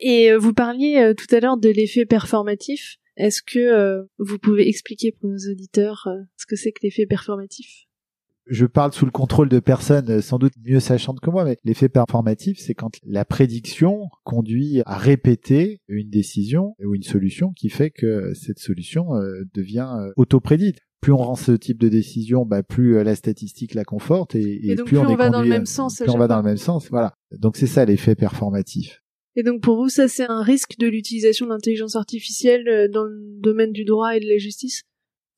Et 0.01 0.35
vous 0.35 0.53
parliez 0.53 1.13
tout 1.17 1.35
à 1.35 1.41
l'heure 1.41 1.57
de 1.57 1.69
l'effet 1.69 2.05
performatif. 2.05 2.97
Est-ce 3.17 3.43
que 3.43 4.07
vous 4.19 4.39
pouvez 4.39 4.69
expliquer 4.69 5.13
pour 5.13 5.31
nos 5.31 5.51
auditeurs 5.51 6.09
ce 6.37 6.47
que 6.47 6.57
c'est 6.57 6.73
que 6.73 6.81
l'effet 6.83 7.07
performatif? 7.07 7.86
Je 8.47 8.67
parle 8.67 8.93
sous 8.93 9.05
le 9.05 9.11
contrôle 9.11 9.49
de 9.49 9.59
personnes 9.59 10.11
euh, 10.11 10.21
sans 10.21 10.39
doute 10.39 10.53
mieux 10.65 10.81
sachantes 10.81 11.21
que 11.21 11.31
moi, 11.31 11.45
mais 11.45 11.57
l'effet 11.65 11.89
performatif, 11.89 12.59
c'est 12.59 12.75
quand 12.75 12.93
la 13.05 13.25
prédiction 13.25 14.09
conduit 14.25 14.83
à 14.87 14.97
répéter 14.97 15.81
une 15.89 16.09
décision 16.09 16.75
ou 16.85 16.95
une 16.95 17.03
solution 17.03 17.53
qui 17.53 17.69
fait 17.69 17.91
que 17.91 18.33
cette 18.35 18.59
solution 18.59 19.15
euh, 19.17 19.43
devient 19.55 19.91
euh, 19.99 20.13
autoprédite 20.17 20.79
plus 21.03 21.13
on 21.13 21.19
rend 21.19 21.37
ce 21.37 21.53
type 21.53 21.79
de 21.79 21.89
décision, 21.89 22.45
bah, 22.47 22.65
plus 22.65 23.05
la 23.05 23.15
statistique 23.15 23.75
la 23.75 23.85
conforte 23.85 24.35
et, 24.35 24.75
plus, 24.87 24.99
on, 24.99 25.15
va 25.15 25.31
dans 25.31 25.43
le 25.43 25.49
même 25.49 25.67
sens. 25.67 25.99
Plus 26.01 26.11
on 26.11 26.19
va 26.19 26.27
dans 26.27 26.39
le 26.39 26.43
même 26.43 26.57
sens, 26.57 26.89
voilà. 26.91 27.13
Donc 27.39 27.57
c'est 27.57 27.69
ça 27.69 27.85
l'effet 27.85 28.17
performatif. 28.17 29.03
Et 29.37 29.45
donc 29.45 29.61
pour 29.61 29.77
vous, 29.77 29.89
ça 29.89 30.09
c'est 30.09 30.29
un 30.29 30.43
risque 30.43 30.79
de 30.81 30.89
l'utilisation 30.89 31.47
de 31.47 31.51
l'intelligence 31.51 31.95
artificielle 31.95 32.91
dans 32.93 33.05
le 33.05 33.21
domaine 33.41 33.71
du 33.71 33.85
droit 33.85 34.17
et 34.17 34.21
de 34.21 34.27
la 34.27 34.39
justice? 34.39 34.83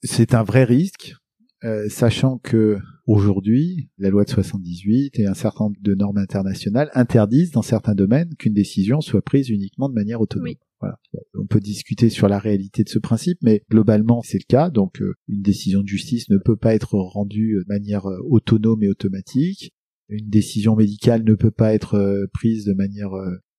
C'est 0.04 0.32
un 0.32 0.44
vrai 0.44 0.64
risque 0.64 1.16
euh, 1.64 1.88
sachant 1.88 2.38
que 2.38 2.78
aujourd'hui, 3.06 3.90
la 3.98 4.10
loi 4.10 4.24
de 4.24 4.30
78 4.30 5.18
et 5.18 5.26
un 5.26 5.34
certain 5.34 5.64
nombre 5.64 5.80
de 5.80 5.94
normes 5.94 6.18
internationales 6.18 6.90
interdisent 6.94 7.50
dans 7.50 7.62
certains 7.62 7.94
domaines 7.94 8.34
qu'une 8.36 8.54
décision 8.54 9.00
soit 9.00 9.22
prise 9.22 9.48
uniquement 9.48 9.88
de 9.88 9.94
manière 9.94 10.20
autonome. 10.20 10.54
Voilà. 10.80 10.96
on 11.34 11.46
peut 11.46 11.58
discuter 11.58 12.08
sur 12.08 12.28
la 12.28 12.38
réalité 12.38 12.84
de 12.84 12.88
ce 12.88 13.00
principe, 13.00 13.38
mais 13.42 13.64
globalement 13.68 14.22
c'est 14.22 14.38
le 14.38 14.46
cas. 14.46 14.70
Donc 14.70 15.02
euh, 15.02 15.14
une 15.26 15.42
décision 15.42 15.82
de 15.82 15.88
justice 15.88 16.30
ne 16.30 16.38
peut 16.38 16.56
pas 16.56 16.74
être 16.74 16.94
rendue 16.94 17.54
de 17.54 17.64
manière 17.68 18.06
euh, 18.06 18.18
autonome 18.28 18.84
et 18.84 18.88
automatique. 18.88 19.72
Une 20.08 20.28
décision 20.28 20.76
médicale 20.76 21.24
ne 21.24 21.34
peut 21.34 21.50
pas 21.50 21.74
être 21.74 22.26
prise 22.32 22.64
de 22.64 22.72
manière 22.72 23.10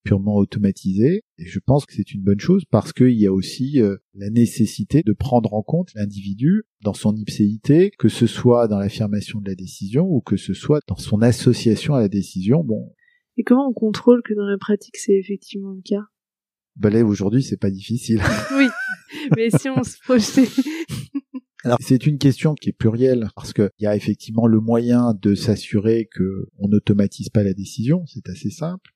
purement 0.04 0.36
automatisé. 0.36 1.22
Et 1.38 1.46
je 1.46 1.58
pense 1.58 1.86
que 1.86 1.94
c'est 1.94 2.12
une 2.12 2.22
bonne 2.22 2.40
chose 2.40 2.64
parce 2.70 2.92
qu'il 2.92 3.18
y 3.18 3.26
a 3.26 3.32
aussi 3.32 3.80
euh, 3.80 3.96
la 4.14 4.30
nécessité 4.30 5.02
de 5.02 5.12
prendre 5.12 5.54
en 5.54 5.62
compte 5.62 5.92
l'individu 5.94 6.64
dans 6.82 6.94
son 6.94 7.14
ipséité, 7.16 7.90
que 7.98 8.08
ce 8.08 8.26
soit 8.26 8.68
dans 8.68 8.78
l'affirmation 8.78 9.40
de 9.40 9.48
la 9.48 9.54
décision 9.54 10.06
ou 10.06 10.20
que 10.20 10.36
ce 10.36 10.54
soit 10.54 10.80
dans 10.86 10.96
son 10.96 11.22
association 11.22 11.94
à 11.94 12.00
la 12.00 12.08
décision. 12.08 12.64
Bon. 12.64 12.92
Et 13.36 13.42
comment 13.42 13.68
on 13.68 13.72
contrôle 13.72 14.22
que 14.22 14.34
dans 14.34 14.46
la 14.46 14.58
pratique 14.58 14.96
c'est 14.96 15.16
effectivement 15.16 15.72
le 15.72 15.82
cas? 15.82 16.04
Ben 16.76 16.90
là 16.90 17.04
aujourd'hui 17.04 17.42
c'est 17.42 17.58
pas 17.58 17.70
difficile. 17.70 18.20
oui, 18.56 18.68
mais 19.36 19.50
si 19.50 19.68
on 19.68 19.82
se 19.82 19.98
projetait 20.04 20.48
alors 21.62 21.78
c'est 21.80 22.06
une 22.06 22.18
question 22.18 22.54
qui 22.54 22.70
est 22.70 22.72
plurielle 22.72 23.28
parce 23.34 23.52
qu'il 23.52 23.70
y 23.80 23.86
a 23.86 23.94
effectivement 23.94 24.46
le 24.46 24.60
moyen 24.60 25.14
de 25.20 25.34
s'assurer 25.34 26.08
que 26.10 26.48
on 26.58 26.68
n'automatise 26.68 27.28
pas 27.28 27.42
la 27.42 27.52
décision, 27.52 28.04
c'est 28.06 28.28
assez 28.30 28.50
simple. 28.50 28.90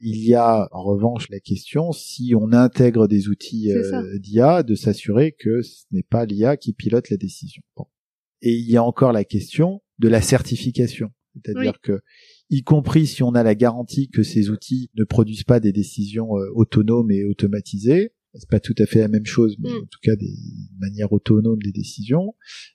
Il 0.00 0.18
y 0.24 0.34
a 0.34 0.68
en 0.72 0.82
revanche 0.82 1.28
la 1.30 1.40
question 1.40 1.92
si 1.92 2.34
on 2.38 2.52
intègre 2.52 3.08
des 3.08 3.28
outils 3.28 3.72
euh, 3.72 4.18
d'IA 4.18 4.62
de 4.62 4.74
s'assurer 4.74 5.32
que 5.32 5.62
ce 5.62 5.84
n'est 5.92 6.02
pas 6.02 6.26
l'IA 6.26 6.56
qui 6.56 6.74
pilote 6.74 7.08
la 7.08 7.16
décision. 7.16 7.62
Et 8.42 8.52
il 8.52 8.70
y 8.70 8.76
a 8.76 8.84
encore 8.84 9.12
la 9.12 9.24
question 9.24 9.82
de 9.98 10.08
la 10.08 10.20
certification, 10.20 11.10
c'est-à-dire 11.34 11.80
que 11.80 12.00
y 12.50 12.62
compris 12.62 13.06
si 13.06 13.22
on 13.22 13.30
a 13.30 13.42
la 13.42 13.54
garantie 13.54 14.10
que 14.10 14.22
ces 14.22 14.50
outils 14.50 14.90
ne 14.96 15.04
produisent 15.04 15.44
pas 15.44 15.60
des 15.60 15.72
décisions 15.72 16.36
euh, 16.36 16.50
autonomes 16.54 17.10
et 17.10 17.24
automatisées, 17.24 18.12
c'est 18.34 18.48
pas 18.48 18.60
tout 18.60 18.74
à 18.78 18.86
fait 18.86 19.00
la 19.00 19.08
même 19.08 19.26
chose, 19.26 19.56
mais 19.60 19.70
mm. 19.70 19.76
en 19.76 19.86
tout 19.86 20.00
cas 20.02 20.16
des 20.16 20.34
manières 20.78 21.12
autonomes 21.12 21.62
des 21.62 21.72
décisions. 21.72 22.34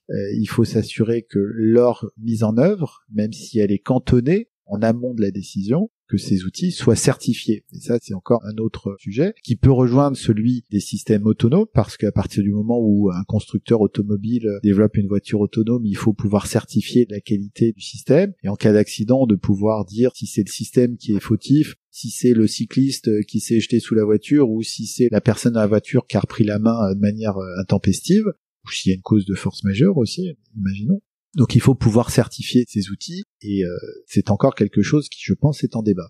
Euh, 0.09 0.15
il 0.37 0.47
faut 0.47 0.65
s'assurer 0.65 1.23
que 1.23 1.39
leur 1.39 2.09
mise 2.17 2.43
en 2.43 2.57
œuvre, 2.57 3.03
même 3.13 3.33
si 3.33 3.59
elle 3.59 3.71
est 3.71 3.79
cantonnée 3.79 4.48
en 4.69 4.81
amont 4.81 5.13
de 5.13 5.21
la 5.21 5.31
décision, 5.31 5.89
que 6.07 6.17
ces 6.17 6.43
outils 6.43 6.71
soient 6.71 6.95
certifiés. 6.95 7.63
Et 7.71 7.79
ça, 7.79 7.97
c'est 8.01 8.13
encore 8.13 8.43
un 8.45 8.57
autre 8.57 8.95
sujet 8.99 9.33
qui 9.43 9.55
peut 9.55 9.71
rejoindre 9.71 10.17
celui 10.17 10.63
des 10.71 10.79
systèmes 10.79 11.25
autonomes, 11.25 11.67
parce 11.73 11.97
qu'à 11.97 12.11
partir 12.11 12.43
du 12.43 12.51
moment 12.51 12.79
où 12.79 13.11
un 13.11 13.23
constructeur 13.27 13.81
automobile 13.81 14.59
développe 14.63 14.97
une 14.97 15.07
voiture 15.07 15.39
autonome, 15.39 15.85
il 15.85 15.95
faut 15.95 16.13
pouvoir 16.13 16.47
certifier 16.47 17.05
la 17.09 17.19
qualité 17.19 17.71
du 17.73 17.81
système, 17.81 18.33
et 18.43 18.49
en 18.49 18.55
cas 18.55 18.73
d'accident, 18.73 19.27
de 19.27 19.35
pouvoir 19.35 19.85
dire 19.85 20.11
si 20.15 20.25
c'est 20.25 20.43
le 20.45 20.51
système 20.51 20.97
qui 20.97 21.13
est 21.13 21.19
fautif, 21.19 21.75
si 21.91 22.09
c'est 22.09 22.33
le 22.33 22.47
cycliste 22.47 23.25
qui 23.25 23.39
s'est 23.39 23.59
jeté 23.59 23.79
sous 23.79 23.95
la 23.95 24.05
voiture, 24.05 24.49
ou 24.49 24.63
si 24.63 24.87
c'est 24.87 25.09
la 25.11 25.21
personne 25.21 25.57
à 25.57 25.61
la 25.61 25.67
voiture 25.67 26.07
qui 26.07 26.17
a 26.17 26.21
repris 26.21 26.43
la 26.43 26.59
main 26.59 26.93
de 26.93 26.99
manière 26.99 27.35
intempestive, 27.59 28.25
ou 28.65 28.71
s'il 28.71 28.89
y 28.89 28.93
a 28.93 28.95
une 28.95 29.01
cause 29.01 29.25
de 29.25 29.35
force 29.35 29.63
majeure 29.63 29.97
aussi, 29.97 30.35
imaginons. 30.57 31.01
Donc 31.35 31.55
il 31.55 31.61
faut 31.61 31.75
pouvoir 31.75 32.09
certifier 32.09 32.65
ces 32.67 32.89
outils 32.89 33.23
et 33.41 33.63
euh, 33.63 33.69
c'est 34.07 34.31
encore 34.31 34.55
quelque 34.55 34.81
chose 34.81 35.09
qui, 35.09 35.19
je 35.21 35.33
pense, 35.33 35.63
est 35.63 35.75
en 35.75 35.83
débat. 35.83 36.09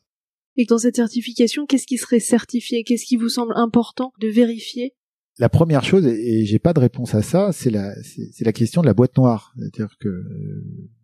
Et 0.56 0.66
dans 0.66 0.78
cette 0.78 0.96
certification, 0.96 1.66
qu'est-ce 1.66 1.88
qui 1.88 1.98
serait 1.98 2.20
certifié? 2.20 2.84
Qu'est-ce 2.84 3.06
qui 3.06 3.16
vous 3.16 3.30
semble 3.30 3.54
important 3.56 4.12
de 4.20 4.28
vérifier? 4.28 4.94
La 5.38 5.48
première 5.48 5.86
chose, 5.86 6.06
et 6.06 6.46
j'ai 6.46 6.60
pas 6.60 6.74
de 6.74 6.82
réponse 6.82 7.16
à 7.16 7.22
ça, 7.22 7.54
c'est 7.54 7.70
la, 7.70 7.94
c'est 8.04 8.44
la 8.44 8.52
question 8.52 8.82
de 8.82 8.88
la 8.88 8.94
boîte 8.94 9.16
noire. 9.16 9.54
C'est-à-dire 9.58 9.96
que, 9.98 10.26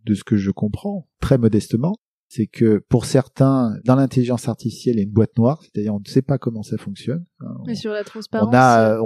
de 0.06 0.13
ce 0.13 0.25
que 0.25 0.36
je 0.36 0.51
comprends, 0.51 1.08
très 1.21 1.38
modestement, 1.38 1.95
c'est 2.27 2.47
que 2.47 2.83
pour 2.89 3.05
certains, 3.05 3.75
dans 3.85 3.95
l'intelligence 3.95 4.47
artificielle, 4.47 4.95
il 4.95 4.99
y 4.99 5.01
a 5.01 5.03
une 5.03 5.11
boîte 5.11 5.38
noire, 5.38 5.61
c'est-à-dire 5.61 5.93
on 5.93 5.99
ne 5.99 6.09
sait 6.09 6.21
pas 6.21 6.38
comment 6.38 6.63
ça 6.63 6.77
fonctionne. 6.77 7.25
Et 7.67 7.75
sur 7.75 7.91
la 7.91 8.03
transparence. 8.03 8.49
On 8.51 8.55
a, 8.55 8.99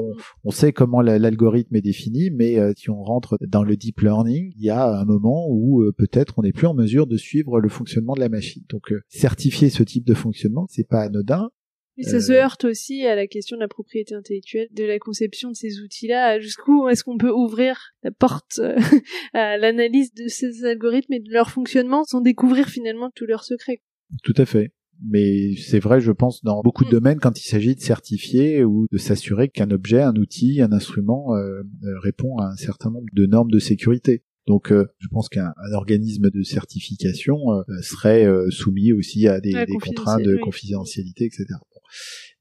on, 0.44 0.52
sait 0.52 0.72
comment 0.72 1.02
l'algorithme 1.02 1.76
est 1.76 1.82
défini, 1.82 2.30
mais 2.32 2.58
euh, 2.58 2.74
si 2.76 2.90
on 2.90 3.02
rentre 3.04 3.38
dans 3.48 3.64
le 3.64 3.76
deep 3.76 4.02
learning, 4.02 4.54
il 4.56 4.64
y 4.64 4.70
a 4.70 5.00
un 5.00 5.06
moment 5.06 5.48
où 5.50 5.82
euh, 5.82 5.92
peut-être 5.92 6.36
on 6.38 6.44
n'est 6.44 6.54
plus 6.54 6.68
en 6.68 6.74
mesure 6.74 7.08
de 7.08 7.18
suivre 7.18 7.60
le 7.60 7.70
fonctionnement 7.70 8.14
de 8.14 8.20
la 8.20 8.30
machine. 8.30 8.64
Donc 8.70 8.92
euh, 8.92 9.02
certifier 9.10 9.70
ce 9.70 9.84
type 9.84 10.06
de 10.06 10.14
fonctionnement, 10.14 10.66
c'est 10.70 10.88
pas 10.88 11.02
anodin. 11.02 11.50
Et 12.00 12.04
ça 12.04 12.22
se 12.22 12.32
heurte 12.32 12.64
aussi 12.64 13.06
à 13.06 13.14
la 13.14 13.28
question 13.28 13.58
de 13.58 13.62
la 13.62 13.68
propriété 13.68 14.16
intellectuelle, 14.16 14.70
de 14.72 14.86
la 14.86 15.00
conception 15.00 15.50
de 15.50 15.56
ces 15.56 15.82
outils-là. 15.82 16.40
Jusqu'où 16.40 16.88
est-ce 16.88 17.04
qu'on 17.04 17.18
peut 17.18 17.32
ouvrir 17.32 17.78
la 18.04 18.12
porte 18.12 18.60
euh, 18.60 18.80
à 19.34 19.58
l'analyse 19.58 20.14
de 20.14 20.30
ces 20.30 20.64
algorithmes 20.64 21.12
et 21.14 21.20
de 21.20 21.30
leur 21.30 21.50
fonctionnement 21.50 22.06
sans 22.06 22.22
découvrir 22.22 22.70
finalement 22.70 23.10
tous 23.14 23.26
leurs 23.26 23.44
secrets 23.44 23.82
Tout 24.24 24.34
à 24.38 24.46
fait. 24.46 24.72
Mais 25.10 25.56
c'est 25.58 25.80
vrai, 25.80 26.00
je 26.00 26.14
pense, 26.14 26.42
dans 26.42 26.62
beaucoup 26.62 26.86
de 26.86 26.90
domaines, 26.90 27.20
quand 27.20 27.38
il 27.38 27.48
s'agit 27.48 27.76
de 27.76 27.82
certifier 27.82 28.64
ou 28.64 28.88
de 28.92 28.98
s'assurer 28.98 29.50
qu'un 29.50 29.72
objet, 29.72 30.02
un 30.02 30.16
outil, 30.16 30.62
un 30.62 30.72
instrument 30.72 31.36
euh, 31.36 31.62
euh, 31.62 32.00
répond 32.02 32.38
à 32.38 32.48
un 32.48 32.56
certain 32.56 32.92
nombre 32.92 33.08
de 33.14 33.26
normes 33.26 33.52
de 33.52 33.60
sécurité. 33.60 34.24
Donc, 34.48 34.72
je 34.72 35.08
pense 35.12 35.30
qu'un 35.30 35.54
organisme 35.74 36.32
de 36.32 36.42
certification 36.42 37.38
serait 37.84 38.26
soumis 38.50 38.94
aussi 38.94 39.28
à 39.28 39.40
des, 39.40 39.52
des 39.52 39.78
contraintes 39.78 40.24
de 40.24 40.38
confidentialité, 40.38 41.26
etc. 41.26 41.46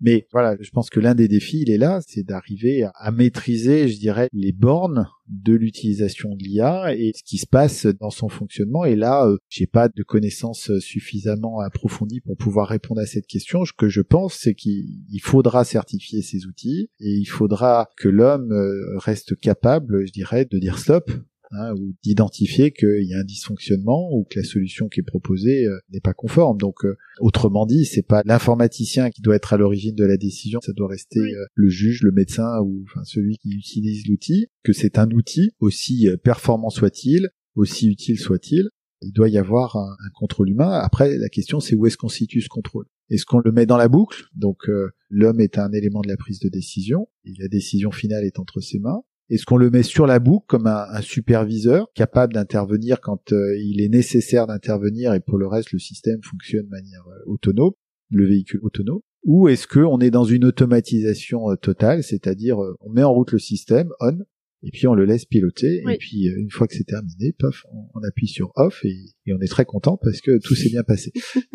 Mais 0.00 0.26
voilà, 0.32 0.56
je 0.60 0.70
pense 0.70 0.90
que 0.90 1.00
l'un 1.00 1.14
des 1.14 1.28
défis, 1.28 1.62
il 1.62 1.70
est 1.70 1.78
là, 1.78 2.00
c'est 2.06 2.22
d'arriver 2.22 2.86
à, 2.94 3.10
maîtriser, 3.10 3.88
je 3.88 3.98
dirais, 3.98 4.28
les 4.32 4.52
bornes 4.52 5.08
de 5.28 5.54
l'utilisation 5.54 6.34
de 6.34 6.42
l'IA 6.42 6.94
et 6.94 7.12
ce 7.14 7.22
qui 7.22 7.38
se 7.38 7.46
passe 7.46 7.86
dans 7.86 8.10
son 8.10 8.28
fonctionnement. 8.28 8.84
Et 8.84 8.96
là, 8.96 9.26
euh, 9.26 9.36
j'ai 9.48 9.66
pas 9.66 9.88
de 9.88 10.02
connaissances 10.02 10.70
suffisamment 10.78 11.60
approfondies 11.60 12.20
pour 12.20 12.36
pouvoir 12.36 12.68
répondre 12.68 13.00
à 13.00 13.06
cette 13.06 13.26
question. 13.26 13.64
Ce 13.64 13.72
que 13.76 13.88
je 13.88 14.00
pense, 14.00 14.34
c'est 14.34 14.54
qu'il 14.54 15.20
faudra 15.22 15.64
certifier 15.64 16.22
ces 16.22 16.46
outils 16.46 16.90
et 17.00 17.10
il 17.10 17.26
faudra 17.26 17.90
que 17.96 18.08
l'homme 18.08 18.52
euh, 18.52 18.98
reste 18.98 19.38
capable, 19.38 20.06
je 20.06 20.12
dirais, 20.12 20.44
de 20.44 20.58
dire 20.58 20.78
stop 20.78 21.10
Hein, 21.50 21.72
ou 21.78 21.94
d'identifier 22.02 22.72
qu'il 22.72 23.04
y 23.04 23.14
a 23.14 23.20
un 23.20 23.24
dysfonctionnement 23.24 24.10
ou 24.12 24.26
que 24.28 24.38
la 24.38 24.44
solution 24.44 24.88
qui 24.88 25.00
est 25.00 25.02
proposée 25.02 25.64
euh, 25.64 25.78
n'est 25.90 26.00
pas 26.00 26.12
conforme. 26.12 26.58
Donc, 26.58 26.84
euh, 26.84 26.94
autrement 27.20 27.64
dit, 27.64 27.86
c'est 27.86 28.02
pas 28.02 28.20
l'informaticien 28.26 29.08
qui 29.08 29.22
doit 29.22 29.34
être 29.34 29.54
à 29.54 29.56
l'origine 29.56 29.94
de 29.94 30.04
la 30.04 30.18
décision, 30.18 30.60
ça 30.60 30.74
doit 30.74 30.88
rester 30.88 31.20
euh, 31.20 31.46
le 31.54 31.70
juge, 31.70 32.02
le 32.02 32.12
médecin 32.12 32.60
ou 32.60 32.84
enfin 32.84 33.02
celui 33.04 33.38
qui 33.38 33.48
utilise 33.48 34.06
l'outil. 34.06 34.48
Que 34.62 34.74
c'est 34.74 34.98
un 34.98 35.10
outil 35.10 35.52
aussi 35.58 36.10
performant 36.22 36.68
soit-il, 36.68 37.30
aussi 37.54 37.88
utile 37.88 38.18
soit-il. 38.18 38.68
Il 39.00 39.12
doit 39.12 39.30
y 39.30 39.38
avoir 39.38 39.76
un, 39.76 39.96
un 40.04 40.10
contrôle 40.12 40.50
humain. 40.50 40.72
Après, 40.82 41.16
la 41.16 41.30
question 41.30 41.60
c'est 41.60 41.76
où 41.76 41.86
est-ce 41.86 41.96
qu'on 41.96 42.08
situe 42.08 42.42
ce 42.42 42.50
contrôle? 42.50 42.84
Est-ce 43.08 43.24
qu'on 43.24 43.40
le 43.42 43.52
met 43.52 43.64
dans 43.64 43.78
la 43.78 43.88
boucle? 43.88 44.24
Donc 44.34 44.68
l'homme 45.08 45.40
est 45.40 45.56
un 45.56 45.72
élément 45.72 46.02
de 46.02 46.08
la 46.08 46.18
prise 46.18 46.40
de 46.40 46.50
décision 46.50 47.08
et 47.24 47.32
la 47.38 47.48
décision 47.48 47.90
finale 47.90 48.24
est 48.24 48.38
entre 48.38 48.60
ses 48.60 48.78
mains. 48.78 49.00
Est-ce 49.30 49.44
qu'on 49.44 49.58
le 49.58 49.70
met 49.70 49.82
sur 49.82 50.06
la 50.06 50.20
boucle 50.20 50.46
comme 50.48 50.66
un, 50.66 51.02
superviseur 51.02 51.88
capable 51.94 52.32
d'intervenir 52.32 53.00
quand 53.00 53.32
euh, 53.32 53.56
il 53.58 53.82
est 53.82 53.88
nécessaire 53.88 54.46
d'intervenir 54.46 55.12
et 55.12 55.20
pour 55.20 55.36
le 55.36 55.46
reste 55.46 55.72
le 55.72 55.78
système 55.78 56.22
fonctionne 56.22 56.64
de 56.64 56.70
manière 56.70 57.06
euh, 57.08 57.30
autonome, 57.30 57.72
le 58.10 58.26
véhicule 58.26 58.60
autonome? 58.62 59.00
Ou 59.24 59.48
est-ce 59.48 59.66
qu'on 59.66 60.00
est 60.00 60.10
dans 60.10 60.24
une 60.24 60.46
automatisation 60.46 61.50
euh, 61.50 61.56
totale, 61.56 62.02
c'est-à-dire 62.02 62.58
on 62.80 62.90
met 62.90 63.02
en 63.02 63.12
route 63.12 63.32
le 63.32 63.38
système 63.38 63.90
on 64.00 64.18
et 64.62 64.70
puis 64.72 64.88
on 64.88 64.94
le 64.94 65.04
laisse 65.04 65.24
piloter 65.24 65.84
et 65.88 65.98
puis 65.98 66.26
une 66.26 66.50
fois 66.50 66.66
que 66.66 66.74
c'est 66.74 66.82
terminé, 66.82 67.32
paf, 67.38 67.64
on, 67.94 68.00
appuie 68.02 68.26
sur 68.26 68.50
off 68.56 68.84
et, 68.84 68.96
et, 69.26 69.32
on 69.32 69.38
est 69.38 69.46
très 69.46 69.64
content 69.64 69.96
parce 70.02 70.20
que 70.20 70.36
tout 70.38 70.56
s'est 70.56 70.68
bien 70.70 70.82
passé. 70.82 71.12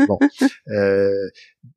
bon, 0.07 0.17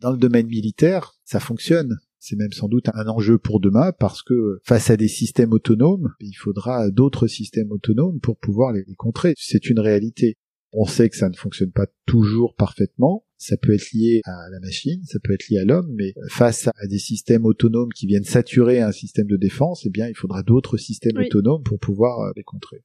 dans 0.01 0.13
le 0.13 0.19
domaine 0.19 0.47
militaire, 0.47 1.15
ça 1.25 1.41
fonctionne 1.41 1.97
c'est 2.19 2.37
même 2.37 2.53
sans 2.53 2.69
doute 2.69 2.89
un 2.95 3.07
enjeu 3.07 3.39
pour 3.39 3.61
demain 3.61 3.93
parce 3.99 4.23
que 4.23 4.61
face 4.65 4.91
à 4.91 4.97
des 4.97 5.09
systèmes 5.09 5.53
autonomes, 5.53 6.13
il 6.21 6.35
faudra 6.35 6.91
d'autres 6.91 7.27
systèmes 7.27 7.71
autonomes 7.71 8.21
pour 8.21 8.39
pouvoir 8.39 8.73
les, 8.73 8.85
contrer. 8.97 9.35
C'est 9.37 9.69
une 9.69 9.81
réalité. 9.81 10.37
On 10.73 10.85
sait 10.85 11.09
que 11.09 11.17
ça 11.17 11.29
ne 11.29 11.37
fonctionne 11.37 11.71
pas 11.73 11.87
toujours 12.07 12.55
parfaitement. 12.55 13.25
Ça 13.39 13.57
peut 13.57 13.75
être 13.75 13.93
lié 13.93 14.21
à 14.25 14.49
la 14.51 14.61
machine, 14.61 15.03
ça 15.05 15.19
peut 15.23 15.35
être 15.35 15.49
lié 15.49 15.59
à 15.59 15.65
l'homme, 15.65 15.93
mais 15.95 16.15
face 16.29 16.69
à 16.69 16.87
des 16.87 16.99
systèmes 16.99 17.45
autonomes 17.45 17.93
qui 17.93 18.07
viennent 18.07 18.25
saturer 18.25 18.81
un 18.81 18.93
système 18.93 19.27
de 19.27 19.37
défense, 19.37 19.85
eh 19.87 19.91
bien, 19.91 20.09
il 20.09 20.17
faudra 20.17 20.43
d'autres 20.43 20.79
systèmes 20.79 21.19
autonomes 21.19 21.63
pour 21.63 21.79
pouvoir 21.79 22.33
les 22.35 22.43
contrer 22.43 22.83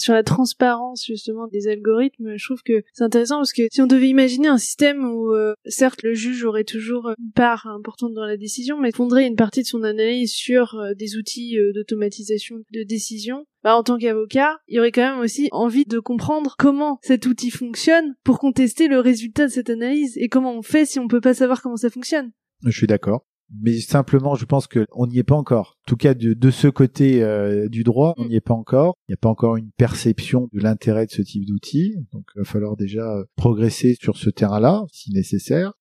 sur 0.00 0.14
la 0.14 0.22
transparence 0.22 1.04
justement 1.06 1.46
des 1.46 1.68
algorithmes, 1.68 2.36
je 2.36 2.44
trouve 2.44 2.62
que 2.62 2.82
c'est 2.92 3.04
intéressant 3.04 3.36
parce 3.36 3.52
que 3.52 3.62
si 3.70 3.80
on 3.80 3.86
devait 3.86 4.08
imaginer 4.08 4.48
un 4.48 4.58
système 4.58 5.04
où 5.04 5.34
euh, 5.34 5.54
certes 5.66 6.02
le 6.02 6.14
juge 6.14 6.44
aurait 6.44 6.64
toujours 6.64 7.10
une 7.18 7.32
part 7.32 7.66
importante 7.66 8.14
dans 8.14 8.24
la 8.24 8.36
décision, 8.36 8.78
mais 8.78 8.92
fondrait 8.92 9.26
une 9.26 9.36
partie 9.36 9.62
de 9.62 9.66
son 9.66 9.82
analyse 9.82 10.32
sur 10.32 10.74
euh, 10.74 10.94
des 10.94 11.16
outils 11.16 11.58
euh, 11.58 11.72
d'automatisation 11.72 12.56
de 12.70 12.82
décision, 12.82 13.46
bah, 13.62 13.76
en 13.76 13.82
tant 13.82 13.98
qu'avocat, 13.98 14.58
il 14.68 14.76
y 14.76 14.78
aurait 14.78 14.92
quand 14.92 15.02
même 15.02 15.20
aussi 15.20 15.48
envie 15.52 15.84
de 15.84 15.98
comprendre 15.98 16.56
comment 16.58 16.98
cet 17.02 17.26
outil 17.26 17.50
fonctionne 17.50 18.14
pour 18.24 18.38
contester 18.38 18.88
le 18.88 18.98
résultat 18.98 19.46
de 19.46 19.52
cette 19.52 19.70
analyse 19.70 20.16
et 20.16 20.28
comment 20.28 20.56
on 20.56 20.62
fait 20.62 20.86
si 20.86 20.98
on 20.98 21.08
peut 21.08 21.20
pas 21.20 21.34
savoir 21.34 21.62
comment 21.62 21.76
ça 21.76 21.90
fonctionne. 21.90 22.32
Je 22.64 22.70
suis 22.70 22.86
d'accord. 22.86 23.26
Mais 23.58 23.80
simplement, 23.80 24.34
je 24.34 24.44
pense 24.44 24.66
qu'on 24.66 25.06
n'y 25.06 25.18
est 25.18 25.24
pas 25.24 25.34
encore. 25.34 25.78
En 25.86 25.88
tout 25.88 25.96
cas, 25.96 26.14
de, 26.14 26.34
de 26.34 26.50
ce 26.50 26.68
côté 26.68 27.22
euh, 27.22 27.68
du 27.68 27.82
droit, 27.82 28.14
on 28.16 28.26
n'y 28.26 28.36
est 28.36 28.40
pas 28.40 28.54
encore. 28.54 28.96
Il 29.08 29.12
n'y 29.12 29.14
a 29.14 29.18
pas 29.18 29.28
encore 29.28 29.56
une 29.56 29.70
perception 29.76 30.48
de 30.52 30.60
l'intérêt 30.60 31.06
de 31.06 31.10
ce 31.10 31.22
type 31.22 31.44
d'outil. 31.46 31.96
Donc, 32.12 32.24
il 32.34 32.38
va 32.38 32.44
falloir 32.44 32.76
déjà 32.76 33.24
progresser 33.36 33.96
sur 34.00 34.16
ce 34.16 34.30
terrain-là, 34.30 34.84
si 34.92 35.10
nécessaire. 35.12 35.72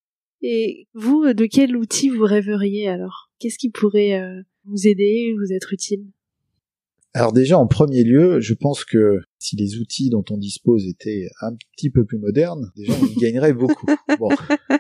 Et 0.42 0.88
vous, 0.94 1.34
de 1.34 1.46
quel 1.46 1.76
outil 1.76 2.10
vous 2.10 2.24
rêveriez 2.24 2.88
alors? 2.88 3.30
Qu'est-ce 3.40 3.58
qui 3.58 3.70
pourrait 3.70 4.20
euh, 4.20 4.42
vous 4.66 4.88
aider, 4.88 5.36
vous 5.38 5.54
être 5.54 5.74
utile? 5.74 6.06
Alors 7.14 7.34
déjà, 7.34 7.58
en 7.58 7.68
premier 7.68 8.04
lieu, 8.04 8.40
je 8.40 8.54
pense 8.54 8.86
que 8.86 9.20
si 9.40 9.56
les 9.56 9.78
outils 9.78 10.10
dont 10.10 10.24
on 10.30 10.38
dispose 10.38 10.88
étaient 10.88 11.28
un 11.42 11.56
petit 11.76 11.90
peu 11.90 12.06
plus 12.06 12.20
modernes, 12.20 12.72
déjà 12.76 12.94
on 13.02 13.06
y 13.06 13.16
gagnerait 13.20 13.54
beaucoup. 13.54 13.88
Bon. 14.20 14.30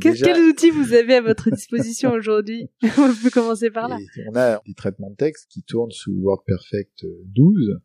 Quels 0.00 0.40
outils 0.48 0.70
vous 0.70 0.92
avez 0.92 1.14
à 1.14 1.20
votre 1.20 1.50
disposition 1.50 2.12
aujourd'hui? 2.14 2.68
On 2.82 3.14
peut 3.14 3.30
commencer 3.30 3.70
par 3.70 3.88
là. 3.88 3.98
on 4.28 4.36
a 4.36 4.60
des 4.66 4.74
traitements 4.74 5.10
de 5.10 5.16
texte 5.16 5.48
qui 5.50 5.62
tournent 5.62 5.92
sous 5.92 6.14
WordPerfect 6.20 7.06
12 7.26 7.80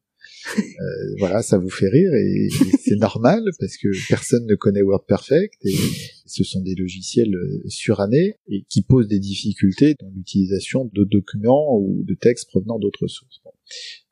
euh, 0.57 1.15
voilà, 1.19 1.41
ça 1.41 1.57
vous 1.57 1.69
fait 1.69 1.89
rire 1.89 2.13
et, 2.13 2.49
c'est 2.79 2.95
normal 2.95 3.43
parce 3.59 3.77
que 3.77 3.87
personne 4.07 4.45
ne 4.45 4.55
connaît 4.55 4.81
WordPerfect 4.81 5.53
et 5.63 5.75
ce 6.25 6.43
sont 6.43 6.61
des 6.61 6.75
logiciels 6.75 7.33
euh, 7.33 7.61
surannés 7.67 8.35
et 8.49 8.63
qui 8.69 8.81
posent 8.81 9.07
des 9.07 9.19
difficultés 9.19 9.95
dans 9.99 10.09
l'utilisation 10.15 10.89
de 10.93 11.03
documents 11.03 11.77
ou 11.77 12.03
de 12.03 12.13
textes 12.13 12.49
provenant 12.49 12.79
d'autres 12.79 13.07
sources. 13.07 13.41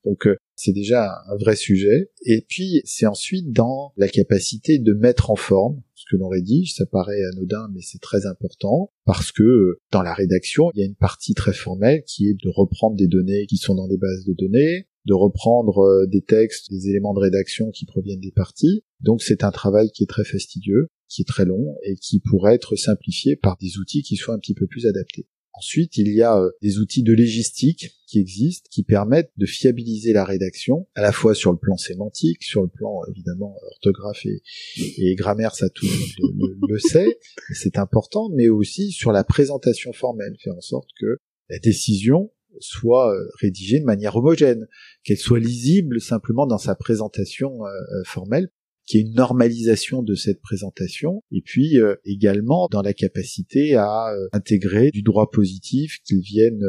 Donc 0.03 0.27
euh, 0.27 0.35
c'est 0.55 0.73
déjà 0.73 1.11
un 1.29 1.37
vrai 1.37 1.55
sujet. 1.55 2.11
Et 2.25 2.45
puis 2.47 2.81
c'est 2.85 3.05
ensuite 3.05 3.51
dans 3.51 3.93
la 3.97 4.07
capacité 4.07 4.79
de 4.79 4.93
mettre 4.93 5.31
en 5.31 5.35
forme 5.35 5.81
ce 6.05 6.15
que 6.15 6.19
l'on 6.19 6.27
rédige. 6.27 6.73
Ça 6.75 6.85
paraît 6.85 7.23
anodin, 7.33 7.67
mais 7.73 7.81
c'est 7.81 8.01
très 8.01 8.25
important 8.25 8.91
parce 9.05 9.31
que 9.31 9.79
dans 9.91 10.01
la 10.01 10.13
rédaction, 10.13 10.69
il 10.73 10.79
y 10.79 10.83
a 10.83 10.85
une 10.85 10.95
partie 10.95 11.33
très 11.33 11.53
formelle 11.53 12.03
qui 12.05 12.27
est 12.27 12.33
de 12.33 12.49
reprendre 12.49 12.95
des 12.95 13.07
données 13.07 13.45
qui 13.47 13.57
sont 13.57 13.75
dans 13.75 13.87
des 13.87 13.97
bases 13.97 14.25
de 14.25 14.33
données, 14.33 14.87
de 15.05 15.13
reprendre 15.13 15.79
euh, 15.79 16.07
des 16.07 16.21
textes, 16.21 16.71
des 16.71 16.89
éléments 16.89 17.13
de 17.13 17.19
rédaction 17.19 17.71
qui 17.71 17.85
proviennent 17.85 18.19
des 18.19 18.31
parties. 18.31 18.83
Donc 19.01 19.21
c'est 19.21 19.43
un 19.43 19.51
travail 19.51 19.91
qui 19.91 20.03
est 20.03 20.07
très 20.07 20.25
fastidieux, 20.25 20.89
qui 21.07 21.21
est 21.21 21.27
très 21.27 21.45
long 21.45 21.75
et 21.83 21.95
qui 21.95 22.19
pourrait 22.19 22.55
être 22.55 22.75
simplifié 22.75 23.35
par 23.35 23.57
des 23.57 23.77
outils 23.77 24.01
qui 24.01 24.15
soient 24.15 24.33
un 24.33 24.39
petit 24.39 24.55
peu 24.55 24.67
plus 24.67 24.87
adaptés. 24.87 25.27
Ensuite, 25.57 25.97
il 25.97 26.13
y 26.13 26.21
a 26.21 26.37
euh, 26.37 26.51
des 26.61 26.79
outils 26.79 27.03
de 27.03 27.13
légistique 27.13 27.91
qui 28.07 28.19
existent, 28.19 28.67
qui 28.71 28.83
permettent 28.83 29.31
de 29.37 29.45
fiabiliser 29.45 30.13
la 30.13 30.25
rédaction, 30.25 30.87
à 30.95 31.01
la 31.01 31.11
fois 31.11 31.33
sur 31.33 31.51
le 31.51 31.57
plan 31.57 31.77
sémantique, 31.77 32.43
sur 32.43 32.61
le 32.61 32.67
plan 32.67 33.01
évidemment 33.09 33.55
orthographe 33.71 34.25
et, 34.25 35.15
grammaire, 35.15 35.55
ça 35.55 35.69
tout 35.69 35.85
le 35.85 36.47
le, 36.47 36.57
le 36.67 36.79
sait, 36.79 37.17
c'est 37.53 37.77
important, 37.77 38.29
mais 38.33 38.49
aussi 38.49 38.91
sur 38.91 39.11
la 39.11 39.23
présentation 39.23 39.93
formelle, 39.93 40.35
faire 40.43 40.55
en 40.55 40.61
sorte 40.61 40.89
que 40.99 41.17
la 41.49 41.59
décision 41.59 42.31
soit 42.59 43.13
euh, 43.13 43.29
rédigée 43.39 43.79
de 43.79 43.85
manière 43.85 44.15
homogène, 44.15 44.67
qu'elle 45.03 45.17
soit 45.17 45.39
lisible 45.39 46.01
simplement 46.01 46.47
dans 46.47 46.57
sa 46.57 46.75
présentation 46.75 47.65
euh, 47.65 47.69
euh, 47.69 48.03
formelle 48.05 48.49
qu'il 48.85 48.99
y 48.99 49.03
ait 49.03 49.07
une 49.07 49.15
normalisation 49.15 50.03
de 50.03 50.15
cette 50.15 50.41
présentation, 50.41 51.23
et 51.31 51.41
puis 51.41 51.77
également 52.05 52.67
dans 52.71 52.81
la 52.81 52.93
capacité 52.93 53.75
à 53.75 54.13
intégrer 54.31 54.91
du 54.91 55.01
droit 55.01 55.31
positif, 55.31 55.99
qu'il 56.05 56.21
vienne 56.21 56.61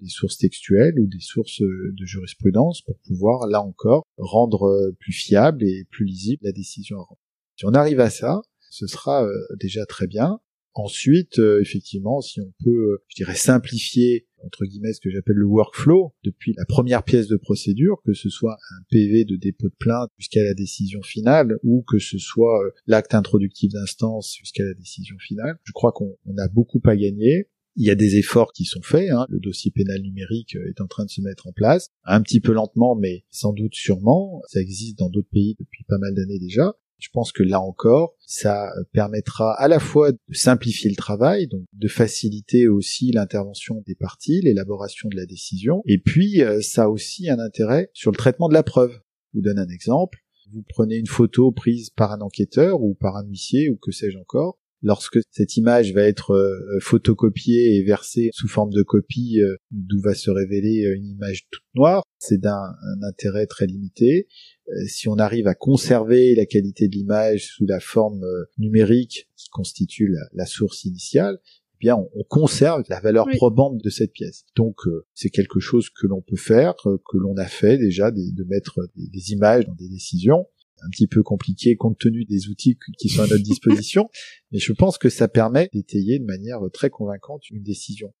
des 0.00 0.08
sources 0.08 0.38
textuelles 0.38 0.98
ou 0.98 1.06
des 1.06 1.20
sources 1.20 1.60
de 1.60 2.04
jurisprudence, 2.04 2.82
pour 2.82 2.98
pouvoir, 3.06 3.46
là 3.46 3.62
encore, 3.62 4.04
rendre 4.16 4.92
plus 4.98 5.12
fiable 5.12 5.62
et 5.64 5.84
plus 5.90 6.04
lisible 6.04 6.42
la 6.44 6.52
décision 6.52 6.96
à 6.98 7.02
rendre. 7.02 7.20
Si 7.56 7.66
on 7.66 7.74
arrive 7.74 8.00
à 8.00 8.10
ça, 8.10 8.40
ce 8.70 8.86
sera 8.86 9.28
déjà 9.60 9.86
très 9.86 10.06
bien. 10.06 10.40
Ensuite, 10.74 11.40
effectivement, 11.60 12.20
si 12.20 12.40
on 12.40 12.52
peut, 12.64 13.00
je 13.08 13.16
dirais, 13.16 13.34
simplifier 13.34 14.28
entre 14.44 14.64
guillemets 14.64 14.92
ce 14.92 15.00
que 15.00 15.10
j'appelle 15.10 15.36
le 15.36 15.46
workflow 15.46 16.14
depuis 16.24 16.54
la 16.56 16.64
première 16.64 17.02
pièce 17.02 17.28
de 17.28 17.36
procédure, 17.36 18.00
que 18.04 18.12
ce 18.12 18.28
soit 18.28 18.56
un 18.70 18.82
PV 18.90 19.24
de 19.24 19.36
dépôt 19.36 19.68
de 19.68 19.74
plainte 19.78 20.10
jusqu'à 20.18 20.42
la 20.42 20.54
décision 20.54 21.02
finale 21.02 21.58
ou 21.62 21.82
que 21.86 21.98
ce 21.98 22.18
soit 22.18 22.64
euh, 22.64 22.70
l'acte 22.86 23.14
introductif 23.14 23.72
d'instance 23.72 24.36
jusqu'à 24.38 24.64
la 24.64 24.74
décision 24.74 25.16
finale. 25.18 25.58
Je 25.64 25.72
crois 25.72 25.92
qu'on 25.92 26.16
a 26.38 26.48
beaucoup 26.48 26.80
à 26.84 26.96
gagner. 26.96 27.48
Il 27.76 27.86
y 27.86 27.90
a 27.90 27.94
des 27.94 28.16
efforts 28.16 28.52
qui 28.52 28.64
sont 28.64 28.82
faits. 28.82 29.10
Hein. 29.10 29.26
Le 29.28 29.38
dossier 29.38 29.70
pénal 29.70 30.00
numérique 30.00 30.56
euh, 30.56 30.68
est 30.68 30.80
en 30.80 30.86
train 30.86 31.04
de 31.04 31.10
se 31.10 31.20
mettre 31.20 31.46
en 31.46 31.52
place, 31.52 31.88
un 32.04 32.20
petit 32.22 32.40
peu 32.40 32.52
lentement, 32.52 32.96
mais 32.96 33.24
sans 33.30 33.52
doute 33.52 33.74
sûrement. 33.74 34.42
Ça 34.48 34.60
existe 34.60 34.98
dans 34.98 35.08
d'autres 35.08 35.30
pays 35.30 35.56
depuis 35.58 35.84
pas 35.84 35.98
mal 35.98 36.14
d'années 36.14 36.38
déjà. 36.38 36.74
Je 37.00 37.08
pense 37.12 37.32
que 37.32 37.42
là 37.42 37.60
encore, 37.60 38.14
ça 38.26 38.70
permettra 38.92 39.54
à 39.54 39.68
la 39.68 39.80
fois 39.80 40.12
de 40.12 40.18
simplifier 40.32 40.90
le 40.90 40.96
travail, 40.96 41.46
donc 41.46 41.64
de 41.72 41.88
faciliter 41.88 42.68
aussi 42.68 43.10
l'intervention 43.12 43.82
des 43.86 43.94
parties, 43.94 44.40
l'élaboration 44.42 45.08
de 45.08 45.16
la 45.16 45.26
décision, 45.26 45.82
et 45.86 45.98
puis 45.98 46.42
euh, 46.42 46.60
ça 46.60 46.84
a 46.84 46.88
aussi 46.88 47.28
un 47.30 47.38
intérêt 47.38 47.90
sur 47.94 48.10
le 48.10 48.16
traitement 48.16 48.48
de 48.48 48.54
la 48.54 48.62
preuve. 48.62 48.92
Je 49.32 49.38
vous 49.38 49.42
donne 49.42 49.58
un 49.58 49.68
exemple. 49.68 50.18
Vous 50.52 50.64
prenez 50.68 50.96
une 50.96 51.06
photo 51.06 51.52
prise 51.52 51.90
par 51.90 52.12
un 52.12 52.20
enquêteur 52.20 52.82
ou 52.82 52.94
par 52.94 53.16
un 53.16 53.24
huissier 53.24 53.70
ou 53.70 53.76
que 53.76 53.92
sais-je 53.92 54.18
encore, 54.18 54.58
lorsque 54.82 55.18
cette 55.30 55.56
image 55.56 55.92
va 55.92 56.02
être 56.02 56.32
euh, 56.32 56.78
photocopiée 56.80 57.76
et 57.76 57.82
versée 57.82 58.30
sous 58.32 58.48
forme 58.48 58.72
de 58.72 58.82
copie 58.82 59.40
euh, 59.40 59.56
d'où 59.70 60.00
va 60.00 60.14
se 60.14 60.30
révéler 60.30 60.90
une 60.94 61.06
image 61.06 61.46
toute 61.50 61.64
noire, 61.74 62.04
c'est 62.18 62.40
d'un 62.40 62.74
intérêt 63.02 63.46
très 63.46 63.66
limité. 63.66 64.28
Euh, 64.70 64.86
si 64.86 65.08
on 65.08 65.16
arrive 65.16 65.46
à 65.46 65.54
conserver 65.54 66.34
la 66.34 66.46
qualité 66.46 66.88
de 66.88 66.94
l'image 66.94 67.46
sous 67.46 67.66
la 67.66 67.80
forme 67.80 68.22
euh, 68.24 68.44
numérique 68.58 69.28
qui 69.36 69.48
constitue 69.48 70.14
la, 70.32 70.46
source 70.46 70.84
initiale, 70.84 71.38
eh 71.44 71.78
bien 71.80 71.96
on, 71.96 72.22
conserve 72.28 72.84
la 72.88 73.00
valeur 73.00 73.26
probante 73.36 73.78
de 73.82 73.90
cette 73.90 74.12
pièce. 74.12 74.44
Donc 74.54 74.86
euh, 74.86 75.06
c'est 75.14 75.30
quelque 75.30 75.60
chose 75.60 75.90
que 75.90 76.06
l'on 76.06 76.20
peut 76.20 76.36
faire, 76.36 76.74
que 76.84 77.16
l'on 77.16 77.36
a 77.36 77.46
fait 77.46 77.78
déjà, 77.78 78.10
de, 78.10 78.44
mettre 78.44 78.80
des, 78.96 79.32
images 79.32 79.66
dans 79.66 79.74
des 79.74 79.88
décisions 79.88 80.46
un 80.82 80.90
petit 80.90 81.06
peu 81.06 81.22
compliqué 81.22 81.76
compte 81.76 81.98
tenu 81.98 82.24
des 82.24 82.48
outils 82.48 82.78
qui 82.98 83.08
sont 83.08 83.22
à 83.22 83.26
notre 83.26 83.42
disposition, 83.42 84.08
mais 84.52 84.58
je 84.58 84.72
pense 84.72 84.98
que 84.98 85.08
ça 85.08 85.28
permet 85.28 85.68
d'étayer 85.72 86.18
de 86.18 86.24
manière 86.24 86.60
très 86.72 86.90
convaincante 86.90 87.48
une 87.50 87.62
décision 87.62 88.12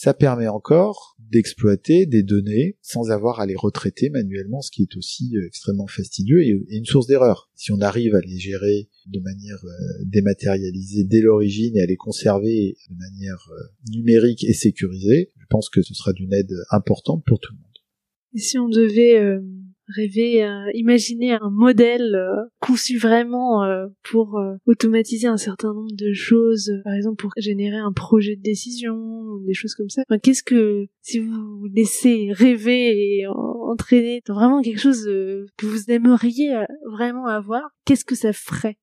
ça 0.00 0.14
permet 0.14 0.46
encore 0.46 1.16
d'exploiter 1.18 2.06
des 2.06 2.22
données 2.22 2.78
sans 2.82 3.10
avoir 3.10 3.40
à 3.40 3.46
les 3.46 3.56
retraiter 3.56 4.10
manuellement, 4.10 4.60
ce 4.60 4.70
qui 4.70 4.82
est 4.82 4.96
aussi 4.96 5.36
euh, 5.36 5.44
extrêmement 5.44 5.88
fastidieux 5.88 6.40
et, 6.44 6.56
une 6.68 6.84
source 6.84 7.08
d'erreur. 7.08 7.50
Si 7.56 7.72
on 7.72 7.80
arrive 7.80 8.14
à 8.14 8.20
les 8.20 8.38
gérer 8.38 8.88
de 9.06 9.18
manière 9.18 9.58
euh, 9.64 10.04
dématérialisée 10.04 11.02
dès 11.02 11.20
l'origine 11.20 11.76
et 11.76 11.82
à 11.82 11.86
les 11.86 11.96
conserver 11.96 12.76
de 12.88 12.94
manière 12.94 13.44
euh, 13.50 13.64
numérique 13.90 14.44
et 14.44 14.52
sécurisée, 14.52 15.32
je 15.36 15.46
pense 15.50 15.68
que 15.68 15.82
ce 15.82 15.94
sera 15.94 16.12
d'une 16.12 16.32
aide 16.32 16.54
importante 16.70 17.24
pour 17.26 17.40
tout 17.40 17.52
le 17.52 17.58
monde. 17.58 17.66
Et 18.34 18.38
si 18.38 18.56
on 18.56 18.68
devait 18.68 19.40
rêver, 19.94 20.44
euh, 20.44 20.70
imaginer 20.74 21.32
un 21.32 21.50
modèle 21.50 22.14
euh, 22.14 22.44
conçu 22.60 22.98
vraiment 22.98 23.64
euh, 23.64 23.86
pour 24.02 24.38
euh, 24.38 24.56
automatiser 24.66 25.26
un 25.26 25.36
certain 25.36 25.72
nombre 25.72 25.94
de 25.94 26.12
choses, 26.12 26.72
par 26.84 26.94
exemple 26.94 27.16
pour 27.16 27.32
générer 27.36 27.78
un 27.78 27.92
projet 27.92 28.36
de 28.36 28.42
décision, 28.42 29.38
des 29.46 29.54
choses 29.54 29.74
comme 29.74 29.88
ça. 29.88 30.02
Enfin, 30.08 30.18
Qu'est-ce 30.18 30.42
que, 30.42 30.86
si 31.02 31.18
vous 31.18 31.66
laissez 31.72 32.28
rêver 32.32 33.18
et 33.20 33.26
entraîner 33.26 34.22
dans 34.26 34.34
vraiment 34.34 34.60
quelque 34.60 34.80
chose 34.80 35.04
que 35.04 35.66
vous 35.66 35.90
aimeriez 35.90 36.54
vraiment 36.90 37.26
avoir, 37.26 37.62
qu'est-ce 37.84 38.04
que 38.04 38.14
ça 38.14 38.32
ferait? 38.32 38.76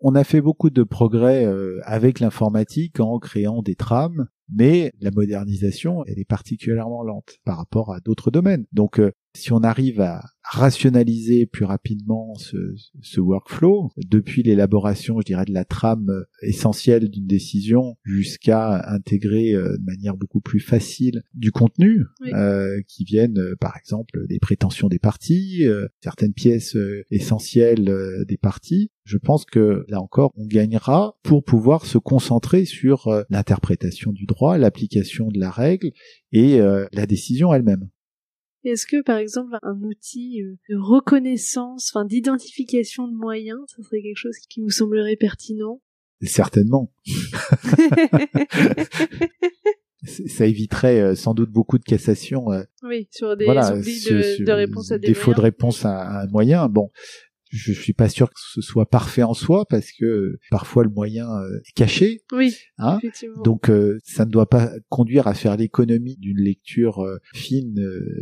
On 0.00 0.14
a 0.14 0.22
fait 0.22 0.40
beaucoup 0.40 0.70
de 0.70 0.84
progrès 0.84 1.44
avec 1.82 2.20
l'informatique 2.20 3.00
en 3.00 3.18
créant 3.18 3.62
des 3.62 3.74
trames, 3.74 4.28
mais 4.48 4.92
la 5.00 5.10
modernisation, 5.10 6.04
elle 6.06 6.20
est 6.20 6.28
particulièrement 6.28 7.02
lente 7.02 7.38
par 7.44 7.56
rapport 7.56 7.92
à 7.92 8.00
d'autres 8.00 8.30
domaines. 8.30 8.64
Donc, 8.72 9.00
si 9.34 9.52
on 9.52 9.62
arrive 9.62 10.00
à 10.00 10.22
rationaliser 10.42 11.44
plus 11.46 11.64
rapidement 11.64 12.34
ce, 12.36 12.56
ce 13.02 13.20
workflow, 13.20 13.90
depuis 13.98 14.42
l'élaboration, 14.42 15.20
je 15.20 15.26
dirais, 15.26 15.44
de 15.44 15.52
la 15.52 15.64
trame 15.64 16.24
essentielle 16.42 17.10
d'une 17.10 17.26
décision 17.26 17.96
jusqu'à 18.04 18.82
intégrer 18.88 19.52
euh, 19.52 19.76
de 19.76 19.84
manière 19.84 20.16
beaucoup 20.16 20.40
plus 20.40 20.60
facile 20.60 21.22
du 21.34 21.52
contenu, 21.52 22.04
euh, 22.32 22.80
qui 22.88 23.04
viennent, 23.04 23.38
euh, 23.38 23.56
par 23.60 23.76
exemple, 23.76 24.26
des 24.26 24.38
prétentions 24.38 24.88
des 24.88 24.98
parties, 24.98 25.64
certaines 26.02 26.32
pièces 26.32 26.76
essentielles 27.10 28.24
des 28.26 28.36
parties. 28.36 28.90
Je 29.04 29.18
pense 29.18 29.44
que 29.44 29.84
là 29.88 30.00
encore, 30.00 30.32
on 30.36 30.46
gagnera 30.46 31.18
pour 31.22 31.44
pouvoir 31.44 31.84
se 31.84 31.98
concentrer 31.98 32.64
sur 32.64 33.24
l'interprétation 33.30 34.12
du 34.12 34.26
droit, 34.26 34.58
l'application 34.58 35.28
de 35.28 35.38
la 35.38 35.50
règle 35.50 35.90
et 36.32 36.58
la 36.58 37.06
décision 37.06 37.52
elle-même. 37.52 37.88
Est-ce 38.68 38.86
que 38.86 39.02
par 39.02 39.18
exemple 39.18 39.56
un 39.62 39.80
outil 39.82 40.42
euh, 40.42 40.56
de 40.68 40.76
reconnaissance, 40.76 41.90
enfin 41.92 42.04
d'identification 42.04 43.08
de 43.08 43.14
moyens, 43.14 43.60
ça 43.68 43.82
serait 43.82 44.02
quelque 44.02 44.16
chose 44.16 44.36
qui 44.48 44.60
vous 44.60 44.70
semblerait 44.70 45.16
pertinent? 45.16 45.80
Certainement. 46.22 46.92
ça 50.26 50.46
éviterait 50.46 51.00
euh, 51.00 51.14
sans 51.14 51.34
doute 51.34 51.50
beaucoup 51.50 51.78
de 51.78 51.84
cassations. 51.84 52.52
Euh, 52.52 52.62
oui, 52.82 53.08
sur 53.10 53.36
des 53.36 53.46
oublis 53.46 54.04
de, 54.40 54.52
réponse 54.52 54.92
à 54.92 54.98
des 54.98 55.08
défaut 55.08 55.34
de 55.34 55.40
réponse 55.40 55.84
à, 55.84 56.22
un 56.22 56.26
moyen. 56.26 56.68
Bon, 56.68 56.90
Je 57.50 57.72
suis 57.72 57.92
pas 57.92 58.08
sûr 58.08 58.28
que 58.28 58.40
ce 58.40 58.60
soit 58.60 58.88
parfait 58.88 59.22
en 59.22 59.34
soi 59.34 59.64
parce 59.68 59.92
que 59.92 60.38
parfois 60.50 60.84
le 60.84 60.90
moyen 60.90 61.28
euh, 61.30 61.60
est 61.66 61.72
caché. 61.74 62.20
Oui. 62.32 62.54
Hein 62.78 62.98
Donc 63.44 63.70
euh, 63.70 63.98
ça 64.04 64.24
ne 64.24 64.30
doit 64.30 64.48
pas 64.48 64.70
conduire 64.88 65.26
à 65.26 65.34
faire 65.34 65.56
l'économie 65.56 66.16
d'une 66.16 66.40
lecture 66.40 67.00
euh, 67.00 67.18
fine 67.34 67.80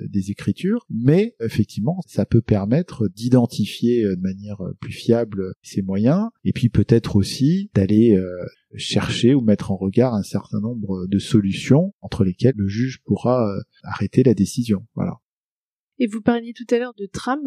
des 0.09 0.31
écritures, 0.31 0.87
mais 0.91 1.35
effectivement 1.41 2.01
ça 2.07 2.25
peut 2.25 2.43
permettre 2.43 3.09
d'identifier 3.09 4.05
de 4.05 4.21
manière 4.21 4.63
plus 4.81 4.93
fiable 4.93 5.53
ces 5.63 5.83
moyens 5.83 6.29
et 6.45 6.53
puis 6.53 6.69
peut-être 6.69 7.17
aussi 7.17 7.71
d'aller 7.75 8.19
chercher 8.77 9.35
ou 9.35 9.41
mettre 9.41 9.73
en 9.73 9.77
regard 9.77 10.15
un 10.15 10.23
certain 10.23 10.61
nombre 10.61 11.07
de 11.07 11.19
solutions 11.19 11.95
entre 12.01 12.25
lesquelles 12.25 12.55
le 12.57 12.69
juge 12.69 13.01
pourra 13.05 13.53
arrêter 13.83 14.23
la 14.23 14.35
décision. 14.35 14.87
Voilà. 14.95 15.21
Et 15.99 16.07
vous 16.07 16.21
parliez 16.21 16.53
tout 16.53 16.67
à 16.75 16.79
l'heure 16.79 16.95
de 16.95 17.07
tram. 17.07 17.41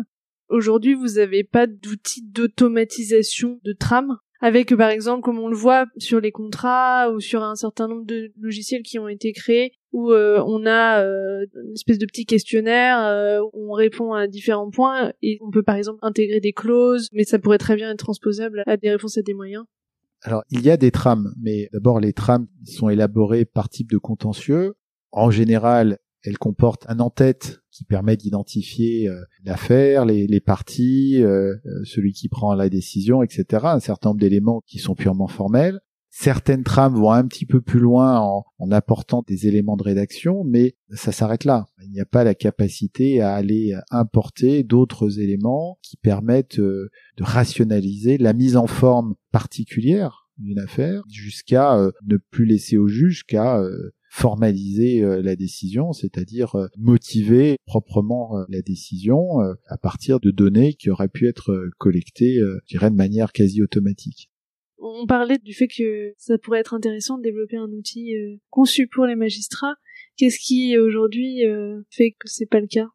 Aujourd'hui, 0.49 0.95
vous 0.95 1.15
n'avez 1.15 1.43
pas 1.43 1.67
d'outils 1.67 2.23
d'automatisation 2.25 3.59
de 3.63 3.73
trame 3.73 4.17
avec 4.41 4.75
par 4.75 4.89
exemple 4.89 5.21
comme 5.21 5.39
on 5.39 5.49
le 5.49 5.55
voit 5.55 5.85
sur 5.97 6.19
les 6.19 6.31
contrats 6.31 7.11
ou 7.11 7.19
sur 7.19 7.43
un 7.43 7.55
certain 7.55 7.87
nombre 7.87 8.05
de 8.05 8.31
logiciels 8.39 8.83
qui 8.83 8.97
ont 8.97 9.07
été 9.07 9.33
créés 9.33 9.73
où 9.91 10.11
euh, 10.11 10.41
on 10.45 10.65
a 10.65 11.03
euh, 11.03 11.45
une 11.65 11.73
espèce 11.73 11.97
de 11.97 12.05
petit 12.05 12.25
questionnaire 12.25 12.99
euh, 12.99 13.41
où 13.53 13.71
on 13.71 13.73
répond 13.73 14.13
à 14.13 14.27
différents 14.27 14.69
points 14.69 15.11
et 15.21 15.37
on 15.41 15.51
peut 15.51 15.63
par 15.63 15.75
exemple 15.75 15.99
intégrer 16.01 16.39
des 16.39 16.53
clauses 16.53 17.09
mais 17.11 17.25
ça 17.25 17.37
pourrait 17.37 17.57
très 17.57 17.75
bien 17.75 17.91
être 17.91 17.99
transposable 17.99 18.63
à 18.65 18.77
des 18.77 18.89
réponses 18.89 19.17
à 19.17 19.21
des 19.21 19.33
moyens. 19.33 19.65
Alors 20.21 20.43
il 20.49 20.61
y 20.61 20.69
a 20.69 20.77
des 20.77 20.91
trames 20.91 21.33
mais 21.39 21.69
d'abord 21.73 21.99
les 21.99 22.13
trames 22.13 22.47
sont 22.63 22.89
élaborées 22.89 23.45
par 23.45 23.69
type 23.69 23.91
de 23.91 23.97
contentieux. 23.97 24.73
En 25.11 25.31
général, 25.31 25.97
elle 26.23 26.37
comporte 26.37 26.85
un 26.87 26.99
en-tête 26.99 27.59
qui 27.79 27.85
permet 27.85 28.17
d'identifier 28.17 29.07
euh, 29.07 29.23
l'affaire, 29.45 30.03
les, 30.03 30.27
les, 30.27 30.41
parties, 30.41 31.23
euh, 31.23 31.55
euh, 31.65 31.81
celui 31.85 32.11
qui 32.11 32.27
prend 32.27 32.53
la 32.53 32.67
décision, 32.67 33.23
etc. 33.23 33.45
Un 33.63 33.79
certain 33.79 34.09
nombre 34.09 34.19
d'éléments 34.19 34.61
qui 34.67 34.79
sont 34.79 34.95
purement 34.95 35.29
formels. 35.29 35.79
Certaines 36.09 36.65
trames 36.65 36.95
vont 36.95 37.11
un 37.11 37.25
petit 37.25 37.45
peu 37.45 37.61
plus 37.61 37.79
loin 37.79 38.19
en, 38.19 38.43
en 38.57 38.71
apportant 38.71 39.23
des 39.25 39.47
éléments 39.47 39.77
de 39.77 39.83
rédaction, 39.83 40.43
mais 40.43 40.75
ça 40.91 41.13
s'arrête 41.13 41.45
là. 41.45 41.67
Il 41.85 41.91
n'y 41.91 42.01
a 42.01 42.05
pas 42.05 42.25
la 42.25 42.35
capacité 42.35 43.21
à 43.21 43.33
aller 43.33 43.73
importer 43.91 44.63
d'autres 44.63 45.21
éléments 45.21 45.77
qui 45.81 45.95
permettent 45.95 46.59
de 46.59 46.89
rationaliser 47.21 48.17
la 48.17 48.33
mise 48.33 48.57
en 48.57 48.67
forme 48.67 49.15
particulière 49.31 50.29
d'une 50.37 50.59
affaire 50.59 51.03
jusqu'à 51.09 51.77
ne 52.05 52.17
plus 52.17 52.45
laisser 52.45 52.75
au 52.75 52.89
juge 52.89 53.23
qu'à 53.25 53.61
formaliser 54.09 55.03
euh, 55.03 55.21
la 55.21 55.35
décision, 55.35 55.93
c'est-à-dire 55.93 56.55
euh, 56.55 56.67
motiver 56.77 57.57
proprement 57.65 58.37
euh, 58.37 58.45
la 58.49 58.61
décision 58.61 59.39
à 59.67 59.77
partir 59.77 60.19
de 60.19 60.31
données 60.31 60.73
qui 60.73 60.89
auraient 60.89 61.09
pu 61.09 61.27
être 61.27 61.69
collectées, 61.77 62.39
je 62.39 62.75
dirais, 62.75 62.89
de 62.89 62.95
manière 62.95 63.31
quasi 63.31 63.61
automatique. 63.61 64.29
On 64.79 65.05
parlait 65.05 65.37
du 65.37 65.53
fait 65.53 65.67
que 65.67 66.13
ça 66.17 66.37
pourrait 66.37 66.59
être 66.59 66.73
intéressant 66.73 67.17
de 67.17 67.23
développer 67.23 67.57
un 67.57 67.69
outil 67.71 68.13
conçu 68.49 68.87
pour 68.87 69.05
les 69.05 69.15
magistrats. 69.15 69.75
Qu'est-ce 70.17 70.39
qui 70.39 70.77
aujourd'hui 70.77 71.43
fait 71.89 72.11
que 72.11 72.27
c'est 72.27 72.49
pas 72.49 72.59
le 72.59 72.67
cas? 72.67 72.87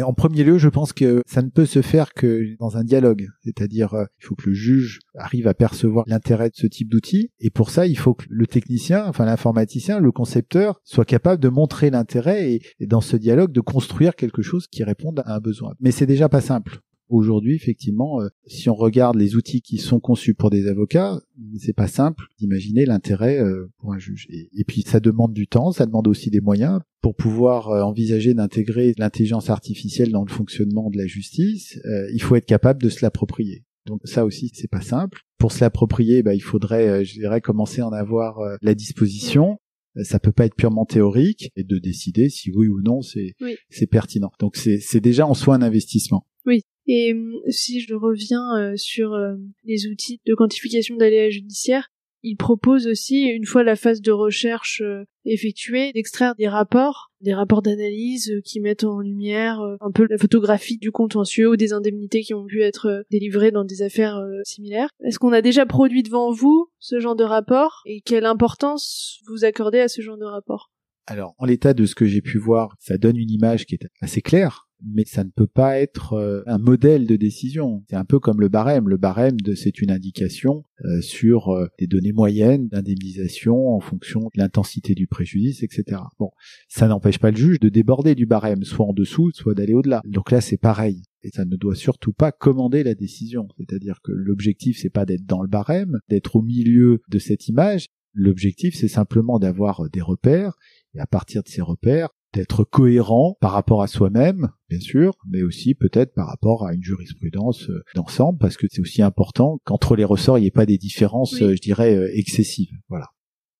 En 0.00 0.14
premier 0.14 0.44
lieu, 0.44 0.56
je 0.56 0.68
pense 0.68 0.92
que 0.92 1.22
ça 1.26 1.42
ne 1.42 1.50
peut 1.50 1.66
se 1.66 1.82
faire 1.82 2.14
que 2.14 2.56
dans 2.58 2.76
un 2.76 2.84
dialogue, 2.84 3.28
c'est-à-dire 3.44 3.94
euh, 3.94 4.04
il 4.20 4.26
faut 4.26 4.34
que 4.34 4.48
le 4.48 4.54
juge 4.54 5.00
arrive 5.14 5.48
à 5.48 5.54
percevoir 5.54 6.04
l'intérêt 6.06 6.48
de 6.48 6.56
ce 6.56 6.66
type 6.66 6.88
d'outil, 6.88 7.30
et 7.40 7.50
pour 7.50 7.70
ça, 7.70 7.86
il 7.86 7.98
faut 7.98 8.14
que 8.14 8.24
le 8.30 8.46
technicien, 8.46 9.04
enfin 9.06 9.26
l'informaticien, 9.26 10.00
le 10.00 10.12
concepteur, 10.12 10.80
soit 10.84 11.04
capable 11.04 11.42
de 11.42 11.48
montrer 11.48 11.90
l'intérêt 11.90 12.52
et, 12.52 12.62
et, 12.80 12.86
dans 12.86 13.00
ce 13.00 13.16
dialogue 13.16 13.52
de 13.52 13.60
construire 13.60 14.14
quelque 14.14 14.42
chose 14.42 14.66
qui 14.66 14.84
réponde 14.84 15.22
à 15.26 15.34
un 15.34 15.40
besoin. 15.40 15.74
Mais 15.80 15.90
c'est 15.90 16.06
déjà 16.06 16.28
pas 16.28 16.40
simple. 16.40 16.80
Aujourd'hui, 17.12 17.54
effectivement, 17.54 18.22
euh, 18.22 18.28
si 18.46 18.70
on 18.70 18.74
regarde 18.74 19.18
les 19.18 19.36
outils 19.36 19.60
qui 19.60 19.76
sont 19.76 20.00
conçus 20.00 20.32
pour 20.32 20.48
des 20.48 20.66
avocats, 20.66 21.20
c'est 21.58 21.76
pas 21.76 21.86
simple 21.86 22.24
d'imaginer 22.38 22.86
l'intérêt 22.86 23.38
euh, 23.38 23.70
pour 23.76 23.92
un 23.92 23.98
juge. 23.98 24.26
Et, 24.30 24.64
puis 24.64 24.80
ça 24.80 24.98
demande 24.98 25.34
du 25.34 25.46
temps, 25.46 25.72
ça 25.72 25.84
demande 25.84 26.08
aussi 26.08 26.30
des 26.30 26.40
moyens 26.40 26.80
pour 27.02 27.14
pouvoir 27.14 27.68
euh, 27.68 27.82
envisager 27.82 28.32
d'intégrer 28.32 28.94
l'intelligence 28.96 29.50
artificielle 29.50 30.10
dans 30.10 30.24
le 30.24 30.30
fonctionnement 30.30 30.88
de 30.88 30.96
la 30.96 31.06
justice. 31.06 31.78
il 32.14 32.22
faut 32.22 32.34
être 32.34 32.46
capable 32.46 32.82
de 32.82 32.88
se 32.88 33.04
l'approprier. 33.04 33.62
Donc 33.84 34.00
ça 34.04 34.24
aussi, 34.24 34.50
c'est 34.54 34.70
pas 34.70 34.80
simple. 34.80 35.20
Pour 35.36 35.52
se 35.52 35.60
l'approprier, 35.60 36.22
bah, 36.22 36.34
il 36.34 36.42
faudrait, 36.42 37.04
je 37.04 37.12
dirais, 37.12 37.42
commencer 37.42 37.82
à 37.82 37.88
en 37.88 37.92
avoir 37.92 38.38
la 38.62 38.74
disposition 38.74 39.58
ça 40.04 40.18
peut 40.18 40.32
pas 40.32 40.46
être 40.46 40.54
purement 40.54 40.86
théorique 40.86 41.50
et 41.54 41.64
de 41.64 41.78
décider 41.78 42.30
si 42.30 42.50
oui 42.50 42.66
ou 42.66 42.80
non 42.80 43.02
c'est 43.02 43.34
c'est 43.68 43.86
pertinent. 43.86 44.32
Donc 44.40 44.56
c'est 44.56 44.78
c'est 44.80 45.02
déjà 45.02 45.26
en 45.26 45.34
soi 45.34 45.54
un 45.54 45.60
investissement. 45.60 46.26
Oui. 46.46 46.62
Et 46.86 47.12
euh, 47.12 47.40
si 47.48 47.80
je 47.80 47.94
reviens 47.94 48.56
euh, 48.56 48.76
sur 48.76 49.12
euh, 49.12 49.34
les 49.64 49.86
outils 49.86 50.20
de 50.26 50.34
quantification 50.34 50.96
d'aléas 50.96 51.30
judiciaires, 51.30 51.88
il 52.24 52.36
propose 52.36 52.86
aussi, 52.86 53.24
une 53.24 53.46
fois 53.46 53.64
la 53.64 53.74
phase 53.74 54.00
de 54.00 54.12
recherche 54.12 54.80
effectuée, 55.24 55.92
d'extraire 55.92 56.36
des 56.36 56.46
rapports, 56.46 57.10
des 57.20 57.34
rapports 57.34 57.62
d'analyse 57.62 58.40
qui 58.44 58.60
mettent 58.60 58.84
en 58.84 59.00
lumière 59.00 59.60
un 59.80 59.90
peu 59.90 60.06
la 60.08 60.18
photographie 60.18 60.78
du 60.78 60.92
contentieux 60.92 61.50
ou 61.50 61.56
des 61.56 61.72
indemnités 61.72 62.22
qui 62.22 62.32
ont 62.32 62.46
pu 62.46 62.62
être 62.62 63.04
délivrées 63.10 63.50
dans 63.50 63.64
des 63.64 63.82
affaires 63.82 64.22
similaires. 64.44 64.88
Est-ce 65.04 65.18
qu'on 65.18 65.32
a 65.32 65.42
déjà 65.42 65.66
produit 65.66 66.04
devant 66.04 66.30
vous 66.30 66.70
ce 66.78 67.00
genre 67.00 67.16
de 67.16 67.24
rapport 67.24 67.82
et 67.86 68.02
quelle 68.02 68.26
importance 68.26 69.18
vous 69.26 69.44
accordez 69.44 69.80
à 69.80 69.88
ce 69.88 70.00
genre 70.00 70.16
de 70.16 70.24
rapport? 70.24 70.70
Alors, 71.08 71.34
en 71.38 71.46
l'état 71.46 71.74
de 71.74 71.86
ce 71.86 71.96
que 71.96 72.06
j'ai 72.06 72.22
pu 72.22 72.38
voir, 72.38 72.76
ça 72.78 72.98
donne 72.98 73.16
une 73.16 73.30
image 73.30 73.66
qui 73.66 73.74
est 73.74 73.88
assez 74.00 74.22
claire 74.22 74.68
mais 74.84 75.04
ça 75.04 75.24
ne 75.24 75.30
peut 75.30 75.46
pas 75.46 75.78
être 75.78 76.14
euh, 76.14 76.42
un 76.46 76.58
modèle 76.58 77.06
de 77.06 77.16
décision. 77.16 77.84
C'est 77.88 77.96
un 77.96 78.04
peu 78.04 78.18
comme 78.18 78.40
le 78.40 78.48
barème. 78.48 78.88
Le 78.88 78.96
barème, 78.96 79.36
c'est 79.54 79.80
une 79.80 79.90
indication 79.90 80.64
euh, 80.84 81.00
sur 81.00 81.50
euh, 81.50 81.68
des 81.78 81.86
données 81.86 82.12
moyennes 82.12 82.68
d'indemnisation 82.68 83.68
en 83.68 83.80
fonction 83.80 84.20
de 84.20 84.40
l'intensité 84.40 84.94
du 84.94 85.06
préjudice, 85.06 85.62
etc. 85.62 86.00
Bon, 86.18 86.30
ça 86.68 86.88
n'empêche 86.88 87.18
pas 87.18 87.30
le 87.30 87.36
juge 87.36 87.60
de 87.60 87.68
déborder 87.68 88.14
du 88.14 88.26
barème, 88.26 88.64
soit 88.64 88.86
en 88.86 88.92
dessous, 88.92 89.30
soit 89.32 89.54
d'aller 89.54 89.74
au-delà. 89.74 90.02
Donc 90.04 90.30
là, 90.30 90.40
c'est 90.40 90.58
pareil. 90.58 91.02
Et 91.22 91.30
ça 91.30 91.44
ne 91.44 91.56
doit 91.56 91.76
surtout 91.76 92.12
pas 92.12 92.32
commander 92.32 92.82
la 92.82 92.94
décision. 92.94 93.46
C'est-à-dire 93.58 94.00
que 94.02 94.12
l'objectif, 94.12 94.78
c'est 94.80 94.90
pas 94.90 95.06
d'être 95.06 95.24
dans 95.24 95.42
le 95.42 95.48
barème, 95.48 95.98
d'être 96.08 96.36
au 96.36 96.42
milieu 96.42 97.00
de 97.08 97.18
cette 97.18 97.48
image. 97.48 97.86
L'objectif, 98.14 98.74
c'est 98.74 98.88
simplement 98.88 99.38
d'avoir 99.38 99.88
des 99.90 100.00
repères 100.00 100.54
et 100.94 101.00
à 101.00 101.06
partir 101.06 101.42
de 101.42 101.48
ces 101.48 101.62
repères, 101.62 102.10
d'être 102.32 102.64
cohérent 102.64 103.36
par 103.40 103.52
rapport 103.52 103.82
à 103.82 103.86
soi-même, 103.86 104.48
bien 104.68 104.80
sûr, 104.80 105.14
mais 105.30 105.42
aussi 105.42 105.74
peut-être 105.74 106.14
par 106.14 106.28
rapport 106.28 106.66
à 106.66 106.74
une 106.74 106.82
jurisprudence 106.82 107.68
euh, 107.68 107.82
d'ensemble, 107.94 108.38
parce 108.38 108.56
que 108.56 108.66
c'est 108.70 108.80
aussi 108.80 109.02
important 109.02 109.60
qu'entre 109.64 109.96
les 109.96 110.04
ressorts, 110.04 110.38
il 110.38 110.42
n'y 110.42 110.46
ait 110.46 110.50
pas 110.50 110.66
des 110.66 110.78
différences, 110.78 111.40
euh, 111.42 111.54
je 111.54 111.60
dirais, 111.60 111.94
euh, 111.94 112.10
excessives. 112.14 112.72
Voilà. 112.88 113.08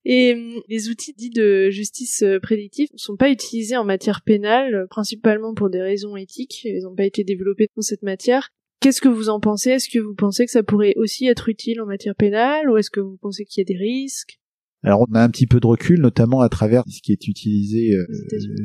Et 0.04 0.62
les 0.68 0.88
outils 0.88 1.14
dits 1.16 1.30
de 1.30 1.70
justice 1.70 2.24
prédictive 2.42 2.88
ne 2.92 2.98
sont 2.98 3.16
pas 3.16 3.30
utilisés 3.30 3.76
en 3.76 3.84
matière 3.84 4.22
pénale, 4.22 4.88
principalement 4.90 5.54
pour 5.54 5.70
des 5.70 5.80
raisons 5.80 6.16
éthiques. 6.16 6.64
Ils 6.64 6.82
n'ont 6.82 6.96
pas 6.96 7.04
été 7.04 7.22
développés 7.22 7.68
dans 7.76 7.82
cette 7.82 8.02
matière. 8.02 8.48
Qu'est-ce 8.80 9.00
que 9.00 9.08
vous 9.08 9.28
en 9.28 9.38
pensez? 9.38 9.70
Est-ce 9.70 9.88
que 9.88 10.00
vous 10.00 10.16
pensez 10.16 10.44
que 10.44 10.50
ça 10.50 10.64
pourrait 10.64 10.94
aussi 10.96 11.28
être 11.28 11.48
utile 11.48 11.80
en 11.80 11.86
matière 11.86 12.16
pénale, 12.16 12.68
ou 12.68 12.76
est-ce 12.78 12.90
que 12.90 12.98
vous 12.98 13.16
pensez 13.16 13.44
qu'il 13.44 13.60
y 13.60 13.64
a 13.64 13.72
des 13.72 13.78
risques? 13.78 14.40
Alors 14.82 15.06
on 15.08 15.14
a 15.14 15.22
un 15.22 15.30
petit 15.30 15.46
peu 15.46 15.60
de 15.60 15.66
recul, 15.66 16.00
notamment 16.00 16.40
à 16.40 16.48
travers 16.48 16.82
ce 16.88 17.00
qui 17.00 17.12
est 17.12 17.28
utilisé 17.28 17.94
euh, 17.94 18.06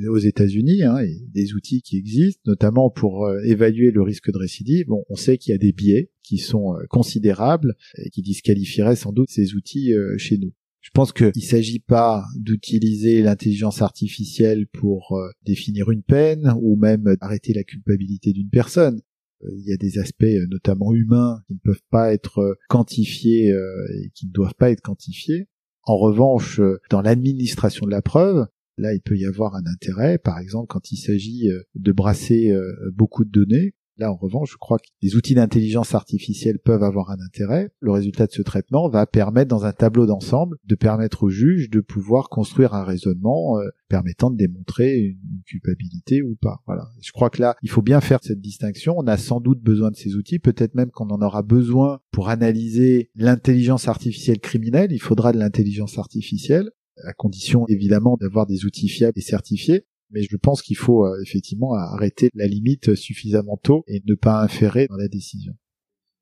aux 0.09 0.17
États-Unis, 0.17 0.83
hein, 0.83 0.97
et 0.99 1.21
des 1.33 1.53
outils 1.53 1.81
qui 1.81 1.97
existent, 1.97 2.41
notamment 2.45 2.89
pour 2.89 3.25
euh, 3.25 3.39
évaluer 3.43 3.91
le 3.91 4.01
risque 4.01 4.31
de 4.31 4.37
récidive. 4.37 4.87
Bon, 4.87 5.03
on 5.09 5.15
sait 5.15 5.37
qu'il 5.37 5.51
y 5.51 5.55
a 5.55 5.59
des 5.59 5.73
biais 5.73 6.09
qui 6.23 6.39
sont 6.39 6.73
euh, 6.73 6.85
considérables 6.89 7.75
et 7.97 8.09
qui 8.09 8.23
disqualifieraient 8.23 8.95
sans 8.95 9.11
doute 9.11 9.29
ces 9.29 9.53
outils 9.53 9.93
chez 10.17 10.37
nous. 10.37 10.53
Je 10.81 10.89
pense 10.93 11.11
qu'il 11.11 11.31
ne 11.35 11.41
s'agit 11.41 11.79
pas 11.79 12.25
d'utiliser 12.35 13.21
l'intelligence 13.21 13.81
artificielle 13.81 14.67
pour 14.67 15.19
définir 15.45 15.91
une 15.91 16.01
peine 16.01 16.53
ou 16.61 16.77
même 16.77 17.17
arrêter 17.19 17.53
la 17.53 17.63
culpabilité 17.63 18.31
d'une 18.31 18.49
personne. 18.49 19.01
Il 19.43 19.65
y 19.65 19.73
a 19.73 19.77
des 19.77 19.99
aspects 19.99 20.23
notamment 20.49 20.93
humains 20.93 21.41
qui 21.45 21.55
ne 21.55 21.59
peuvent 21.59 21.83
pas 21.91 22.13
être 22.13 22.57
quantifiés 22.69 23.49
et 23.49 24.09
qui 24.15 24.27
ne 24.27 24.31
doivent 24.31 24.55
pas 24.57 24.71
être 24.71 24.81
quantifiés. 24.81 25.47
En 25.87 25.95
revanche, 25.95 26.59
euh, 26.59 26.81
dans 26.89 27.01
l'administration 27.01 27.85
de 27.85 27.91
la 27.91 28.01
preuve, 28.01 28.45
là, 28.77 28.93
il 28.93 29.01
peut 29.01 29.15
y 29.15 29.25
avoir 29.25 29.55
un 29.55 29.65
intérêt, 29.65 30.17
par 30.17 30.37
exemple, 30.37 30.67
quand 30.67 30.91
il 30.91 30.97
s'agit 30.97 31.49
euh, 31.49 31.61
de 31.75 31.93
brasser 31.93 32.51
euh, 32.51 32.91
beaucoup 32.93 33.23
de 33.23 33.31
données, 33.31 33.73
Là, 33.97 34.11
en 34.11 34.15
revanche, 34.15 34.51
je 34.51 34.57
crois 34.57 34.77
que 34.77 34.87
les 35.01 35.15
outils 35.15 35.35
d'intelligence 35.35 35.95
artificielle 35.95 36.59
peuvent 36.59 36.83
avoir 36.83 37.09
un 37.09 37.19
intérêt. 37.25 37.69
Le 37.79 37.91
résultat 37.91 38.27
de 38.27 38.31
ce 38.31 38.41
traitement 38.41 38.89
va 38.89 39.05
permettre, 39.05 39.49
dans 39.49 39.65
un 39.65 39.71
tableau 39.71 40.05
d'ensemble, 40.05 40.57
de 40.65 40.75
permettre 40.75 41.23
au 41.23 41.29
juge 41.29 41.69
de 41.69 41.79
pouvoir 41.79 42.29
construire 42.29 42.73
un 42.73 42.83
raisonnement 42.83 43.59
euh, 43.59 43.67
permettant 43.89 44.29
de 44.29 44.37
démontrer 44.37 44.97
une, 44.97 45.17
culpabilité 45.45 46.21
ou 46.21 46.35
pas. 46.41 46.61
Voilà. 46.65 46.87
Je 47.01 47.11
crois 47.11 47.29
que 47.29 47.41
là, 47.41 47.55
il 47.61 47.69
faut 47.69 47.81
bien 47.81 48.01
faire 48.01 48.19
cette 48.21 48.41
distinction. 48.41 48.95
On 48.97 49.07
a 49.07 49.17
sans 49.17 49.39
doute 49.39 49.61
besoin 49.61 49.91
de 49.91 49.95
ces 49.95 50.15
outils. 50.15 50.39
Peut-être 50.39 50.75
même 50.75 50.91
qu'on 50.91 51.09
en 51.09 51.21
aura 51.21 51.41
besoin 51.41 51.99
pour 52.11 52.29
analyser 52.29 53.09
l'intelligence 53.15 53.87
artificielle 53.87 54.39
criminelle. 54.39 54.91
Il 54.91 55.01
faudra 55.01 55.31
de 55.31 55.37
l'intelligence 55.37 55.97
artificielle 55.97 56.69
à 57.03 57.13
condition 57.13 57.65
évidemment 57.67 58.17
d'avoir 58.19 58.45
des 58.45 58.65
outils 58.65 58.89
fiables 58.89 59.17
et 59.17 59.21
certifiés. 59.21 59.85
Mais 60.09 60.21
je 60.23 60.37
pense 60.37 60.61
qu'il 60.61 60.77
faut 60.77 61.05
euh, 61.05 61.21
effectivement 61.21 61.73
arrêter 61.73 62.29
la 62.33 62.47
limite 62.47 62.95
suffisamment 62.95 63.57
tôt 63.57 63.83
et 63.87 64.01
ne 64.05 64.15
pas 64.15 64.41
inférer 64.41 64.87
dans 64.87 64.95
la 64.95 65.07
décision. 65.07 65.53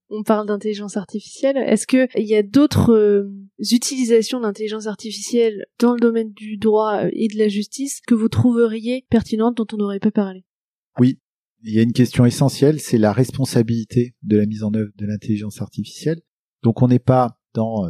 On 0.10 0.24
parle 0.24 0.48
d'intelligence 0.48 0.98
artificielle. 0.98 1.58
Est-ce 1.58 1.88
qu'il 1.88 2.08
y 2.16 2.36
a 2.36 2.44
d'autres 2.44 2.94
euh, 2.94 3.32
utilisations 3.60 4.40
d'intelligence 4.40 4.88
artificielle 4.88 5.66
dans 5.80 5.94
le 5.94 6.00
domaine 6.00 6.32
du 6.32 6.58
droit 6.58 7.06
euh, 7.06 7.10
et 7.14 7.28
de 7.28 7.38
la 7.38 7.48
justice 7.48 8.02
que 8.08 8.14
vous 8.14 8.30
trouveriez 8.30 9.06
pertinentes 9.10 9.58
dont 9.58 9.68
on 9.74 9.78
n'aurait 9.78 10.00
pas 10.00 10.12
parlé? 10.12 10.46
Oui, 11.00 11.20
il 11.64 11.74
y 11.74 11.80
a 11.80 11.82
une 11.82 11.94
question 11.94 12.26
essentielle, 12.26 12.80
c'est 12.80 13.00
la 13.00 13.14
responsabilité 13.14 14.16
de 14.22 14.38
la 14.38 14.46
mise 14.46 14.64
en 14.64 14.74
œuvre 14.74 14.92
de 14.96 15.06
l'intelligence 15.06 15.62
artificielle. 15.62 16.22
Donc 16.64 16.82
on 16.82 16.88
n'est 16.88 17.00
pas 17.00 17.40
dans 17.54 17.86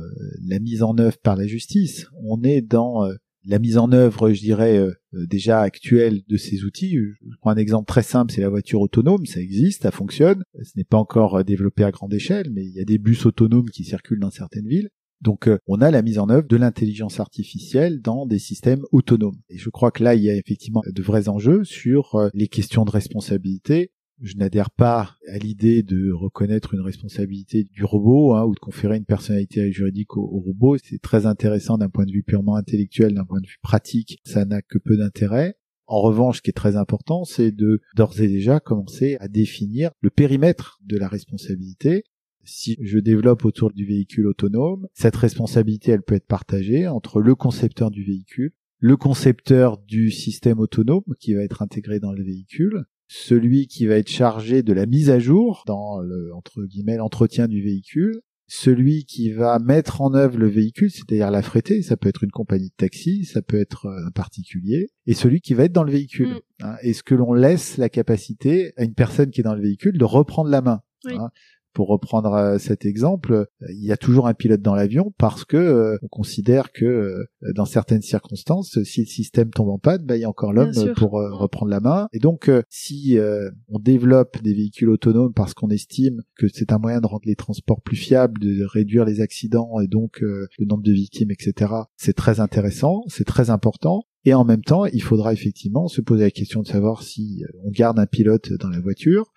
la 0.47 0.59
mise 0.59 0.83
en 0.83 0.97
œuvre 0.99 1.17
par 1.17 1.35
la 1.35 1.47
justice, 1.47 2.05
on 2.23 2.43
est 2.43 2.61
dans 2.61 3.09
la 3.45 3.59
mise 3.59 3.77
en 3.77 3.91
œuvre, 3.91 4.31
je 4.31 4.39
dirais, 4.39 4.77
euh, 4.77 4.91
euh, 5.13 5.25
déjà 5.27 5.61
actuelle 5.61 6.21
de 6.27 6.37
ces 6.37 6.63
outils. 6.63 6.97
Je 6.97 7.35
prends 7.41 7.51
un 7.51 7.57
exemple 7.57 7.87
très 7.87 8.03
simple, 8.03 8.33
c'est 8.33 8.41
la 8.41 8.49
voiture 8.49 8.81
autonome, 8.81 9.25
ça 9.25 9.39
existe, 9.39 9.83
ça 9.83 9.91
fonctionne. 9.91 10.43
Ce 10.61 10.71
n'est 10.75 10.83
pas 10.83 10.97
encore 10.97 11.37
euh, 11.37 11.43
développé 11.43 11.83
à 11.83 11.91
grande 11.91 12.13
échelle, 12.13 12.49
mais 12.51 12.65
il 12.65 12.73
y 12.73 12.81
a 12.81 12.85
des 12.85 12.97
bus 12.97 13.25
autonomes 13.25 13.69
qui 13.69 13.83
circulent 13.83 14.19
dans 14.19 14.31
certaines 14.31 14.67
villes. 14.67 14.89
Donc 15.21 15.49
on 15.65 15.81
a 15.81 15.89
la 15.91 16.01
mise 16.01 16.19
en 16.19 16.29
œuvre 16.29 16.47
de 16.47 16.57
l'intelligence 16.57 17.19
artificielle 17.19 18.01
dans 18.01 18.25
des 18.25 18.37
systèmes 18.37 18.83
autonomes. 18.91 19.39
Et 19.49 19.57
je 19.57 19.69
crois 19.69 19.89
que 19.89 20.03
là, 20.03 20.13
il 20.13 20.21
y 20.21 20.29
a 20.29 20.35
effectivement 20.35 20.81
de 20.85 21.01
vrais 21.01 21.29
enjeux 21.29 21.63
sur 21.63 22.29
les 22.33 22.47
questions 22.47 22.83
de 22.83 22.91
responsabilité, 22.91 23.91
je 24.21 24.35
n'adhère 24.37 24.71
pas 24.71 25.15
à 25.27 25.37
l'idée 25.37 25.83
de 25.83 26.11
reconnaître 26.11 26.73
une 26.73 26.81
responsabilité 26.81 27.63
du 27.63 27.83
robot 27.83 28.33
hein, 28.33 28.45
ou 28.45 28.53
de 28.53 28.59
conférer 28.59 28.97
une 28.97 29.05
personnalité 29.05 29.71
juridique 29.71 30.15
au, 30.17 30.25
robot. 30.25 30.77
C'est 30.77 31.01
très 31.01 31.25
intéressant 31.25 31.77
d'un 31.77 31.89
point 31.89 32.05
de 32.05 32.11
vue 32.11 32.23
purement 32.23 32.55
intellectuel, 32.55 33.13
d'un 33.13 33.25
point 33.25 33.41
de 33.41 33.47
vue 33.47 33.59
pratique, 33.61 34.19
ça 34.25 34.45
n'a 34.45 34.61
que 34.61 34.77
peu 34.77 34.97
d'intérêt. 34.97 35.55
En 35.87 36.01
revanche, 36.01 36.37
ce 36.37 36.41
qui 36.41 36.49
est 36.49 36.53
très 36.53 36.77
important, 36.77 37.25
c'est 37.25 37.51
de 37.51 37.81
d'ores 37.95 38.19
et 38.19 38.27
déjà 38.27 38.59
commencer 38.59 39.17
à 39.19 39.27
définir 39.27 39.91
le 40.01 40.09
périmètre 40.09 40.79
de 40.83 40.97
la 40.97 41.07
responsabilité. 41.07 42.03
Si 42.43 42.77
je 42.81 42.99
développe 42.99 43.45
autour 43.45 43.71
du 43.71 43.85
véhicule 43.85 44.27
autonome, 44.27 44.87
cette 44.93 45.15
responsabilité, 45.15 45.91
elle 45.91 46.03
peut 46.03 46.15
être 46.15 46.27
partagée 46.27 46.87
entre 46.87 47.21
le 47.21 47.35
concepteur 47.35 47.91
du 47.91 48.03
véhicule, 48.03 48.53
le 48.79 48.97
concepteur 48.97 49.77
du 49.77 50.11
système 50.11 50.59
autonome 50.59 51.03
qui 51.19 51.33
va 51.33 51.43
être 51.43 51.61
intégré 51.61 51.99
dans 51.99 52.11
le 52.11 52.23
véhicule, 52.23 52.85
celui 53.07 53.67
qui 53.67 53.85
va 53.85 53.95
être 53.95 54.09
chargé 54.09 54.63
de 54.63 54.73
la 54.73 54.85
mise 54.85 55.09
à 55.09 55.19
jour 55.19 55.63
dans 55.67 55.99
le, 55.99 56.33
entre 56.33 56.63
guillemets, 56.63 56.97
l'entretien 56.97 57.47
du 57.47 57.61
véhicule, 57.61 58.21
celui 58.47 59.05
qui 59.05 59.31
va 59.31 59.57
mettre 59.59 60.01
en 60.01 60.13
œuvre 60.13 60.37
le 60.37 60.47
véhicule, 60.47 60.91
c'est-à-dire 60.91 61.31
l'affréter, 61.31 61.81
ça 61.81 61.97
peut 61.97 62.09
être 62.09 62.23
une 62.23 62.31
compagnie 62.31 62.69
de 62.69 62.75
taxi, 62.75 63.25
ça 63.25 63.41
peut 63.41 63.59
être 63.59 63.87
un 63.87 64.11
particulier, 64.11 64.89
et 65.07 65.13
celui 65.13 65.41
qui 65.41 65.53
va 65.53 65.63
être 65.63 65.71
dans 65.71 65.83
le 65.83 65.91
véhicule. 65.91 66.29
Mm. 66.29 66.39
Hein. 66.61 66.75
Est-ce 66.81 67.03
que 67.03 67.15
l'on 67.15 67.33
laisse 67.33 67.77
la 67.77 67.89
capacité 67.89 68.73
à 68.77 68.83
une 68.83 68.93
personne 68.93 69.31
qui 69.31 69.41
est 69.41 69.43
dans 69.43 69.55
le 69.55 69.61
véhicule 69.61 69.97
de 69.97 70.05
reprendre 70.05 70.49
la 70.49 70.61
main 70.61 70.81
hein 71.07 71.29
pour 71.75 71.89
reprendre 71.89 72.33
euh, 72.33 72.57
cet 72.57 72.85
exemple, 72.85 73.33
euh, 73.33 73.45
il 73.69 73.83
y 73.83 73.91
a 73.91 73.97
toujours 73.97 74.27
un 74.27 74.33
pilote 74.33 74.61
dans 74.61 74.73
l'avion 74.73 75.13
parce 75.19 75.43
que 75.43 75.57
euh, 75.57 75.97
on 76.01 76.07
considère 76.07 76.71
que 76.71 77.27
dans 77.53 77.65
certaines 77.65 78.01
circonstances, 78.01 78.81
si 78.83 79.01
le 79.01 79.05
système 79.05 79.51
tombe 79.51 79.69
en 79.69 79.77
panne, 79.77 80.03
bah, 80.03 80.15
il 80.15 80.21
y 80.21 80.23
a 80.23 80.29
encore 80.29 80.53
l'homme 80.53 80.71
pour 80.95 81.11
reprendre 81.11 81.69
la 81.69 81.81
main. 81.81 82.07
Et 82.13 82.19
donc, 82.19 82.49
si 82.69 83.19
on 83.67 83.79
développe 83.79 84.41
des 84.41 84.53
véhicules 84.53 84.89
autonomes 84.89 85.33
parce 85.33 85.53
qu'on 85.53 85.69
estime 85.69 86.21
que 86.37 86.47
c'est 86.47 86.71
un 86.71 86.79
moyen 86.79 87.01
de 87.01 87.07
rendre 87.07 87.25
les 87.25 87.35
transports 87.35 87.81
plus 87.81 87.97
fiables, 87.97 88.39
de 88.39 88.63
réduire 88.63 89.03
les 89.03 89.19
accidents 89.19 89.79
et 89.81 89.87
donc 89.87 90.21
le 90.21 90.47
nombre 90.65 90.83
de 90.83 90.93
victimes, 90.93 91.31
etc., 91.31 91.73
c'est 91.97 92.13
très 92.15 92.39
intéressant, 92.39 93.03
c'est 93.07 93.25
très 93.25 93.49
important. 93.49 94.03
Et 94.25 94.33
en 94.33 94.43
même 94.43 94.63
temps, 94.63 94.85
il 94.85 95.01
faudra 95.01 95.33
effectivement 95.33 95.87
se 95.87 96.01
poser 96.01 96.23
la 96.23 96.31
question 96.31 96.61
de 96.61 96.67
savoir 96.67 97.03
si 97.03 97.43
euh, 97.43 97.57
on 97.63 97.69
garde 97.69 97.99
un 97.99 98.07
pilote 98.07 98.51
dans 98.59 98.69
la 98.69 98.79
voiture 98.79 99.31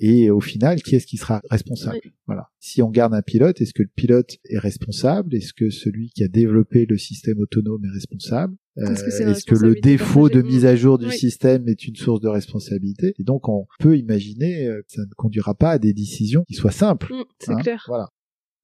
et 0.00 0.30
au 0.30 0.40
final, 0.40 0.82
qui 0.82 0.96
est-ce 0.96 1.06
qui 1.06 1.16
sera 1.16 1.40
responsable 1.48 2.00
Voilà. 2.26 2.48
Si 2.58 2.82
on 2.82 2.90
garde 2.90 3.14
un 3.14 3.22
pilote, 3.22 3.60
est-ce 3.60 3.72
que 3.72 3.82
le 3.82 3.90
pilote 3.94 4.36
est 4.44 4.58
responsable? 4.58 5.34
Est-ce 5.34 5.52
que 5.52 5.70
celui 5.70 6.10
qui 6.10 6.24
a 6.24 6.28
développé 6.28 6.86
le 6.86 6.98
système 6.98 7.38
autonome 7.38 7.84
est 7.84 7.94
responsable? 7.94 8.56
Est-ce 8.76 9.44
que, 9.44 9.54
le 9.54 9.74
défaut 9.74 10.28
de 10.28 10.40
mise 10.40 10.64
à 10.64 10.74
jour 10.74 10.98
du 10.98 11.10
système 11.10 11.68
est 11.68 11.86
une 11.86 11.96
source 11.96 12.20
de 12.20 12.28
responsabilité? 12.28 13.14
Et 13.18 13.22
donc, 13.22 13.48
on 13.48 13.66
peut 13.78 13.98
imaginer 13.98 14.66
euh, 14.66 14.80
que 14.80 14.92
ça 14.94 15.02
ne 15.02 15.14
conduira 15.14 15.54
pas 15.54 15.72
à 15.72 15.78
des 15.78 15.92
décisions 15.92 16.42
qui 16.48 16.54
soient 16.54 16.70
simples. 16.70 17.12
Mm, 17.12 17.24
c'est 17.38 17.52
hein, 17.52 17.56
clair. 17.56 17.84
Voilà. 17.86 18.08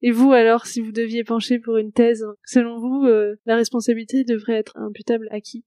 Et 0.01 0.11
vous 0.11 0.31
alors, 0.31 0.65
si 0.65 0.79
vous 0.79 0.91
deviez 0.91 1.23
pencher 1.23 1.59
pour 1.59 1.77
une 1.77 1.91
thèse, 1.91 2.25
selon 2.45 2.79
vous, 2.79 3.05
euh, 3.05 3.35
la 3.45 3.55
responsabilité 3.55 4.23
devrait 4.23 4.55
être 4.55 4.77
imputable 4.77 5.27
à 5.31 5.41
qui? 5.41 5.65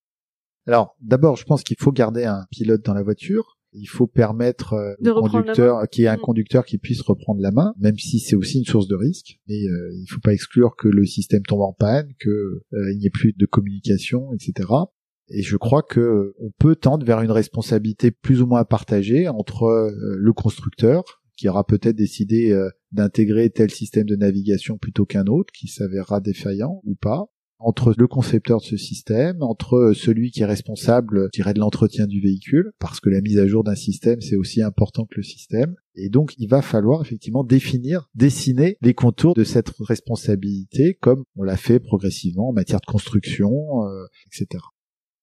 Alors, 0.67 0.97
d'abord, 1.01 1.37
je 1.37 1.45
pense 1.45 1.63
qu'il 1.63 1.77
faut 1.79 1.93
garder 1.93 2.25
un 2.25 2.47
pilote 2.51 2.83
dans 2.83 2.95
la 2.95 3.03
voiture. 3.03 3.59
Il 3.75 3.87
faut 3.87 4.07
permettre 4.07 4.75
euh, 4.75 4.95
au 5.11 5.29
conducteur, 5.29 5.89
qu'il 5.91 6.05
y 6.05 6.07
ait 6.07 6.11
un 6.11 6.17
mm. 6.17 6.21
conducteur 6.21 6.65
qui 6.65 6.79
puisse 6.79 7.03
reprendre 7.03 7.41
la 7.41 7.51
main, 7.51 7.75
même 7.79 7.99
si 7.99 8.21
c'est 8.21 8.37
aussi 8.37 8.59
une 8.59 8.65
source 8.65 8.87
de 8.87 8.95
risque. 8.95 9.39
Mais 9.49 9.67
euh, 9.67 9.91
il 9.95 10.03
ne 10.03 10.07
faut 10.09 10.21
pas 10.21 10.33
exclure 10.33 10.77
que 10.77 10.89
le 10.89 11.05
système 11.05 11.43
tombe 11.43 11.63
en 11.63 11.73
panne, 11.73 12.09
qu'il 12.21 12.97
n'y 12.97 13.07
ait 13.07 13.11
plus 13.11 13.35
de 13.35 13.47
communication, 13.47 14.33
etc. 14.33 14.69
Et 15.29 15.43
je 15.43 15.57
crois 15.57 15.83
que 15.83 16.35
on 16.39 16.51
peut 16.59 16.77
tendre 16.77 17.05
vers 17.05 17.21
une 17.23 17.31
responsabilité 17.31 18.11
plus 18.11 18.43
ou 18.43 18.47
moins 18.47 18.65
partagée 18.65 19.29
entre 19.29 19.91
le 19.99 20.33
constructeur, 20.35 21.22
qui 21.37 21.49
aura 21.49 21.65
peut-être 21.65 21.97
décidé 21.97 22.51
euh, 22.51 22.69
d'intégrer 22.93 23.51
tel 23.51 23.71
système 23.71 24.07
de 24.07 24.17
navigation 24.17 24.79
plutôt 24.79 25.07
qu'un 25.07 25.27
autre, 25.27 25.53
qui 25.53 25.69
s'avérera 25.69 26.21
défaillant 26.21 26.81
ou 26.85 26.95
pas, 26.95 27.27
entre 27.59 27.95
le 27.97 28.09
concepteur 28.09 28.59
de 28.59 28.65
ce 28.65 28.77
système, 28.77 29.43
entre 29.43 29.77
euh, 29.77 29.95
celui 29.95 30.31
qui 30.31 30.43
est 30.43 30.47
responsable, 30.47 31.29
je 31.35 31.43
de 31.43 31.59
l'entretien 31.59 32.07
du 32.07 32.21
véhicule, 32.21 32.73
parce 32.79 33.01
que 33.01 33.09
la 33.09 33.21
mise 33.21 33.39
à 33.39 33.47
jour 33.47 33.63
d'un 33.63 33.75
système, 33.75 34.21
c'est 34.21 34.37
aussi 34.37 34.63
important 34.63 35.07
que 35.07 35.17
le 35.17 35.23
système. 35.23 35.77
Et 35.95 36.09
donc, 36.09 36.35
il 36.39 36.49
va 36.49 36.63
falloir 36.63 37.03
effectivement 37.03 37.45
définir, 37.45 38.09
dessiner 38.15 38.77
les 38.81 38.95
contours 38.95 39.35
de 39.35 39.45
cette 39.45 39.71
responsabilité, 39.81 40.95
comme 41.01 41.25
on 41.37 41.45
l'a 41.45 41.57
fait 41.57 41.79
progressivement 41.79 42.49
en 42.49 42.53
matière 42.53 42.81
de 42.81 42.91
construction, 42.91 43.53
euh, 43.87 44.05
etc. 44.27 44.65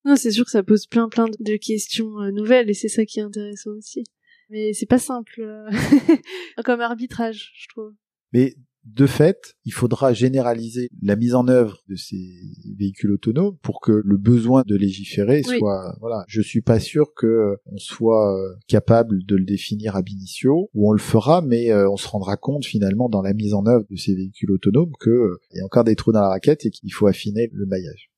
Non, 0.05 0.15
c'est 0.15 0.31
sûr 0.31 0.45
que 0.45 0.51
ça 0.51 0.63
pose 0.63 0.87
plein 0.87 1.09
plein 1.09 1.25
de 1.27 1.55
questions 1.57 2.31
nouvelles, 2.31 2.69
et 2.69 2.73
c'est 2.73 2.87
ça 2.87 3.05
qui 3.05 3.19
est 3.19 3.23
intéressant 3.23 3.71
aussi 3.71 4.03
mais 4.49 4.73
c'est 4.73 4.85
pas 4.85 4.99
simple 4.99 5.41
euh, 5.41 5.69
comme 6.65 6.81
arbitrage, 6.81 7.51
je 7.55 7.67
trouve. 7.69 7.93
Mais 8.33 8.55
de 8.85 9.05
fait, 9.05 9.55
il 9.65 9.73
faudra 9.73 10.13
généraliser 10.13 10.89
la 11.01 11.15
mise 11.15 11.35
en 11.35 11.47
œuvre 11.47 11.83
de 11.87 11.95
ces 11.95 12.41
véhicules 12.77 13.11
autonomes 13.11 13.57
pour 13.61 13.81
que 13.81 14.01
le 14.03 14.17
besoin 14.17 14.63
de 14.65 14.75
légiférer 14.75 15.43
soit 15.43 15.95
voilà, 15.99 16.23
je 16.27 16.41
suis 16.41 16.61
pas 16.61 16.79
sûr 16.79 17.13
que 17.15 17.27
euh, 17.27 17.55
on 17.65 17.77
soit 17.77 18.35
euh, 18.35 18.55
capable 18.67 19.23
de 19.25 19.35
le 19.35 19.43
définir 19.43 19.95
à 19.95 20.01
initio 20.07 20.69
ou 20.73 20.89
on 20.89 20.93
le 20.93 20.99
fera 20.99 21.41
mais 21.41 21.73
on 21.73 21.97
se 21.97 22.07
rendra 22.07 22.37
compte 22.37 22.65
finalement 22.65 23.09
dans 23.09 23.21
la 23.21 23.33
mise 23.33 23.53
en 23.53 23.65
œuvre 23.67 23.85
de 23.89 23.95
ces 23.95 24.15
véhicules 24.15 24.51
autonomes 24.51 24.93
que 24.99 25.37
il 25.51 25.57
y 25.57 25.61
a 25.61 25.65
encore 25.65 25.83
des 25.83 25.95
trous 25.95 26.13
dans 26.13 26.21
la 26.21 26.29
raquette 26.29 26.65
et 26.65 26.71
qu'il 26.71 26.91
faut 26.91 27.07
affiner 27.07 27.49
le 27.51 27.65
maillage. 27.65 28.09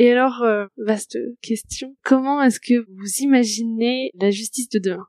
Et 0.00 0.10
alors, 0.10 0.44
vaste 0.78 1.16
question, 1.42 1.94
comment 2.02 2.42
est-ce 2.42 2.58
que 2.58 2.84
vous 2.88 3.22
imaginez 3.22 4.10
la 4.14 4.30
justice 4.30 4.68
de 4.70 4.80
demain? 4.80 5.06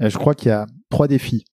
Je 0.00 0.16
crois 0.16 0.34
qu'il 0.34 0.48
y 0.48 0.52
a 0.52 0.66
trois 0.90 1.08
défis. 1.08 1.44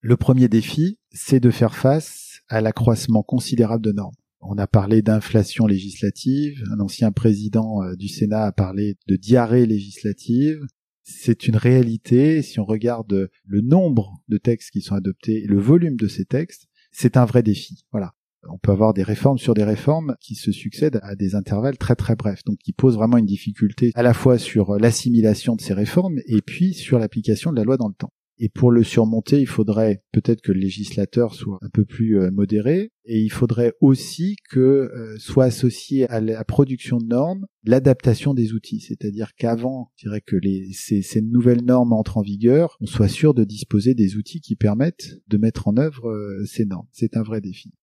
Le 0.00 0.16
premier 0.16 0.48
défi, 0.48 0.98
c'est 1.12 1.40
de 1.40 1.50
faire 1.50 1.74
face 1.74 2.40
à 2.48 2.60
l'accroissement 2.60 3.22
considérable 3.22 3.84
de 3.84 3.92
normes. 3.92 4.14
On 4.40 4.56
a 4.56 4.66
parlé 4.66 5.02
d'inflation 5.02 5.66
législative, 5.66 6.64
un 6.72 6.80
ancien 6.80 7.12
président 7.12 7.82
euh, 7.82 7.94
du 7.96 8.08
Sénat 8.08 8.46
a 8.46 8.52
parlé 8.52 8.96
de 9.06 9.16
diarrhée 9.16 9.66
législative. 9.66 10.66
C'est 11.02 11.46
une 11.46 11.56
réalité, 11.56 12.40
si 12.40 12.58
on 12.58 12.64
regarde 12.64 13.28
le 13.44 13.60
nombre 13.60 14.22
de 14.28 14.38
textes 14.38 14.70
qui 14.70 14.80
sont 14.80 14.94
adoptés 14.94 15.44
et 15.44 15.46
le 15.46 15.58
volume 15.58 15.96
de 15.96 16.08
ces 16.08 16.24
textes, 16.24 16.68
c'est 16.90 17.18
un 17.18 17.26
vrai 17.26 17.42
défi. 17.42 17.84
Voilà 17.92 18.14
on 18.48 18.58
peut 18.58 18.72
avoir 18.72 18.94
des 18.94 19.02
réformes 19.02 19.38
sur 19.38 19.54
des 19.54 19.64
réformes 19.64 20.16
qui 20.20 20.34
se 20.34 20.52
succèdent 20.52 21.00
à 21.02 21.14
des 21.16 21.34
intervalles 21.34 21.78
très 21.78 21.96
très 21.96 22.16
brefs, 22.16 22.44
donc 22.44 22.58
qui 22.58 22.72
posent 22.72 22.96
vraiment 22.96 23.18
une 23.18 23.26
difficulté 23.26 23.92
à 23.94 24.02
la 24.02 24.14
fois 24.14 24.38
sur 24.38 24.78
l'assimilation 24.78 25.56
de 25.56 25.60
ces 25.60 25.74
réformes 25.74 26.18
et 26.26 26.42
puis 26.42 26.74
sur 26.74 26.98
l'application 26.98 27.52
de 27.52 27.56
la 27.56 27.64
loi 27.64 27.76
dans 27.76 27.88
le 27.88 27.94
temps. 27.94 28.12
Et 28.42 28.48
pour 28.48 28.70
le 28.70 28.82
surmonter, 28.82 29.38
il 29.38 29.46
faudrait 29.46 30.02
peut-être 30.12 30.40
que 30.40 30.50
le 30.50 30.60
législateur 30.60 31.34
soit 31.34 31.58
un 31.60 31.68
peu 31.68 31.84
plus 31.84 32.18
euh, 32.18 32.30
modéré, 32.30 32.90
et 33.04 33.20
il 33.20 33.28
faudrait 33.28 33.74
aussi 33.82 34.36
que 34.48 34.58
euh, 34.58 35.14
soit 35.18 35.44
associé 35.44 36.08
à 36.08 36.22
la 36.22 36.42
production 36.42 36.96
de 36.96 37.04
normes 37.04 37.46
l'adaptation 37.64 38.32
des 38.32 38.54
outils, 38.54 38.80
c'est-à-dire 38.80 39.34
qu'avant, 39.36 39.92
je 39.96 40.08
que 40.26 40.36
ces, 40.72 41.20
nouvelles 41.20 41.64
normes 41.64 41.92
entrent 41.92 42.16
en 42.16 42.22
vigueur, 42.22 42.78
on 42.80 42.86
soit 42.86 43.08
sûr 43.08 43.34
de 43.34 43.44
disposer 43.44 43.92
des 43.92 44.16
outils 44.16 44.40
qui 44.40 44.56
permettent 44.56 45.18
de 45.28 45.36
mettre 45.36 45.68
en 45.68 45.76
œuvre 45.76 46.08
euh, 46.08 46.42
ces 46.46 46.64
normes. 46.64 46.86
C'est 46.92 47.18
un 47.18 47.22
vrai 47.22 47.42
défi. 47.42 47.74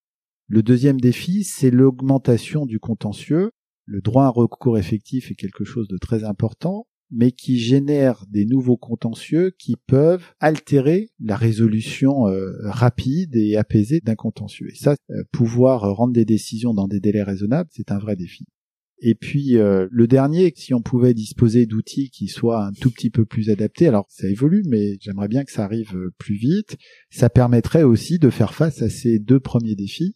Le 0.48 0.64
deuxième 0.64 1.00
défi, 1.00 1.43
c'est 1.43 1.72
l'augmentation 1.72 2.66
du 2.66 2.80
contentieux. 2.80 3.52
Le 3.86 4.02
droit 4.02 4.26
à 4.26 4.30
recours 4.30 4.78
effectif 4.78 5.30
est 5.32 5.36
quelque 5.36 5.66
chose 5.66 5.88
de 5.88 5.98
très 5.98 6.24
important, 6.24 6.88
mais 7.12 7.32
qui 7.32 7.60
génère 7.60 8.26
des 8.30 8.45
nouveaux 8.45 8.78
contentieux 8.78 9.52
qui 9.60 9.76
peuvent 9.88 10.26
altérer 10.39 11.10
la 11.20 11.36
résolution 11.36 12.28
euh, 12.28 12.52
rapide 12.64 13.36
et 13.36 13.58
apaisée 13.58 14.00
d'un 14.02 14.16
contentieux. 14.16 14.70
Et 14.72 14.76
ça, 14.76 14.95
euh, 15.10 15.24
pouvoir 15.32 15.82
rendre 15.82 16.14
des 16.14 16.26
décisions 16.26 16.74
dans 16.74 16.88
des 16.88 17.00
délais 17.00 17.24
raisonnables, 17.24 17.70
c'est 17.74 17.91
un 17.91 18.00
vrai 18.00 18.16
défi. 18.16 18.45
Et 19.00 19.14
puis 19.14 19.58
euh, 19.58 19.88
le 19.91 20.08
dernier, 20.08 20.52
si 20.56 20.74
on 20.74 20.82
pouvait 20.82 21.14
disposer 21.14 21.68
d'outils 21.68 22.10
qui 22.10 22.28
soient 22.28 22.66
un 22.66 22.72
tout 22.72 22.89
petit 22.89 23.12
peu 23.12 23.26
plus 23.26 23.50
adaptés, 23.50 23.88
alors 23.88 24.08
ça 24.10 24.28
évolue, 24.28 24.64
mais 24.68 24.98
j'aimerais 25.02 25.28
bien 25.28 25.43
que 25.43 25.52
ça 25.52 25.64
arrive 25.64 25.95
euh, 25.95 26.14
plus 26.18 26.36
vite, 26.36 26.78
ça 27.12 27.30
permettrait 27.30 27.84
aussi 27.84 28.18
de 28.18 28.30
faire 28.30 28.56
face 28.56 28.82
à 28.82 28.89
ces 28.89 29.20
deux 29.20 29.39
premiers 29.39 29.76
défis. 29.76 30.16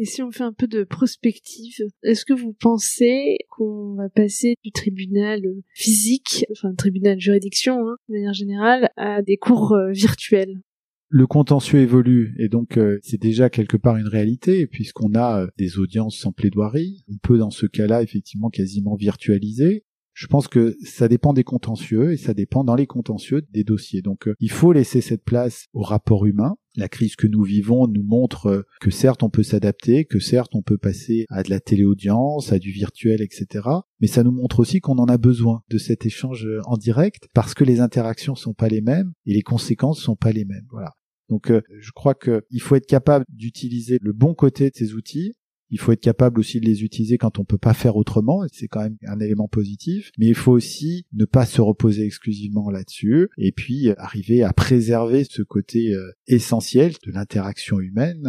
Et 0.00 0.06
si 0.06 0.22
on 0.22 0.30
fait 0.30 0.44
un 0.44 0.54
peu 0.54 0.66
de 0.66 0.82
prospective, 0.82 1.76
est-ce 2.02 2.24
que 2.24 2.32
vous 2.32 2.54
pensez 2.54 3.36
qu'on 3.50 3.96
va 3.96 4.08
passer 4.08 4.54
du 4.64 4.72
tribunal 4.72 5.42
physique, 5.74 6.46
enfin 6.52 6.74
tribunal 6.74 7.20
juridiction 7.20 7.86
hein, 7.86 7.96
de 8.08 8.14
manière 8.14 8.32
générale, 8.32 8.88
à 8.96 9.20
des 9.20 9.36
cours 9.36 9.72
euh, 9.74 9.90
virtuels? 9.90 10.62
Le 11.10 11.26
contentieux 11.26 11.80
évolue 11.80 12.34
et 12.38 12.48
donc 12.48 12.78
euh, 12.78 12.98
c'est 13.02 13.20
déjà 13.20 13.50
quelque 13.50 13.76
part 13.76 13.98
une 13.98 14.08
réalité 14.08 14.66
puisqu'on 14.66 15.14
a 15.14 15.42
euh, 15.42 15.46
des 15.58 15.78
audiences 15.78 16.16
sans 16.16 16.32
plaidoirie. 16.32 17.04
On 17.12 17.18
peut 17.18 17.36
dans 17.36 17.50
ce 17.50 17.66
cas-là 17.66 18.02
effectivement 18.02 18.48
quasiment 18.48 18.94
virtualiser. 18.94 19.84
Je 20.14 20.26
pense 20.26 20.48
que 20.48 20.76
ça 20.82 21.08
dépend 21.08 21.32
des 21.32 21.44
contentieux 21.44 22.12
et 22.12 22.16
ça 22.16 22.34
dépend 22.34 22.64
dans 22.64 22.74
les 22.74 22.86
contentieux 22.86 23.42
des 23.52 23.64
dossiers. 23.64 24.02
Donc 24.02 24.28
euh, 24.28 24.34
il 24.38 24.50
faut 24.50 24.72
laisser 24.72 25.00
cette 25.00 25.24
place 25.24 25.66
au 25.72 25.82
rapport 25.82 26.26
humain. 26.26 26.56
La 26.76 26.88
crise 26.88 27.16
que 27.16 27.26
nous 27.26 27.42
vivons 27.42 27.86
nous 27.86 28.02
montre 28.02 28.64
que 28.80 28.90
certes 28.90 29.22
on 29.22 29.30
peut 29.30 29.42
s'adapter, 29.42 30.04
que 30.04 30.20
certes 30.20 30.54
on 30.54 30.62
peut 30.62 30.78
passer 30.78 31.26
à 31.28 31.42
de 31.42 31.50
la 31.50 31.60
téléaudience, 31.60 32.52
à 32.52 32.58
du 32.58 32.70
virtuel, 32.70 33.22
etc. 33.22 33.68
Mais 34.00 34.06
ça 34.06 34.22
nous 34.22 34.32
montre 34.32 34.60
aussi 34.60 34.80
qu'on 34.80 34.98
en 34.98 35.06
a 35.06 35.18
besoin 35.18 35.62
de 35.68 35.78
cet 35.78 36.06
échange 36.06 36.48
en 36.64 36.76
direct 36.76 37.28
parce 37.34 37.54
que 37.54 37.64
les 37.64 37.80
interactions 37.80 38.34
sont 38.34 38.54
pas 38.54 38.68
les 38.68 38.80
mêmes 38.80 39.12
et 39.26 39.34
les 39.34 39.42
conséquences 39.42 40.00
sont 40.00 40.16
pas 40.16 40.32
les 40.32 40.44
mêmes. 40.44 40.66
Voilà. 40.70 40.94
Donc 41.30 41.50
euh, 41.50 41.62
je 41.78 41.92
crois 41.92 42.14
qu'il 42.14 42.60
faut 42.60 42.74
être 42.74 42.86
capable 42.86 43.24
d'utiliser 43.28 43.98
le 44.02 44.12
bon 44.12 44.34
côté 44.34 44.68
de 44.68 44.74
ces 44.74 44.94
outils. 44.94 45.32
Il 45.70 45.78
faut 45.78 45.92
être 45.92 46.00
capable 46.00 46.40
aussi 46.40 46.60
de 46.60 46.66
les 46.66 46.82
utiliser 46.82 47.18
quand 47.18 47.38
on 47.38 47.44
peut 47.44 47.58
pas 47.58 47.74
faire 47.74 47.96
autrement, 47.96 48.44
c'est 48.52 48.68
quand 48.68 48.82
même 48.82 48.96
un 49.06 49.20
élément 49.20 49.48
positif. 49.48 50.10
Mais 50.18 50.26
il 50.26 50.34
faut 50.34 50.52
aussi 50.52 51.06
ne 51.12 51.24
pas 51.24 51.46
se 51.46 51.60
reposer 51.60 52.04
exclusivement 52.04 52.70
là-dessus, 52.70 53.28
et 53.38 53.52
puis 53.52 53.88
euh, 53.88 53.94
arriver 53.98 54.42
à 54.42 54.52
préserver 54.52 55.24
ce 55.24 55.42
côté 55.42 55.94
euh, 55.94 56.12
essentiel 56.26 56.94
de 57.06 57.12
l'interaction 57.12 57.80
humaine, 57.80 58.28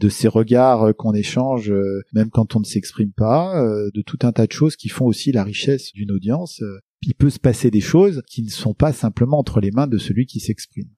de 0.00 0.08
ces 0.08 0.28
regards 0.28 0.94
qu'on 0.96 1.14
échange, 1.14 1.72
même 2.12 2.30
quand 2.30 2.56
on 2.56 2.60
ne 2.60 2.64
s'exprime 2.64 3.12
pas, 3.12 3.62
de 3.94 4.02
tout 4.02 4.18
un 4.22 4.32
tas 4.32 4.46
de 4.46 4.52
choses 4.52 4.74
qui 4.74 4.88
font 4.88 5.06
aussi 5.06 5.30
la 5.30 5.44
richesse 5.44 5.92
d'une 5.92 6.10
audience. 6.10 6.62
Il 7.02 7.14
peut 7.14 7.30
se 7.30 7.38
passer 7.38 7.70
des 7.70 7.80
choses 7.80 8.22
qui 8.26 8.42
ne 8.42 8.50
sont 8.50 8.74
pas 8.74 8.92
simplement 8.92 9.38
entre 9.38 9.60
les 9.60 9.70
mains 9.70 9.86
de 9.86 9.98
celui 9.98 10.26
qui 10.26 10.40
s'exprime. 10.40 10.88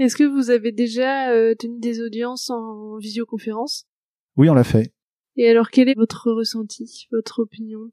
Est-ce 0.00 0.16
que 0.16 0.24
vous 0.24 0.48
avez 0.48 0.72
déjà 0.72 1.30
euh, 1.30 1.54
tenu 1.54 1.78
des 1.78 2.00
audiences 2.00 2.48
en 2.48 2.96
visioconférence? 2.96 3.84
Oui, 4.36 4.48
on 4.48 4.54
l'a 4.54 4.64
fait. 4.64 4.94
Et 5.36 5.48
alors, 5.48 5.70
quel 5.70 5.88
est 5.88 5.96
votre 5.96 6.30
ressenti, 6.30 7.06
votre 7.12 7.40
opinion? 7.40 7.90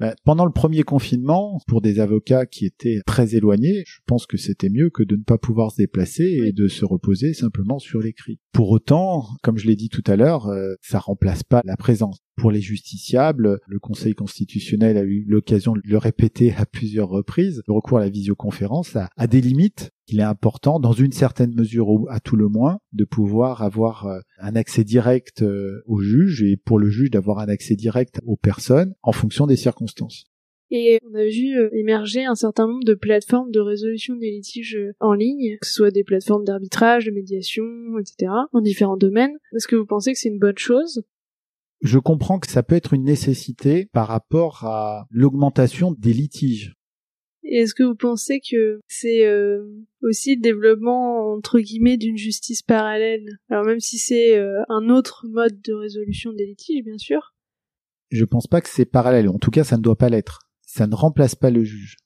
Bah, 0.00 0.14
pendant 0.24 0.44
le 0.44 0.50
premier 0.50 0.82
confinement, 0.82 1.60
pour 1.68 1.80
des 1.80 2.00
avocats 2.00 2.46
qui 2.46 2.66
étaient 2.66 3.00
très 3.06 3.36
éloignés, 3.36 3.84
je 3.86 4.00
pense 4.06 4.26
que 4.26 4.36
c'était 4.36 4.68
mieux 4.68 4.90
que 4.90 5.04
de 5.04 5.14
ne 5.14 5.22
pas 5.22 5.38
pouvoir 5.38 5.70
se 5.70 5.76
déplacer 5.76 6.40
et 6.44 6.52
de 6.52 6.66
se 6.66 6.84
reposer 6.84 7.32
simplement 7.32 7.78
sur 7.78 8.00
l'écrit. 8.00 8.40
Pour 8.52 8.70
autant, 8.70 9.28
comme 9.44 9.56
je 9.56 9.68
l'ai 9.68 9.76
dit 9.76 9.88
tout 9.88 10.02
à 10.06 10.16
l'heure, 10.16 10.48
euh, 10.48 10.74
ça 10.82 10.98
remplace 10.98 11.44
pas 11.44 11.62
la 11.64 11.76
présence. 11.76 12.18
Pour 12.36 12.50
les 12.50 12.60
justiciables, 12.60 13.60
le 13.66 13.78
Conseil 13.78 14.14
constitutionnel 14.14 14.96
a 14.96 15.04
eu 15.04 15.24
l'occasion 15.28 15.74
de 15.74 15.80
le 15.84 15.98
répéter 15.98 16.52
à 16.56 16.66
plusieurs 16.66 17.08
reprises. 17.08 17.62
Le 17.68 17.74
recours 17.74 17.98
à 17.98 18.00
la 18.00 18.10
visioconférence 18.10 18.96
a, 18.96 19.26
des 19.26 19.40
limites. 19.40 19.92
Il 20.08 20.18
est 20.18 20.24
important, 20.24 20.80
dans 20.80 20.92
une 20.92 21.12
certaine 21.12 21.54
mesure, 21.54 21.86
à 22.08 22.20
tout 22.20 22.36
le 22.36 22.48
moins, 22.48 22.78
de 22.92 23.04
pouvoir 23.04 23.62
avoir 23.62 24.06
euh, 24.06 24.18
un 24.38 24.56
accès 24.56 24.84
direct 24.84 25.42
euh, 25.42 25.82
au 25.86 26.00
juge 26.00 26.42
et 26.42 26.56
pour 26.56 26.78
le 26.78 26.90
juge 26.90 27.10
d'avoir 27.10 27.38
un 27.38 27.48
accès 27.48 27.76
direct 27.76 28.20
aux 28.26 28.36
personnes 28.36 28.94
en 29.02 29.12
fonction 29.12 29.46
des 29.46 29.56
circonstances. 29.56 30.26
Et 30.70 30.98
on 31.08 31.14
a 31.14 31.24
vu 31.24 31.56
euh, 31.56 31.68
émerger 31.72 32.24
un 32.24 32.34
certain 32.34 32.66
nombre 32.66 32.84
de 32.84 32.94
plateformes 32.94 33.52
de 33.52 33.60
résolution 33.60 34.16
des 34.16 34.30
litiges 34.30 34.78
en 34.98 35.12
ligne, 35.12 35.56
que 35.60 35.66
ce 35.66 35.74
soit 35.74 35.90
des 35.92 36.04
plateformes 36.04 36.44
d'arbitrage, 36.44 37.06
de 37.06 37.12
médiation, 37.12 37.64
etc., 37.98 38.32
en 38.52 38.60
différents 38.60 38.96
domaines. 38.96 39.36
Est-ce 39.54 39.68
que 39.68 39.76
vous 39.76 39.86
pensez 39.86 40.12
que 40.12 40.18
c'est 40.18 40.30
une 40.30 40.40
bonne 40.40 40.58
chose? 40.58 41.04
Je 41.84 41.98
comprends 41.98 42.38
que 42.38 42.50
ça 42.50 42.62
peut 42.62 42.74
être 42.74 42.94
une 42.94 43.04
nécessité 43.04 43.86
par 43.92 44.08
rapport 44.08 44.64
à 44.64 45.06
l'augmentation 45.10 45.92
des 45.92 46.14
litiges. 46.14 46.74
Est-ce 47.44 47.74
que 47.74 47.82
vous 47.82 47.94
pensez 47.94 48.40
que 48.40 48.80
c'est 48.88 49.26
euh, 49.26 49.62
aussi 50.02 50.34
le 50.34 50.40
développement 50.40 51.30
entre 51.34 51.60
guillemets 51.60 51.98
d'une 51.98 52.16
justice 52.16 52.62
parallèle? 52.62 53.36
Alors 53.50 53.66
même 53.66 53.80
si 53.80 53.98
c'est 53.98 54.34
euh, 54.34 54.62
un 54.70 54.88
autre 54.88 55.26
mode 55.28 55.60
de 55.60 55.74
résolution 55.74 56.32
des 56.32 56.46
litiges, 56.46 56.82
bien 56.82 56.96
sûr. 56.96 57.34
Je 58.10 58.24
pense 58.24 58.46
pas 58.46 58.62
que 58.62 58.70
c'est 58.70 58.86
parallèle. 58.86 59.28
En 59.28 59.38
tout 59.38 59.50
cas, 59.50 59.62
ça 59.62 59.76
ne 59.76 59.82
doit 59.82 59.98
pas 59.98 60.08
l'être. 60.08 60.48
Ça 60.62 60.86
ne 60.86 60.94
remplace 60.94 61.34
pas 61.34 61.50
le 61.50 61.64
juge 61.64 61.96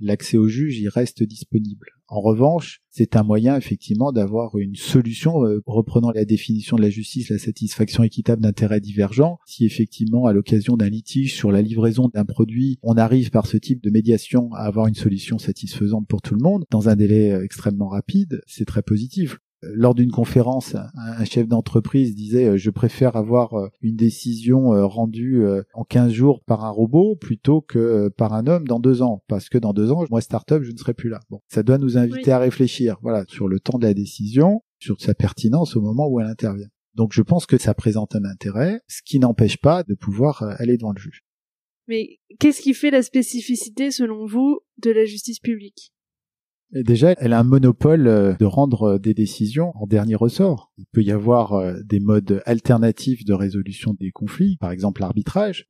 l'accès 0.00 0.36
au 0.36 0.48
juge 0.48 0.78
y 0.78 0.88
reste 0.88 1.22
disponible. 1.22 1.86
En 2.08 2.20
revanche, 2.20 2.82
c'est 2.88 3.16
un 3.16 3.24
moyen 3.24 3.56
effectivement 3.56 4.12
d'avoir 4.12 4.56
une 4.58 4.76
solution, 4.76 5.44
euh, 5.44 5.60
reprenant 5.66 6.12
la 6.12 6.24
définition 6.24 6.76
de 6.76 6.82
la 6.82 6.90
justice, 6.90 7.30
la 7.30 7.38
satisfaction 7.38 8.04
équitable 8.04 8.42
d'intérêts 8.42 8.80
divergents. 8.80 9.38
Si 9.44 9.64
effectivement, 9.64 10.26
à 10.26 10.32
l'occasion 10.32 10.76
d'un 10.76 10.88
litige 10.88 11.34
sur 11.34 11.50
la 11.50 11.62
livraison 11.62 12.08
d'un 12.14 12.24
produit, 12.24 12.78
on 12.82 12.96
arrive 12.96 13.30
par 13.30 13.46
ce 13.46 13.56
type 13.56 13.82
de 13.82 13.90
médiation 13.90 14.52
à 14.52 14.60
avoir 14.60 14.86
une 14.86 14.94
solution 14.94 15.38
satisfaisante 15.38 16.06
pour 16.06 16.22
tout 16.22 16.34
le 16.34 16.42
monde, 16.42 16.64
dans 16.70 16.88
un 16.88 16.94
délai 16.94 17.32
euh, 17.32 17.44
extrêmement 17.44 17.88
rapide, 17.88 18.40
c'est 18.46 18.66
très 18.66 18.82
positif 18.82 19.38
lors 19.74 19.94
d'une 19.94 20.10
conférence, 20.10 20.76
un 20.94 21.24
chef 21.24 21.48
d'entreprise 21.48 22.14
disait 22.14 22.46
euh, 22.46 22.56
je 22.56 22.70
préfère 22.70 23.16
avoir 23.16 23.54
euh, 23.54 23.68
une 23.80 23.96
décision 23.96 24.74
euh, 24.74 24.86
rendue 24.86 25.44
en 25.74 25.84
15 25.84 26.12
jours 26.12 26.42
par 26.44 26.64
un 26.64 26.70
robot 26.70 27.16
plutôt 27.16 27.60
que 27.60 28.08
par 28.16 28.32
un 28.32 28.46
homme 28.46 28.66
dans 28.66 28.80
deux 28.80 29.02
ans, 29.02 29.22
parce 29.28 29.48
que 29.48 29.58
dans 29.58 29.72
deux 29.72 29.90
ans, 29.90 30.04
moi 30.10 30.20
start-up, 30.20 30.62
je 30.62 30.72
ne 30.72 30.76
serai 30.76 30.94
plus 30.94 31.08
là. 31.08 31.20
Bon, 31.30 31.40
ça 31.48 31.62
doit 31.62 31.78
nous 31.78 31.98
inviter 31.98 32.32
à 32.32 32.38
réfléchir, 32.38 32.96
voilà, 33.02 33.24
sur 33.28 33.48
le 33.48 33.60
temps 33.60 33.78
de 33.78 33.86
la 33.86 33.94
décision, 33.94 34.62
sur 34.78 35.00
sa 35.00 35.14
pertinence 35.14 35.76
au 35.76 35.80
moment 35.80 36.08
où 36.08 36.20
elle 36.20 36.26
intervient. 36.26 36.68
Donc 36.94 37.12
je 37.12 37.22
pense 37.22 37.46
que 37.46 37.58
ça 37.58 37.74
présente 37.74 38.16
un 38.16 38.24
intérêt, 38.24 38.80
ce 38.88 39.02
qui 39.04 39.18
n'empêche 39.18 39.58
pas 39.58 39.82
de 39.82 39.94
pouvoir 39.94 40.42
aller 40.58 40.76
devant 40.76 40.92
le 40.92 41.00
juge. 41.00 41.22
Mais 41.88 42.18
qu'est-ce 42.40 42.62
qui 42.62 42.74
fait 42.74 42.90
la 42.90 43.02
spécificité, 43.02 43.90
selon 43.90 44.26
vous, 44.26 44.60
de 44.82 44.90
la 44.90 45.04
justice 45.04 45.38
publique? 45.38 45.92
Déjà, 46.72 47.14
elle 47.18 47.32
a 47.32 47.40
un 47.40 47.44
monopole 47.44 48.06
euh, 48.06 48.34
de 48.34 48.44
rendre 48.44 48.94
euh, 48.94 48.98
des 48.98 49.14
décisions 49.14 49.72
en 49.76 49.86
dernier 49.86 50.14
ressort. 50.14 50.72
Il 50.78 50.86
peut 50.92 51.02
y 51.02 51.12
avoir 51.12 51.54
euh, 51.54 51.74
des 51.84 52.00
modes 52.00 52.42
alternatifs 52.46 53.24
de 53.24 53.32
résolution 53.32 53.94
des 53.98 54.10
conflits, 54.10 54.56
par 54.58 54.70
exemple 54.70 55.00
l'arbitrage. 55.00 55.66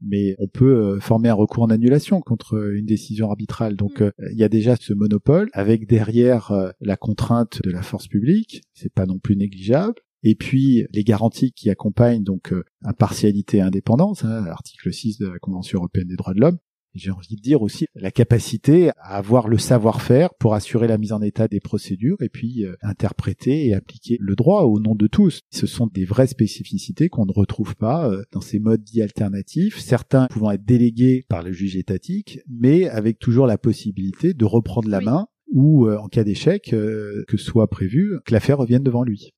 Mais 0.00 0.36
on 0.38 0.46
peut 0.46 1.00
former 1.00 1.28
un 1.28 1.34
recours 1.34 1.64
en 1.64 1.70
annulation 1.70 2.20
contre 2.20 2.72
une 2.72 2.86
décision 2.86 3.30
arbitrale. 3.30 3.74
Donc 3.74 4.00
mm. 4.00 4.12
il 4.30 4.38
y 4.38 4.44
a 4.44 4.48
déjà 4.48 4.76
ce 4.76 4.92
monopole 4.92 5.50
avec 5.52 5.88
derrière 5.88 6.72
la 6.80 6.96
contrainte 6.96 7.60
de 7.64 7.70
la 7.72 7.82
force 7.82 8.06
publique. 8.06 8.62
C'est 8.74 8.92
pas 8.92 9.06
non 9.06 9.18
plus 9.18 9.36
négligeable. 9.36 9.96
Et 10.22 10.36
puis 10.36 10.86
les 10.92 11.02
garanties 11.02 11.50
qui 11.50 11.68
accompagnent 11.68 12.22
donc 12.22 12.54
impartialité 12.84 13.56
et 13.56 13.60
indépendance, 13.60 14.24
hein, 14.24 14.44
l'article 14.46 14.92
6 14.92 15.18
de 15.18 15.26
la 15.26 15.40
Convention 15.40 15.78
européenne 15.78 16.06
des 16.06 16.16
droits 16.16 16.34
de 16.34 16.40
l'homme, 16.40 16.58
j'ai 16.98 17.10
envie 17.10 17.36
de 17.36 17.40
dire 17.40 17.62
aussi 17.62 17.86
la 17.94 18.10
capacité 18.10 18.90
à 18.98 19.16
avoir 19.16 19.48
le 19.48 19.58
savoir-faire 19.58 20.34
pour 20.34 20.54
assurer 20.54 20.86
la 20.86 20.98
mise 20.98 21.12
en 21.12 21.22
état 21.22 21.48
des 21.48 21.60
procédures 21.60 22.16
et 22.20 22.28
puis 22.28 22.64
euh, 22.64 22.74
interpréter 22.82 23.66
et 23.66 23.74
appliquer 23.74 24.16
le 24.20 24.34
droit 24.34 24.62
au 24.62 24.80
nom 24.80 24.94
de 24.94 25.06
tous. 25.06 25.40
Ce 25.50 25.66
sont 25.66 25.86
des 25.86 26.04
vraies 26.04 26.26
spécificités 26.26 27.08
qu'on 27.08 27.26
ne 27.26 27.32
retrouve 27.32 27.76
pas 27.76 28.10
euh, 28.10 28.22
dans 28.32 28.40
ces 28.40 28.58
modes 28.58 28.82
dits 28.82 29.02
alternatifs, 29.02 29.78
certains 29.78 30.26
pouvant 30.28 30.50
être 30.50 30.64
délégués 30.64 31.24
par 31.28 31.42
le 31.42 31.52
juge 31.52 31.76
étatique, 31.76 32.40
mais 32.48 32.88
avec 32.88 33.18
toujours 33.18 33.46
la 33.46 33.58
possibilité 33.58 34.34
de 34.34 34.44
reprendre 34.44 34.88
la 34.88 35.00
main 35.00 35.26
ou, 35.50 35.86
euh, 35.86 35.96
en 35.96 36.08
cas 36.08 36.24
d'échec, 36.24 36.64
que 36.64 37.36
soit 37.36 37.68
prévu 37.68 38.18
que 38.26 38.32
l'affaire 38.32 38.58
revienne 38.58 38.82
devant 38.82 39.02
lui. 39.02 39.32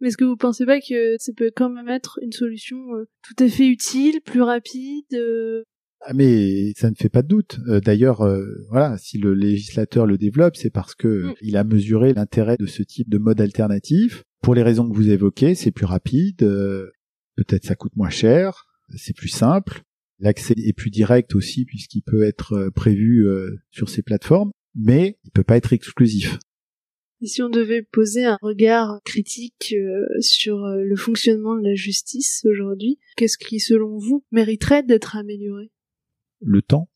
Mais 0.00 0.08
est-ce 0.08 0.16
que 0.16 0.24
vous 0.24 0.36
pensez 0.36 0.66
pas 0.66 0.80
que 0.80 1.16
ça 1.18 1.32
peut 1.36 1.52
quand 1.54 1.70
même 1.70 1.88
être 1.88 2.18
une 2.22 2.32
solution 2.32 2.76
tout 3.22 3.44
à 3.44 3.48
fait 3.48 3.68
utile, 3.68 4.20
plus 4.24 4.42
rapide, 4.42 5.04
ah, 6.04 6.14
mais 6.14 6.72
ça 6.76 6.90
ne 6.90 6.96
fait 6.96 7.08
pas 7.08 7.22
de 7.22 7.28
doute. 7.28 7.58
Euh, 7.68 7.80
d'ailleurs, 7.80 8.22
euh, 8.22 8.66
voilà, 8.70 8.98
si 8.98 9.18
le 9.18 9.34
législateur 9.34 10.04
le 10.04 10.18
développe, 10.18 10.56
c'est 10.56 10.70
parce 10.70 10.94
que 10.94 11.30
mm. 11.30 11.34
il 11.42 11.56
a 11.56 11.64
mesuré 11.64 12.12
l'intérêt 12.12 12.56
de 12.58 12.66
ce 12.66 12.82
type 12.82 13.08
de 13.08 13.18
mode 13.18 13.40
alternatif. 13.40 14.24
Pour 14.42 14.54
les 14.56 14.64
raisons 14.64 14.88
que 14.88 14.96
vous 14.96 15.10
évoquez, 15.10 15.54
c'est 15.54 15.70
plus 15.70 15.86
rapide, 15.86 16.42
euh, 16.42 16.90
peut-être 17.36 17.64
ça 17.64 17.76
coûte 17.76 17.94
moins 17.94 18.10
cher, 18.10 18.66
c'est 18.96 19.16
plus 19.16 19.28
simple. 19.28 19.82
L'accès 20.18 20.54
est 20.56 20.72
plus 20.72 20.90
direct 20.90 21.36
aussi 21.36 21.64
puisqu'il 21.64 22.02
peut 22.02 22.24
être 22.24 22.70
prévu 22.74 23.26
sur 23.70 23.88
ces 23.88 24.02
plateformes, 24.02 24.52
mais 24.76 25.18
il 25.24 25.30
peut 25.32 25.42
pas 25.42 25.56
être 25.56 25.72
exclusif. 25.72 26.38
Et 27.20 27.26
si 27.26 27.42
on 27.42 27.48
devait 27.48 27.82
poser 27.82 28.24
un 28.24 28.38
regard 28.40 29.00
critique 29.04 29.74
sur 30.20 30.58
le 30.58 30.96
fonctionnement 30.96 31.56
de 31.56 31.64
la 31.64 31.74
justice 31.74 32.44
aujourd'hui, 32.48 32.98
qu'est-ce 33.16 33.38
qui, 33.38 33.58
selon 33.58 33.98
vous, 33.98 34.24
mériterait 34.30 34.84
d'être 34.84 35.16
amélioré? 35.16 35.72
Le 36.42 36.62
temps, 36.62 36.88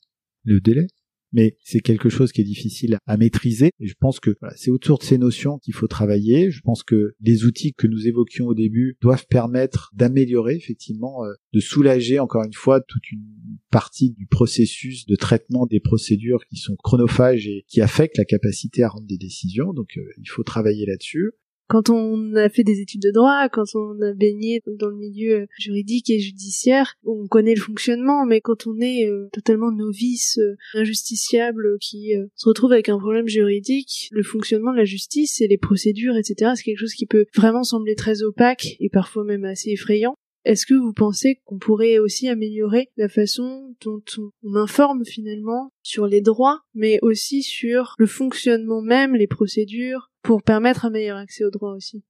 le 0.44 0.60
délai. 0.60 0.86
mais 1.32 1.56
c'est 1.62 1.80
quelque 1.80 2.08
chose 2.08 2.32
qui 2.32 2.40
est 2.40 2.44
difficile 2.44 2.98
à 3.04 3.16
maîtriser. 3.16 3.70
Je 3.80 3.94
pense 3.98 4.20
que 4.20 4.36
c'est 4.54 4.70
autour 4.70 4.98
de 4.98 5.04
ces 5.04 5.18
notions 5.18 5.58
qu'il 5.58 5.74
faut 5.74 5.88
travailler. 5.88 6.50
Je 6.50 6.60
pense 6.62 6.82
que 6.82 7.14
les 7.20 7.44
outils 7.44 7.74
que 7.74 7.86
nous 7.86 8.06
évoquions 8.06 8.46
au 8.46 8.54
début 8.54 8.96
doivent 9.02 9.26
permettre 9.26 9.90
d'améliorer 9.94 10.54
effectivement, 10.54 11.24
euh, 11.24 11.32
de 11.52 11.60
soulager 11.60 12.20
encore 12.20 12.44
une 12.44 12.54
fois 12.54 12.80
toute 12.80 13.10
une 13.10 13.26
partie 13.70 14.12
du 14.12 14.26
processus 14.26 15.04
de 15.06 15.16
traitement 15.16 15.66
des 15.66 15.80
procédures 15.80 16.46
qui 16.48 16.56
sont 16.56 16.76
chronophages 16.76 17.46
et 17.48 17.64
qui 17.68 17.80
affectent 17.80 18.18
la 18.18 18.24
capacité 18.24 18.82
à 18.84 18.88
rendre 18.88 19.06
des 19.06 19.18
décisions. 19.18 19.72
Donc 19.72 19.98
euh, 19.98 20.02
il 20.18 20.28
faut 20.28 20.44
travailler 20.44 20.86
là-dessus 20.86 21.32
quand 21.68 21.90
on 21.90 22.34
a 22.36 22.48
fait 22.48 22.64
des 22.64 22.80
études 22.80 23.02
de 23.02 23.10
droit, 23.10 23.48
quand 23.48 23.74
on 23.74 24.00
a 24.00 24.12
baigné 24.12 24.62
dans 24.66 24.88
le 24.88 24.96
milieu 24.96 25.46
juridique 25.58 26.10
et 26.10 26.18
judiciaire, 26.18 26.94
on 27.04 27.26
connaît 27.26 27.54
le 27.54 27.60
fonctionnement, 27.60 28.24
mais 28.24 28.40
quand 28.40 28.66
on 28.66 28.78
est 28.80 29.08
euh, 29.08 29.28
totalement 29.32 29.72
novice, 29.72 30.38
euh, 30.38 30.56
injusticiable, 30.74 31.78
qui 31.80 32.16
euh, 32.16 32.26
se 32.36 32.48
retrouve 32.48 32.72
avec 32.72 32.88
un 32.88 32.98
problème 32.98 33.28
juridique, 33.28 34.08
le 34.12 34.22
fonctionnement 34.22 34.72
de 34.72 34.78
la 34.78 34.84
justice 34.84 35.40
et 35.40 35.48
les 35.48 35.58
procédures, 35.58 36.16
etc., 36.16 36.52
c'est 36.54 36.62
quelque 36.62 36.78
chose 36.78 36.94
qui 36.94 37.06
peut 37.06 37.26
vraiment 37.34 37.64
sembler 37.64 37.94
très 37.94 38.22
opaque 38.22 38.76
et 38.80 38.88
parfois 38.88 39.24
même 39.24 39.44
assez 39.44 39.70
effrayant. 39.70 40.14
Est-ce 40.46 40.64
que 40.64 40.74
vous 40.74 40.92
pensez 40.92 41.40
qu'on 41.44 41.58
pourrait 41.58 41.98
aussi 41.98 42.28
améliorer 42.28 42.88
la 42.96 43.08
façon 43.08 43.74
dont 43.84 44.04
on 44.44 44.54
informe 44.54 45.04
finalement 45.04 45.72
sur 45.82 46.06
les 46.06 46.20
droits, 46.20 46.60
mais 46.72 47.00
aussi 47.02 47.42
sur 47.42 47.96
le 47.98 48.06
fonctionnement 48.06 48.80
même, 48.80 49.16
les 49.16 49.26
procédures, 49.26 50.12
pour 50.26 50.42
permettre 50.42 50.84
un 50.84 50.90
meilleur 50.90 51.16
accès 51.16 51.44
aux 51.44 51.50
droits 51.50 51.74
aussi 51.74 52.02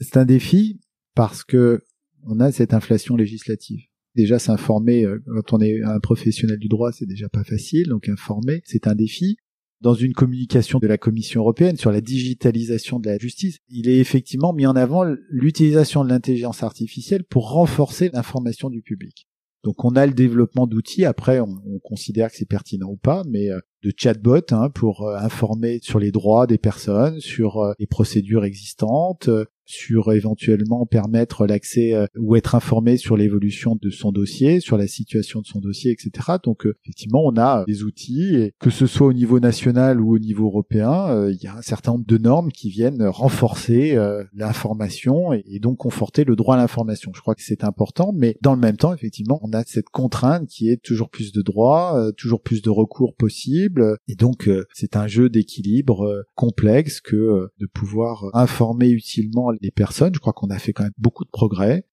C'est 0.00 0.16
un 0.16 0.24
défi 0.24 0.80
parce 1.14 1.44
que 1.44 1.82
on 2.26 2.40
a 2.40 2.52
cette 2.52 2.74
inflation 2.74 3.16
législative. 3.16 3.80
Déjà, 4.14 4.38
s'informer 4.38 5.04
euh, 5.04 5.20
quand 5.46 5.58
on 5.58 5.60
est 5.60 5.80
un 5.82 6.00
professionnel 6.00 6.58
du 6.58 6.68
droit, 6.68 6.92
c'est 6.92 7.06
déjà 7.06 7.28
pas 7.28 7.44
facile. 7.44 7.88
Donc, 7.88 8.08
informer, 8.08 8.60
c'est 8.64 8.86
un 8.86 8.94
défi 8.94 9.36
dans 9.80 9.94
une 9.94 10.12
communication 10.12 10.78
de 10.78 10.86
la 10.86 10.98
Commission 10.98 11.40
européenne 11.40 11.76
sur 11.76 11.90
la 11.90 12.00
digitalisation 12.00 12.98
de 12.98 13.08
la 13.08 13.18
justice, 13.18 13.58
il 13.68 13.88
est 13.88 13.98
effectivement 13.98 14.52
mis 14.52 14.66
en 14.66 14.76
avant 14.76 15.04
l'utilisation 15.30 16.04
de 16.04 16.10
l'intelligence 16.10 16.62
artificielle 16.62 17.24
pour 17.24 17.50
renforcer 17.50 18.10
l'information 18.12 18.68
du 18.68 18.82
public. 18.82 19.26
Donc 19.64 19.84
on 19.84 19.96
a 19.96 20.06
le 20.06 20.12
développement 20.12 20.66
d'outils, 20.66 21.04
après 21.04 21.40
on, 21.40 21.78
considère 21.82 22.30
que 22.30 22.36
c'est 22.36 22.48
pertinent 22.48 22.90
ou 22.90 22.96
pas, 22.96 23.22
mais 23.26 23.50
euh, 23.50 23.58
de 23.82 23.92
chatbot 23.96 24.42
hein, 24.50 24.70
pour 24.70 25.06
euh, 25.06 25.16
informer 25.16 25.78
sur 25.82 25.98
les 25.98 26.10
droits 26.10 26.46
des 26.46 26.58
personnes, 26.58 27.20
sur 27.20 27.58
euh, 27.58 27.72
les 27.78 27.86
procédures 27.86 28.44
existantes, 28.44 29.28
sur 29.70 30.12
éventuellement 30.12 30.84
permettre 30.84 31.46
l'accès 31.46 31.94
euh, 31.94 32.06
ou 32.18 32.34
être 32.34 32.54
informé 32.54 32.96
sur 32.96 33.16
l'évolution 33.16 33.78
de 33.80 33.90
son 33.90 34.10
dossier, 34.10 34.58
sur 34.58 34.76
la 34.76 34.88
situation 34.88 35.40
de 35.40 35.46
son 35.46 35.60
dossier, 35.60 35.92
etc. 35.92 36.38
Donc 36.42 36.66
euh, 36.66 36.74
effectivement, 36.84 37.22
on 37.24 37.36
a 37.36 37.64
des 37.66 37.84
outils, 37.84 38.34
et 38.34 38.52
que 38.58 38.70
ce 38.70 38.86
soit 38.86 39.06
au 39.06 39.12
niveau 39.12 39.38
national 39.38 40.00
ou 40.00 40.14
au 40.14 40.18
niveau 40.18 40.46
européen, 40.46 41.10
euh, 41.10 41.32
il 41.32 41.42
y 41.42 41.46
a 41.46 41.56
un 41.56 41.62
certain 41.62 41.92
nombre 41.92 42.06
de 42.06 42.18
normes 42.18 42.50
qui 42.50 42.68
viennent 42.68 43.04
renforcer 43.06 43.96
l'information 44.34 45.32
et, 45.32 45.58
donc 45.60 45.78
conforter 45.78 46.24
le 46.24 46.36
droit 46.36 46.56
à 46.56 46.58
l'information. 46.58 47.12
Je 47.14 47.20
crois 47.20 47.34
que 47.34 47.42
c'est 47.42 47.64
important, 47.64 48.12
mais 48.14 48.36
dans 48.42 48.54
le 48.54 48.60
même 48.60 48.76
temps, 48.76 48.92
effectivement, 48.92 49.38
on 49.42 49.52
a 49.52 49.62
cette 49.64 49.88
contrainte 49.88 50.48
qui 50.48 50.68
est 50.70 50.82
toujours 50.82 51.10
plus 51.10 51.32
de 51.32 51.42
droits, 51.42 52.10
toujours 52.16 52.42
plus 52.42 52.62
de 52.62 52.70
recours 52.70 53.14
possibles, 53.14 53.69
et 54.08 54.14
donc 54.14 54.48
c'est 54.72 54.96
un 54.96 55.06
jeu 55.06 55.28
d'équilibre 55.28 56.24
complexe 56.34 57.00
que 57.00 57.48
de 57.58 57.66
pouvoir 57.66 58.30
informer 58.34 58.90
utilement 58.90 59.50
les 59.60 59.70
personnes. 59.70 60.14
Je 60.14 60.20
crois 60.20 60.32
qu'on 60.32 60.50
a 60.50 60.58
fait 60.58 60.72
quand 60.72 60.84
même 60.84 60.92
beaucoup 60.98 61.24
de 61.24 61.30
progrès. 61.30 61.84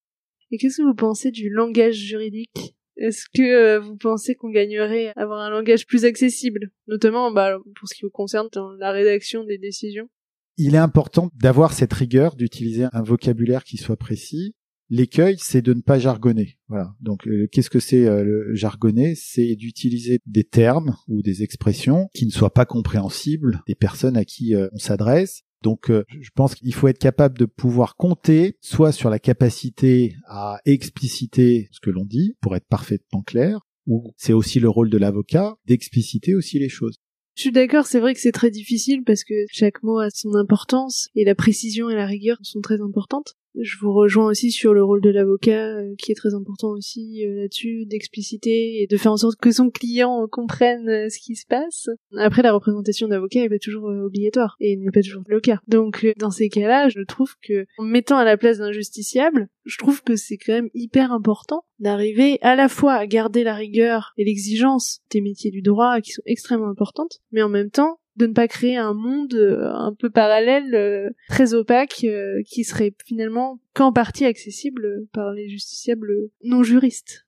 Et 0.52 0.58
qu'est-ce 0.58 0.78
que 0.78 0.84
vous 0.84 0.96
pensez 0.96 1.32
du 1.32 1.50
langage 1.50 1.96
juridique? 1.96 2.76
Est-ce 2.98 3.26
que 3.32 3.42
euh, 3.42 3.80
vous 3.80 3.96
pensez 3.96 4.34
qu'on 4.34 4.50
gagnerait 4.50 5.10
à 5.16 5.22
avoir 5.22 5.40
un 5.42 5.50
langage 5.50 5.86
plus 5.86 6.04
accessible, 6.06 6.72
notamment 6.88 7.32
bah, 7.32 7.58
pour 7.76 7.88
ce 7.88 7.94
qui 7.94 8.02
vous 8.02 8.10
concerne 8.10 8.48
dans 8.52 8.72
la 8.72 8.92
rédaction 8.92 9.44
des 9.44 9.60
décisions 9.60 10.10
Il 10.58 10.74
est 10.74 10.80
important 10.80 11.30
d'avoir 11.36 11.74
cette 11.74 11.94
rigueur, 11.94 12.36
d'utiliser 12.36 12.86
un 12.92 13.04
vocabulaire 13.04 13.64
qui 13.64 13.78
soit 13.78 13.98
précis. 13.98 14.56
L'écueil, 14.90 15.36
c'est 15.40 15.62
de 15.62 15.74
ne 15.74 15.82
pas 15.82 16.00
jargonner. 16.00 16.58
Voilà. 16.70 16.94
Donc, 17.02 17.28
euh, 17.28 17.48
qu'est-ce 17.52 17.70
que 17.70 17.80
c'est 17.80 18.06
euh, 18.06 18.24
le 18.24 18.56
jargonner? 18.56 19.16
C'est 19.16 19.56
d'utiliser 19.56 20.20
des 20.26 20.44
termes 20.44 20.96
ou 21.08 21.22
des 21.22 21.44
expressions 21.44 22.08
qui 22.14 22.26
ne 22.26 22.32
soient 22.32 22.54
pas 22.54 22.66
compréhensibles 22.66 23.62
des 23.68 23.76
personnes 23.76 24.18
à 24.18 24.26
qui 24.26 24.56
on 24.72 24.78
s'adresse 24.78 25.44
donc 25.64 25.90
euh, 25.90 26.04
je 26.22 26.30
pense 26.36 26.56
qu'il 26.56 26.74
faut 26.74 26.88
être 26.88 27.00
capable 27.00 27.38
de 27.38 27.46
pouvoir 27.46 27.96
compter 27.96 28.58
soit 28.62 28.92
sur 28.92 29.10
la 29.10 29.20
capacité 29.20 30.16
à 30.28 30.60
expliciter 30.66 31.70
ce 31.72 31.80
que 31.80 31.90
l'on 31.90 32.06
dit 32.06 32.36
pour 32.42 32.56
être 32.56 32.68
parfaitement 32.68 33.22
clair, 33.22 33.62
ou 33.88 34.14
c'est 34.18 34.34
aussi 34.34 34.60
le 34.60 34.70
rôle 34.70 34.90
de 34.90 34.98
l'avocat 34.98 35.56
d'expliciter 35.66 36.36
aussi 36.36 36.60
les 36.60 36.70
choses. 36.70 36.96
Je 37.36 37.42
suis 37.42 37.52
d'accord, 37.52 37.86
c'est 37.86 38.00
vrai 38.00 38.16
que 38.16 38.20
c'est 38.20 38.32
très 38.32 38.50
difficile 38.50 39.04
parce 39.06 39.24
que 39.24 39.34
chaque 39.52 39.84
mot 39.84 40.00
a 40.00 40.10
son 40.10 40.34
importance 40.34 41.10
et 41.16 41.24
la 41.24 41.36
précision 41.36 41.90
et 41.90 41.96
la 41.96 42.08
rigueur 42.08 42.38
sont 42.42 42.62
très 42.62 42.82
importantes 42.82 43.36
je 43.62 43.78
vous 43.80 43.94
rejoins 43.94 44.28
aussi 44.28 44.52
sur 44.52 44.74
le 44.74 44.84
rôle 44.84 45.02
de 45.02 45.10
l'avocat 45.10 45.78
euh, 45.78 45.96
qui 45.98 46.12
est 46.12 46.16
très 46.16 46.34
important 46.34 46.70
aussi 46.70 47.26
euh, 47.26 47.42
là-dessus 47.42 47.86
d'expliciter 47.86 48.82
et 48.82 48.88
de 48.88 48.98
faire 48.98 49.12
en 49.12 49.18
sorte 49.18 49.40
que 49.40 49.52
son 49.52 49.70
client 49.70 50.28
comprenne 50.32 50.88
euh, 50.90 51.10
ce 51.10 51.20
qui 51.20 51.36
se 51.36 51.46
passe. 51.48 51.90
Après 52.18 52.42
la 52.42 52.54
représentation 52.54 53.08
d'avocat 53.08 53.42
est 53.42 53.50
pas 53.50 53.60
toujours 53.60 53.86
obligatoire 53.86 54.56
et 54.60 54.76
n'est 54.76 54.92
pas 54.92 55.02
toujours 55.02 55.24
le 55.28 55.40
cas. 55.40 55.60
Donc 55.68 56.06
dans 56.18 56.32
ces 56.32 56.50
cas-là, 56.50 56.90
je 56.90 57.02
trouve 57.02 57.34
que 57.42 57.66
en 57.78 57.84
mettant 57.84 58.18
à 58.18 58.26
la 58.26 58.38
place 58.38 58.60
d'un 58.60 58.72
justiciable, 58.72 59.48
je 59.66 59.78
trouve 59.78 60.04
que 60.04 60.16
c'est 60.16 60.38
quand 60.38 60.54
même 60.54 60.70
hyper 60.74 61.12
important 61.12 61.64
d'arriver 61.80 62.40
à 62.42 62.56
la 62.56 62.70
fois 62.70 62.94
à 62.94 63.06
garder 63.08 63.44
la 63.44 63.54
rigueur 63.54 64.14
et 64.18 64.26
l'exigence 64.26 65.02
des 65.12 65.22
métiers 65.22 65.52
du 65.52 65.62
droit 65.62 66.00
qui 66.02 66.12
sont 66.12 66.24
extrêmement 66.26 66.70
importantes, 66.70 67.20
mais 67.32 67.42
en 67.42 67.50
même 67.50 67.70
temps 67.70 68.00
de 68.18 68.28
ne 68.28 68.34
pas 68.34 68.48
créer 68.48 68.76
un 68.76 68.94
monde 68.94 69.34
euh, 69.36 69.72
un 69.72 69.94
peu 69.94 70.10
parallèle, 70.10 70.74
euh, 70.76 71.10
très 71.30 71.54
opaque, 71.54 72.04
euh, 72.04 72.42
qui 72.46 72.64
serait 72.64 72.94
finalement 73.06 73.60
qu'en 73.74 73.94
partie 73.94 74.26
accessible 74.26 75.06
par 75.14 75.32
les 75.32 75.48
justiciables 75.48 76.12
non 76.44 76.64
juristes. 76.64 77.28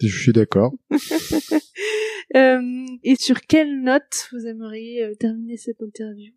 Je 0.00 0.08
suis 0.08 0.32
d'accord. 0.32 0.74
et 2.34 3.16
sur 3.18 3.40
quelle 3.40 3.80
note 3.82 4.28
vous 4.32 4.46
aimeriez 4.46 5.10
terminer 5.18 5.56
cette 5.56 5.80
interview? 5.80 6.34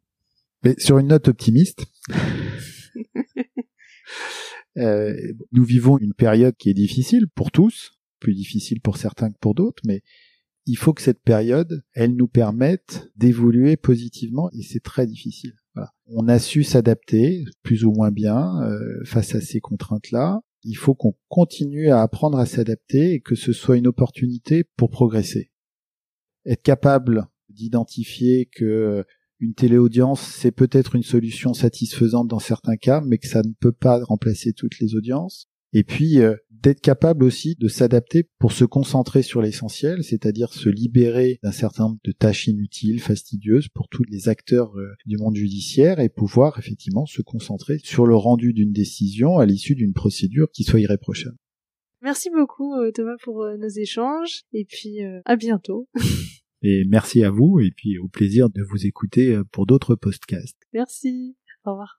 Mais 0.63 0.75
Sur 0.77 0.97
une 0.97 1.07
note 1.07 1.27
optimiste. 1.27 1.83
nous 4.77 5.63
vivons 5.65 5.97
une 5.97 6.13
période 6.13 6.55
qui 6.55 6.69
est 6.69 6.73
difficile 6.73 7.27
pour 7.27 7.51
tous, 7.51 7.99
plus 8.21 8.33
difficile 8.33 8.79
pour 8.79 8.95
certains 8.95 9.29
que 9.29 9.37
pour 9.39 9.55
d'autres, 9.55 9.83
mais 9.85 10.03
il 10.69 10.75
faut 10.75 10.93
que 10.93 11.01
cette 11.01 11.23
période, 11.23 11.83
elle 11.93 12.15
nous 12.15 12.27
permette 12.27 13.09
d'évoluer 13.15 13.75
positivement 13.75 14.51
et 14.51 14.61
c'est 14.61 14.83
très 14.83 15.07
difficile. 15.07 15.55
On 16.05 16.27
a 16.27 16.37
su 16.37 16.63
s'adapter 16.63 17.43
plus 17.63 17.85
ou 17.85 17.91
moins 17.91 18.11
bien 18.11 18.61
euh, 18.61 19.03
face 19.03 19.33
à 19.33 19.41
ces 19.41 19.59
contraintes-là. 19.59 20.41
Il 20.63 20.75
faut 20.75 20.93
qu'on 20.93 21.15
continue 21.27 21.89
à 21.89 22.01
apprendre 22.01 22.37
à 22.37 22.45
s'adapter 22.45 23.13
et 23.13 23.19
que 23.19 23.33
ce 23.33 23.51
soit 23.51 23.77
une 23.77 23.87
opportunité 23.87 24.63
pour 24.75 24.91
progresser. 24.91 25.51
Être 26.45 26.61
capable 26.61 27.27
d'identifier 27.49 28.45
que 28.45 29.05
une 29.39 29.53
téléaudience, 29.55 30.21
c'est 30.21 30.51
peut-être 30.51 30.95
une 30.95 31.03
solution 31.03 31.53
satisfaisante 31.53 32.27
dans 32.27 32.39
certains 32.39 32.75
cas, 32.75 33.01
mais 33.01 33.17
que 33.17 33.27
ça 33.27 33.41
ne 33.41 33.53
peut 33.59 33.71
pas 33.71 34.03
remplacer 34.03 34.53
toutes 34.53 34.79
les 34.79 34.95
audiences. 34.95 35.47
Et 35.73 35.83
puis, 35.83 36.19
euh, 36.19 36.35
d'être 36.61 36.81
capable 36.81 37.23
aussi 37.23 37.55
de 37.59 37.67
s'adapter 37.67 38.29
pour 38.39 38.51
se 38.51 38.65
concentrer 38.65 39.21
sur 39.21 39.41
l'essentiel, 39.41 40.03
c'est-à-dire 40.03 40.53
se 40.53 40.69
libérer 40.69 41.39
d'un 41.43 41.51
certain 41.51 41.85
nombre 41.85 41.99
de 42.03 42.11
tâches 42.11 42.47
inutiles, 42.47 42.99
fastidieuses 42.99 43.67
pour 43.69 43.87
tous 43.89 44.03
les 44.09 44.29
acteurs 44.29 44.75
euh, 44.77 44.93
du 45.05 45.17
monde 45.17 45.35
judiciaire 45.35 45.99
et 45.99 46.09
pouvoir 46.09 46.57
effectivement 46.59 47.05
se 47.05 47.21
concentrer 47.21 47.77
sur 47.83 48.05
le 48.05 48.15
rendu 48.15 48.53
d'une 48.53 48.71
décision 48.71 49.37
à 49.37 49.45
l'issue 49.45 49.75
d'une 49.75 49.93
procédure 49.93 50.49
qui 50.51 50.63
soit 50.63 50.79
irréprochable. 50.79 51.37
Merci 52.01 52.29
beaucoup 52.29 52.73
euh, 52.75 52.91
Thomas 52.91 53.17
pour 53.23 53.43
euh, 53.43 53.57
nos 53.57 53.67
échanges 53.67 54.43
et 54.53 54.65
puis 54.65 54.99
à 55.25 55.35
bientôt. 55.35 55.87
et 56.61 56.83
merci 56.87 57.23
à 57.23 57.29
vous 57.29 57.59
et 57.59 57.71
puis 57.71 57.97
au 57.97 58.07
plaisir 58.07 58.49
de 58.49 58.63
vous 58.63 58.85
écouter 58.85 59.39
pour 59.51 59.65
d'autres 59.65 59.95
podcasts. 59.95 60.57
Merci. 60.73 61.35
Au 61.65 61.71
revoir. 61.71 61.98